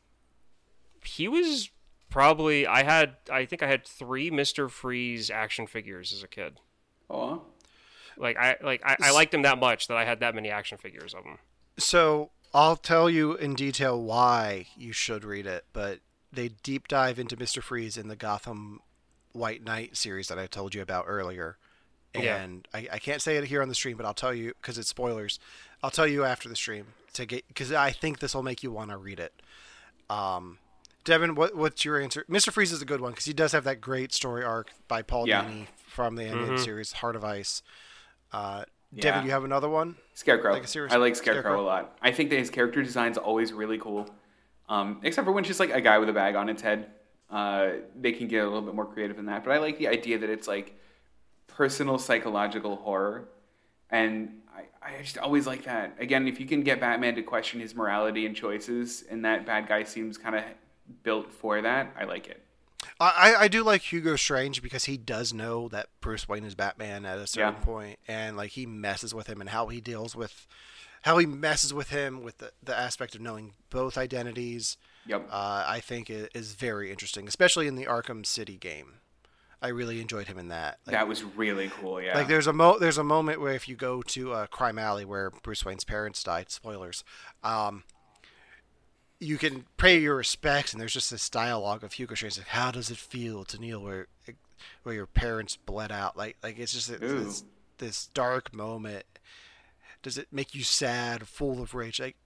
[1.06, 1.70] he was
[2.14, 6.60] probably I had I think I had three Mister Freeze action figures as a kid.
[7.10, 7.42] Oh,
[8.18, 10.78] Like I like I, I liked him that much that I had that many action
[10.78, 11.40] figures of him.
[11.78, 16.00] So I'll tell you in detail why you should read it, but
[16.32, 18.80] they deep dive into Mister Freeze in the Gotham
[19.32, 21.58] White Knight series that I told you about earlier.
[22.16, 22.38] Yeah.
[22.38, 24.78] And I, I can't say it here on the stream, but I'll tell you because
[24.78, 25.40] it's spoilers.
[25.82, 28.72] I'll tell you after the stream to get because I think this will make you
[28.72, 29.34] want to read it.
[30.12, 30.60] Um,
[31.04, 32.26] Devon, what what's your answer?
[32.28, 35.02] Mister Freeze is a good one because he does have that great story arc by
[35.02, 35.44] Paul Yeah.
[35.44, 37.62] Dini from the animated series Heart of Ice.
[38.32, 39.02] Uh, Yeah.
[39.02, 39.96] Devon, you have another one?
[40.14, 40.54] Scarecrow.
[40.54, 41.62] Like I like Scarecrow, Scarecrow?
[41.62, 41.98] a lot.
[42.02, 44.10] I think that his character design's always really cool.
[44.70, 46.92] Um, except for when she's like a guy with a bag on its head.
[47.30, 47.70] Uh,
[48.00, 49.44] they can get a little bit more creative than that.
[49.44, 50.78] But I like the idea that it's like
[51.48, 53.28] personal psychological horror.
[53.90, 55.96] And I, I just always like that.
[56.00, 59.68] Again, if you can get Batman to question his morality and choices, and that bad
[59.68, 60.44] guy seems kind of
[61.04, 62.44] built for that, I like it.
[63.00, 67.06] I, I do like Hugo Strange because he does know that Bruce Wayne is Batman
[67.06, 67.60] at a certain Yeah.
[67.64, 70.48] point, and like he messes with him and how he deals with
[71.04, 74.78] how he messes with him with the, the aspect of knowing both identities.
[75.06, 75.28] Yep.
[75.30, 79.00] Uh, I think is very interesting, especially in the Arkham City game.
[79.62, 80.80] I really enjoyed him in that.
[80.86, 82.18] Like, that was really cool, yeah.
[82.18, 85.04] like there's a mo there's a moment where if you go to uh, Crime Alley
[85.06, 87.04] where Bruce Wayne's parents died, spoilers,
[87.44, 87.84] um,
[89.24, 92.72] you can pay your respects, and there's just this dialogue of Hugo Strange like, "How
[92.72, 94.08] does it feel to kneel where
[94.84, 97.44] where your parents bled out?" Like like it's just this, this
[97.78, 99.06] this dark moment.
[100.02, 102.18] Does it make you sad, full of rage, like,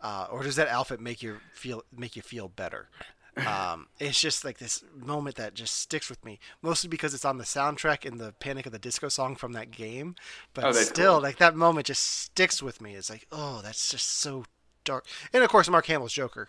[0.00, 2.88] uh, or does that outfit make you feel make you feel better?
[3.46, 7.38] um, it's just like this moment that just sticks with me, mostly because it's on
[7.38, 8.66] the soundtrack in the Panic!
[8.66, 10.14] at the Disco song from that game.
[10.54, 11.22] But Oh, still, cool.
[11.22, 12.94] like that moment just sticks with me.
[12.94, 14.44] It's like, oh, that's just so
[14.84, 15.06] dark.
[15.32, 16.48] And of course, Mark Hamill's Joker.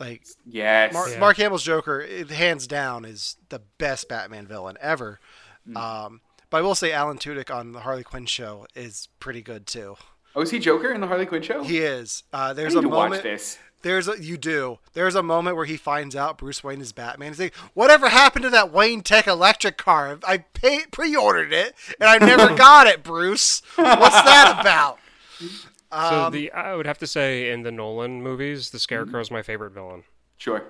[0.00, 0.92] Like yes.
[0.92, 1.18] Mar- Yeah.
[1.18, 5.20] Mark Hamill's Joker, hands down, is the best Batman villain ever.
[5.66, 5.76] Hmm.
[5.76, 6.20] Um,
[6.50, 9.96] but I will say, Alan Tudyk on the Harley Quinn show is pretty good too.
[10.34, 11.62] oh, is he Joker in the Harley Quinn show?
[11.62, 12.24] He is.
[12.32, 13.12] Uh, I there's need a to moment.
[13.12, 13.58] watch this.
[13.82, 14.78] There's a you do.
[14.92, 17.28] There's a moment where he finds out Bruce Wayne is Batman.
[17.32, 20.18] He's like, "Whatever happened to that Wayne Tech electric car?
[20.24, 23.60] I paid pre-ordered it and I never got it, Bruce.
[23.76, 24.98] What's that about?"
[25.92, 29.30] So Um, the I would have to say in the Nolan movies, the Scarecrow is
[29.30, 30.04] my favorite villain
[30.38, 30.64] Sure.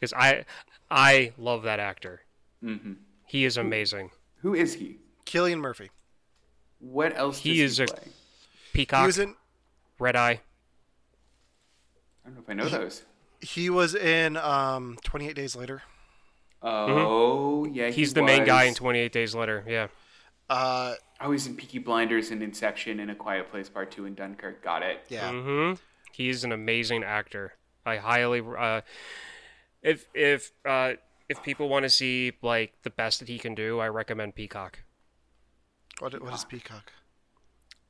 [0.00, 0.44] because I
[0.90, 2.22] I love that actor.
[2.60, 2.94] hmm
[3.26, 4.10] He is amazing.
[4.40, 4.98] Who is he?
[5.26, 5.90] Cillian Murphy.
[6.78, 8.12] What else He does is he a- play?
[8.72, 9.36] Peacock, He was in.
[9.98, 10.40] Red Eye.
[12.24, 13.02] I don't know if I know those.
[13.40, 15.82] He was in um, 28 Days Later.
[16.62, 17.88] Oh, yeah.
[17.88, 19.64] he He's the main guy in 28 Days Later.
[19.68, 19.88] Yeah.
[20.52, 24.16] Uh, Oh, he's in Peaky Blinders and Inception and A Quiet Place Part 2 and
[24.16, 24.62] Dunkirk.
[24.62, 25.04] Got it.
[25.08, 25.30] yeah.
[25.30, 25.74] hmm
[26.12, 27.54] He's an amazing actor.
[27.86, 28.80] I highly uh,
[29.82, 30.94] if if uh,
[31.28, 34.80] if people want to see like the best that he can do, I recommend Peacock.
[36.00, 36.92] What, what is Peacock?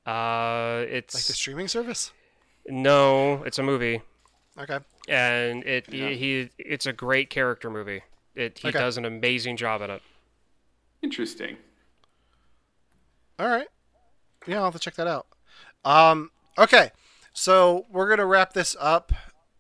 [0.07, 2.13] Uh, it's Like the streaming service?
[2.69, 4.03] no, it's a movie,
[4.59, 4.79] Okay.
[5.09, 6.11] and it Yeah.
[6.11, 8.03] he, he it's a great character movie.
[8.37, 8.79] It he Okay.
[8.79, 10.03] does an amazing job at it.
[11.03, 11.57] Interesting.
[13.39, 13.69] All right.
[14.47, 15.27] Yeah, I'll have to check that out.
[15.85, 16.91] Um, Okay,
[17.33, 19.11] so we're gonna wrap this up.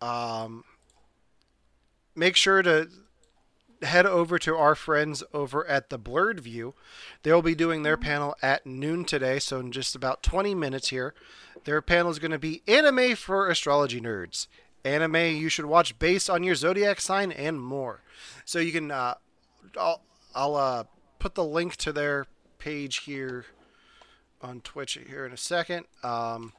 [0.03, 0.65] Um,
[2.15, 2.89] make sure to
[3.81, 6.75] head over to our friends over at the Blurred View.
[7.23, 11.15] They'll be doing their panel at noon today, so in just about 20 minutes here.
[11.65, 14.47] Their panel is going to be anime for astrology nerds.
[14.85, 18.03] Anime you should watch based on your zodiac sign and more.
[18.45, 19.15] So you can, uh,
[19.79, 20.03] I'll,
[20.35, 20.85] I'll uh,
[21.19, 22.27] put the link to their
[22.59, 23.47] page here
[24.43, 25.87] on Twitch here in a second.
[26.03, 26.53] Um,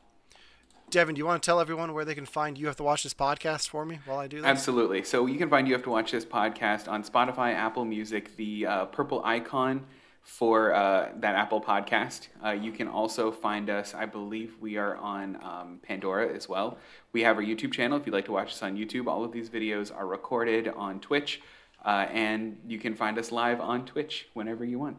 [0.89, 3.03] Devon, do you want to tell everyone where they can find you have to watch
[3.03, 4.45] this podcast for me while I do this?
[4.45, 5.03] Absolutely.
[5.03, 8.67] So you can find You Have to Watch This podcast on Spotify, Apple Music, the
[8.67, 9.85] uh, purple icon
[10.21, 12.27] for uh, that Apple podcast.
[12.45, 16.77] Uh, you can also find us, I believe we are on um, Pandora as well.
[17.11, 19.07] We have our YouTube channel if you'd like to watch us on YouTube.
[19.07, 21.41] All of these videos are recorded on Twitch,
[21.83, 24.97] uh, and you can find us live on Twitch whenever you want.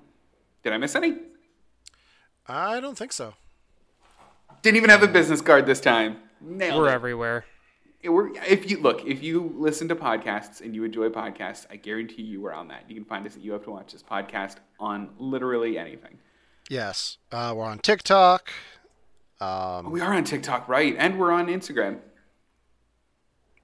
[0.62, 1.18] Did I miss any?
[2.46, 3.34] I don't think so.
[4.62, 6.18] Didn't even have a business card this time.
[6.40, 6.92] Nailed We're it.
[6.92, 7.44] everywhere.
[8.02, 11.76] It- we're- if you look, if you listen to podcasts and you enjoy podcasts, I
[11.76, 12.84] guarantee you we're on that.
[12.88, 16.18] You can find us at You Have to Watch This podcast on literally anything.
[16.68, 18.50] Yes, uh, we're on TikTok.
[19.40, 20.94] Um, We are on TikTok, right?
[20.98, 22.00] And we're on Instagram.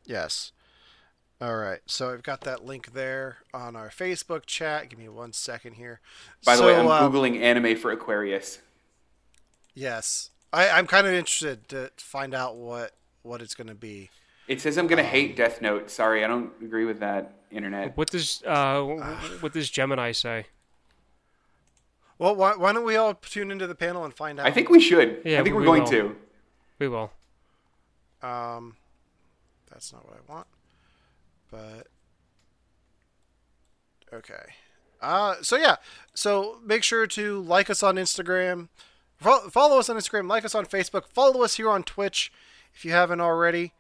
[0.04, 0.52] yes.
[1.42, 4.90] All right, so I've got that link there on our Facebook chat.
[4.90, 6.00] Give me one second here.
[6.44, 8.58] By the So, way, I'm uh, googling anime for Aquarius.
[9.74, 12.92] Yes, I, I'm kind of interested to find out what
[13.22, 14.10] what it's going to be.
[14.48, 15.90] It says I'm gonna hate Death Note.
[15.90, 17.34] Sorry, I don't agree with that.
[17.52, 17.96] Internet.
[17.96, 18.82] What does uh,
[19.40, 20.46] what does Gemini say?
[22.18, 24.46] Well, why, why don't we all tune into the panel and find out?
[24.46, 25.22] I think we should.
[25.24, 25.90] Yeah, I think we're going will.
[25.90, 26.16] to.
[26.78, 27.10] We will.
[28.22, 28.76] Um,
[29.70, 30.46] that's not what I want.
[31.50, 31.86] But
[34.12, 34.52] okay.
[35.00, 35.76] Uh, so yeah.
[36.12, 38.68] So make sure to like us on Instagram.
[39.20, 40.28] Fo- Follow us on Instagram.
[40.28, 41.06] Like us on Facebook.
[41.08, 42.32] Follow us here on Twitch
[42.74, 43.72] if you haven't already.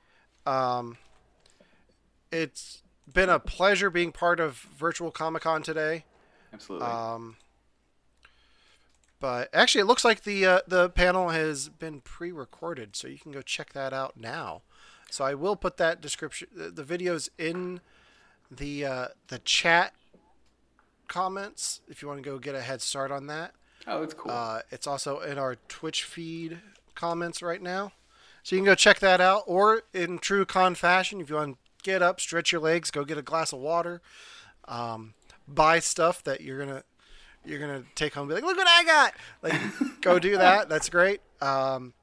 [0.46, 0.98] Um,
[2.30, 6.04] it's been a pleasure being part of Virtual Comic Con today.
[6.52, 6.86] Absolutely.
[6.86, 7.36] Um,
[9.18, 13.32] but actually, it looks like the uh, the panel has been pre-recorded, so you can
[13.32, 14.62] go check that out now.
[15.10, 17.80] So I will put that description, the, the videos in
[18.50, 19.92] the uh, the chat
[21.08, 23.52] comments if you want to go get a head start on that.
[23.86, 24.32] Oh, it's cool.
[24.32, 26.58] Uh, it's also in our Twitch feed
[26.94, 27.92] comments right now.
[28.42, 29.44] So you can go check that out.
[29.46, 33.04] Or in true con fashion, if you want to get up, stretch your legs, go
[33.04, 34.00] get a glass of water,
[34.68, 35.14] um,
[35.46, 36.84] buy stuff that you're gonna
[37.44, 38.22] you're gonna take home.
[38.22, 39.14] And be like, look what I got!
[39.42, 39.60] Like,
[40.00, 40.68] go do that.
[40.68, 41.20] That's great.
[41.40, 41.94] Um,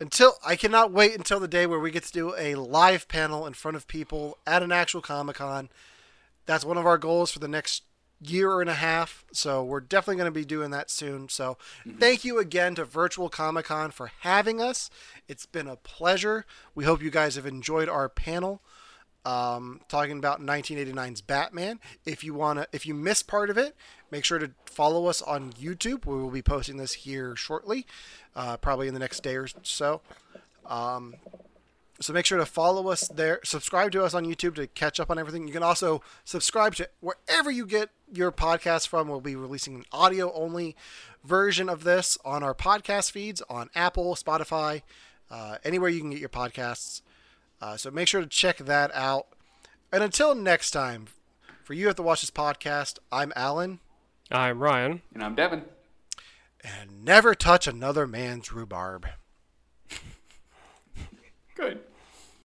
[0.00, 3.46] until I cannot wait until the day where we get to do a live panel
[3.46, 5.68] in front of people at an actual Comic Con.
[6.44, 7.82] That's one of our goals for the next
[8.20, 9.24] year and a half.
[9.32, 11.28] So we're definitely going to be doing that soon.
[11.28, 11.58] So
[11.98, 14.90] thank you again to Virtual Comic Con for having us.
[15.28, 16.44] It's been a pleasure.
[16.74, 18.62] We hope you guys have enjoyed our panel
[19.26, 21.80] um, talking about 1989's Batman.
[22.06, 23.74] If you wanna, if you missed part of it,
[24.10, 26.06] make sure to follow us on YouTube.
[26.06, 27.86] We will be posting this here shortly,
[28.36, 30.00] uh, probably in the next day or so.
[30.64, 31.16] Um,
[32.00, 33.40] so make sure to follow us there.
[33.44, 35.46] Subscribe to us on YouTube to catch up on everything.
[35.46, 39.08] You can also subscribe to wherever you get your podcast from.
[39.08, 40.76] We'll be releasing an audio only
[41.24, 44.82] version of this on our podcast feeds on Apple, Spotify,
[45.30, 47.02] uh, anywhere you can get your podcasts.
[47.60, 49.26] Uh, so make sure to check that out.
[49.92, 51.06] And until next time,
[51.64, 53.80] for you have to watch this podcast, I'm Alan,
[54.30, 55.02] I'm Ryan.
[55.14, 55.64] and I'm Devon.
[56.62, 59.06] and never touch another man's rhubarb.